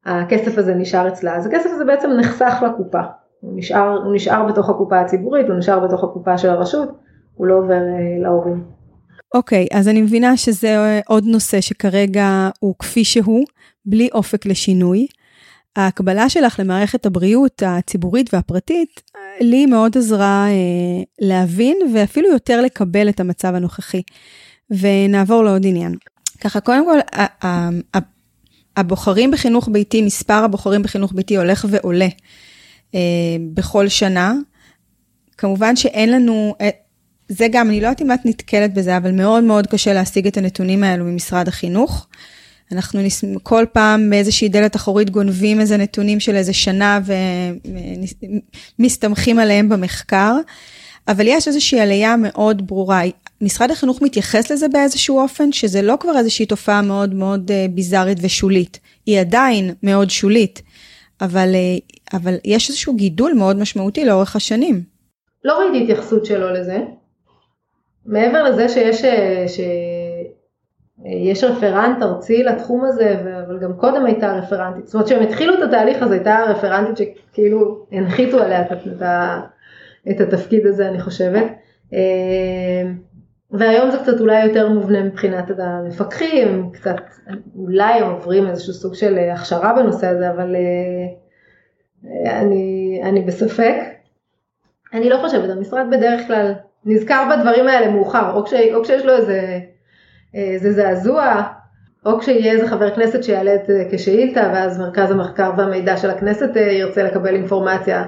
[0.06, 3.02] הכסף הזה נשאר אצלה, אז הכסף הזה בעצם נחסך לקופה,
[3.40, 6.90] הוא נשאר, הוא נשאר בתוך הקופה הציבורית, הוא נשאר בתוך הקופה של הרשות,
[7.34, 8.64] הוא לא עובר אה, להורים.
[9.34, 13.46] אוקיי, okay, אז אני מבינה שזה עוד נושא שכרגע הוא כפי שהוא,
[13.86, 15.08] בלי אופק לשינוי.
[15.76, 19.02] ההקבלה שלך למערכת הבריאות הציבורית והפרטית,
[19.42, 24.02] לי מאוד עזרה אה, להבין ואפילו יותר לקבל את המצב הנוכחי.
[24.72, 25.96] ונעבור לעוד עניין.
[26.42, 27.00] ככה, קודם כל,
[28.78, 32.08] הבוחרים בחינוך ביתי, מספר הבוחרים בחינוך ביתי הולך ועולה
[32.96, 33.00] אה,
[33.54, 34.34] בכל שנה.
[35.38, 36.70] כמובן שאין לנו, אה,
[37.30, 40.38] זה גם, אני לא יודעת אם את נתקלת בזה, אבל מאוד מאוד קשה להשיג את
[40.38, 42.08] הנתונים האלו ממשרד החינוך.
[42.72, 43.24] אנחנו נס...
[43.44, 47.00] כל פעם באיזושהי דלת אחורית גונבים איזה נתונים של איזה שנה
[48.80, 50.36] ומסתמכים עליהם במחקר,
[51.08, 53.02] אבל יש איזושהי עלייה מאוד ברורה.
[53.42, 58.18] משרד החינוך מתייחס לזה באיזשהו אופן, שזה לא כבר איזושהי תופעה מאוד מאוד אה, ביזארית
[58.22, 58.80] ושולית.
[59.06, 60.62] היא עדיין מאוד שולית,
[61.22, 64.82] אבל, אה, אבל יש איזשהו גידול מאוד משמעותי לאורך השנים.
[65.44, 66.78] לא ראיתי התייחסות שלו לזה.
[68.06, 73.16] מעבר לזה שיש, אה, שיש רפרנט ארצי לתחום הזה,
[73.48, 77.86] אבל גם קודם הייתה רפרנטית, זאת אומרת שהם התחילו את התהליך הזה, הייתה רפרנטית שכאילו
[77.92, 78.72] הנחיתו עליה את,
[80.12, 81.46] את התפקיד הזה אני חושבת.
[83.52, 86.96] והיום זה קצת אולי יותר מובנה מבחינת המפקחים, קצת
[87.56, 93.76] אולי הם עוברים איזשהו סוג של הכשרה בנושא הזה, אבל אה, אני, אני בספק.
[94.94, 96.54] אני לא חושבת, המשרד בדרך כלל
[96.86, 99.60] נזכר בדברים האלה מאוחר, או, כש, או כשיש לו איזה,
[100.34, 101.44] איזה זעזוע,
[102.06, 106.58] או כשיהיה איזה חבר כנסת שיעלה את זה כשאילתה, ואז מרכז המחקר והמידע של הכנסת
[106.58, 108.06] אה, ירצה לקבל אינפורמציה,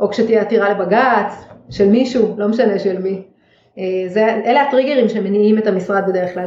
[0.00, 1.32] או כשתהיה עתירה לבג"ץ
[1.70, 3.31] של מישהו, לא משנה של מי.
[3.78, 6.46] אה, זה, אלה הטריגרים שמניעים את המשרד בדרך כלל.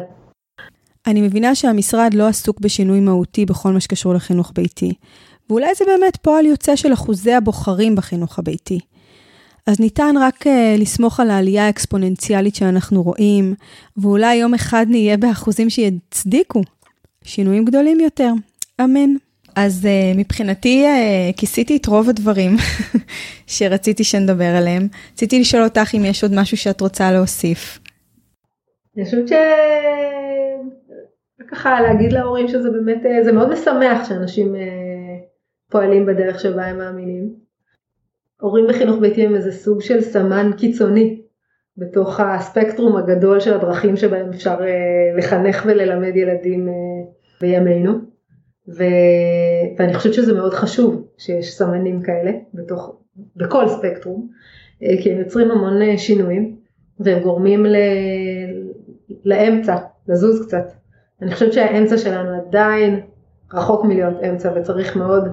[1.08, 4.94] אני מבינה שהמשרד לא עסוק בשינוי מהותי בכל מה שקשור לחינוך ביתי,
[5.50, 8.80] ואולי זה באמת פועל יוצא של אחוזי הבוחרים בחינוך הביתי.
[9.68, 13.54] אז ניתן רק uh, לסמוך על העלייה האקספוננציאלית שאנחנו רואים,
[13.98, 16.62] ואולי יום אחד נהיה באחוזים שיצדיקו
[17.24, 18.32] שינויים גדולים יותר.
[18.82, 19.25] אמן.
[19.56, 22.52] אז uh, מבחינתי uh, כיסיתי את רוב הדברים
[23.48, 24.88] שרציתי שנדבר עליהם.
[25.14, 27.80] רציתי לשאול אותך אם יש עוד משהו שאת רוצה להוסיף.
[28.98, 29.34] אני חושבת ש...
[31.52, 34.56] ככה להגיד להורים שזה באמת, זה מאוד משמח שאנשים
[35.72, 37.34] פועלים בדרך שבה הם מאמינים.
[38.42, 41.22] הורים בחינוך ביתי הם איזה סוג של סמן קיצוני
[41.78, 44.58] בתוך הספקטרום הגדול של הדרכים שבהם אפשר
[45.18, 46.70] לחנך וללמד ילדים
[47.42, 48.15] בימינו.
[48.68, 48.84] ו...
[49.78, 52.96] ואני חושבת שזה מאוד חשוב שיש סמנים כאלה בתוך,
[53.36, 54.28] בכל ספקטרום,
[54.84, 56.56] אה, כי הם יוצרים המון אה, שינויים
[57.00, 57.76] והם גורמים ל...
[59.26, 59.76] לאמצע,
[60.08, 60.72] לזוז קצת.
[61.22, 63.00] אני חושבת שהאמצע שלנו עדיין
[63.54, 65.28] רחוק מלהיות אמצע וצריך מאוד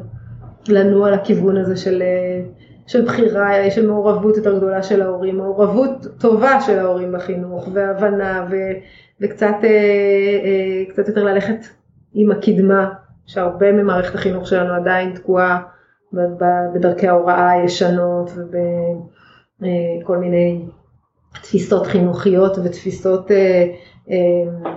[0.68, 2.42] לנוע לכיוון הזה של, אה,
[2.86, 8.56] של בחירה, של מעורבות יותר גדולה של ההורים, מעורבות טובה של ההורים בחינוך והבנה ו...
[9.20, 9.54] וקצת
[10.88, 11.56] קצת יותר ללכת
[12.14, 12.92] עם הקדמה
[13.26, 15.62] שהרבה ממערכת החינוך שלנו עדיין תקועה
[16.74, 18.30] בדרכי ההוראה הישנות
[19.60, 20.64] ובכל מיני
[21.32, 23.66] תפיסות חינוכיות ותפיסות אה,
[24.10, 24.70] אה,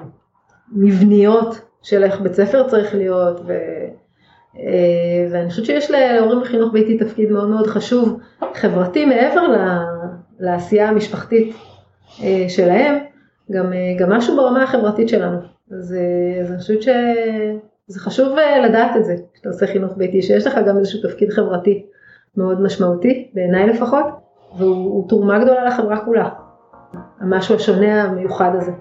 [0.71, 3.53] מבניות של איך בית ספר צריך להיות ו,
[4.59, 8.19] אה, ואני חושבת שיש להורים בחינוך ביתי תפקיד מאוד מאוד חשוב
[8.53, 9.41] חברתי מעבר
[10.39, 11.55] לעשייה המשפחתית
[12.47, 12.95] שלהם,
[13.51, 15.37] גם, גם משהו ברמה החברתית שלנו.
[15.71, 15.95] אז,
[16.41, 16.87] אז אני חושבת ש...
[17.87, 21.29] זה חשוב אה, לדעת את זה, כשאתה עושה חינוך ביתי, שיש לך גם איזשהו תפקיד
[21.29, 21.85] חברתי
[22.37, 24.05] מאוד משמעותי, בעיניי לפחות,
[24.57, 26.29] והוא תרומה גדולה לחברה כולה,
[27.19, 28.71] המשהו השונה המיוחד הזה.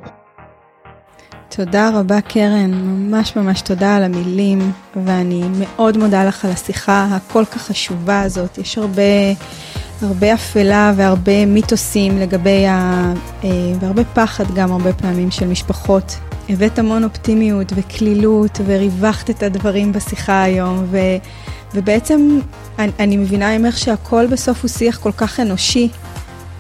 [1.49, 4.59] תודה רבה קרן, ממש ממש תודה על המילים,
[5.05, 8.59] ואני מאוד מודה לך על השיחה הכל כך חשובה הזאת.
[8.59, 9.03] יש הרבה,
[10.03, 13.13] הרבה אפלה והרבה מיתוסים לגבי ה...
[13.45, 13.49] אה,
[13.81, 16.17] והרבה פחד גם הרבה פעמים של משפחות
[16.49, 20.99] הבאת המון אופטימיות וקלילות וריווחת את הדברים בשיחה היום ו,
[21.75, 22.39] ובעצם
[22.79, 25.89] אני, אני מבינה ממך שהכל בסוף הוא שיח כל כך אנושי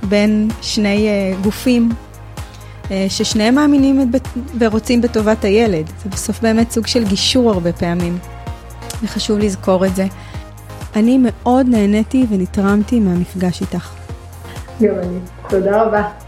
[0.08, 1.88] בין שני uh, גופים
[2.84, 4.28] uh, ששניהם מאמינים את,
[4.58, 5.86] ורוצים בטובת הילד.
[6.04, 8.18] זה בסוף באמת סוג של גישור הרבה פעמים
[9.02, 10.06] וחשוב לזכור את זה.
[10.96, 13.90] אני מאוד נהניתי ונתרמתי מהמפגש איתך.
[14.80, 15.18] אני.
[15.48, 16.23] תודה רבה.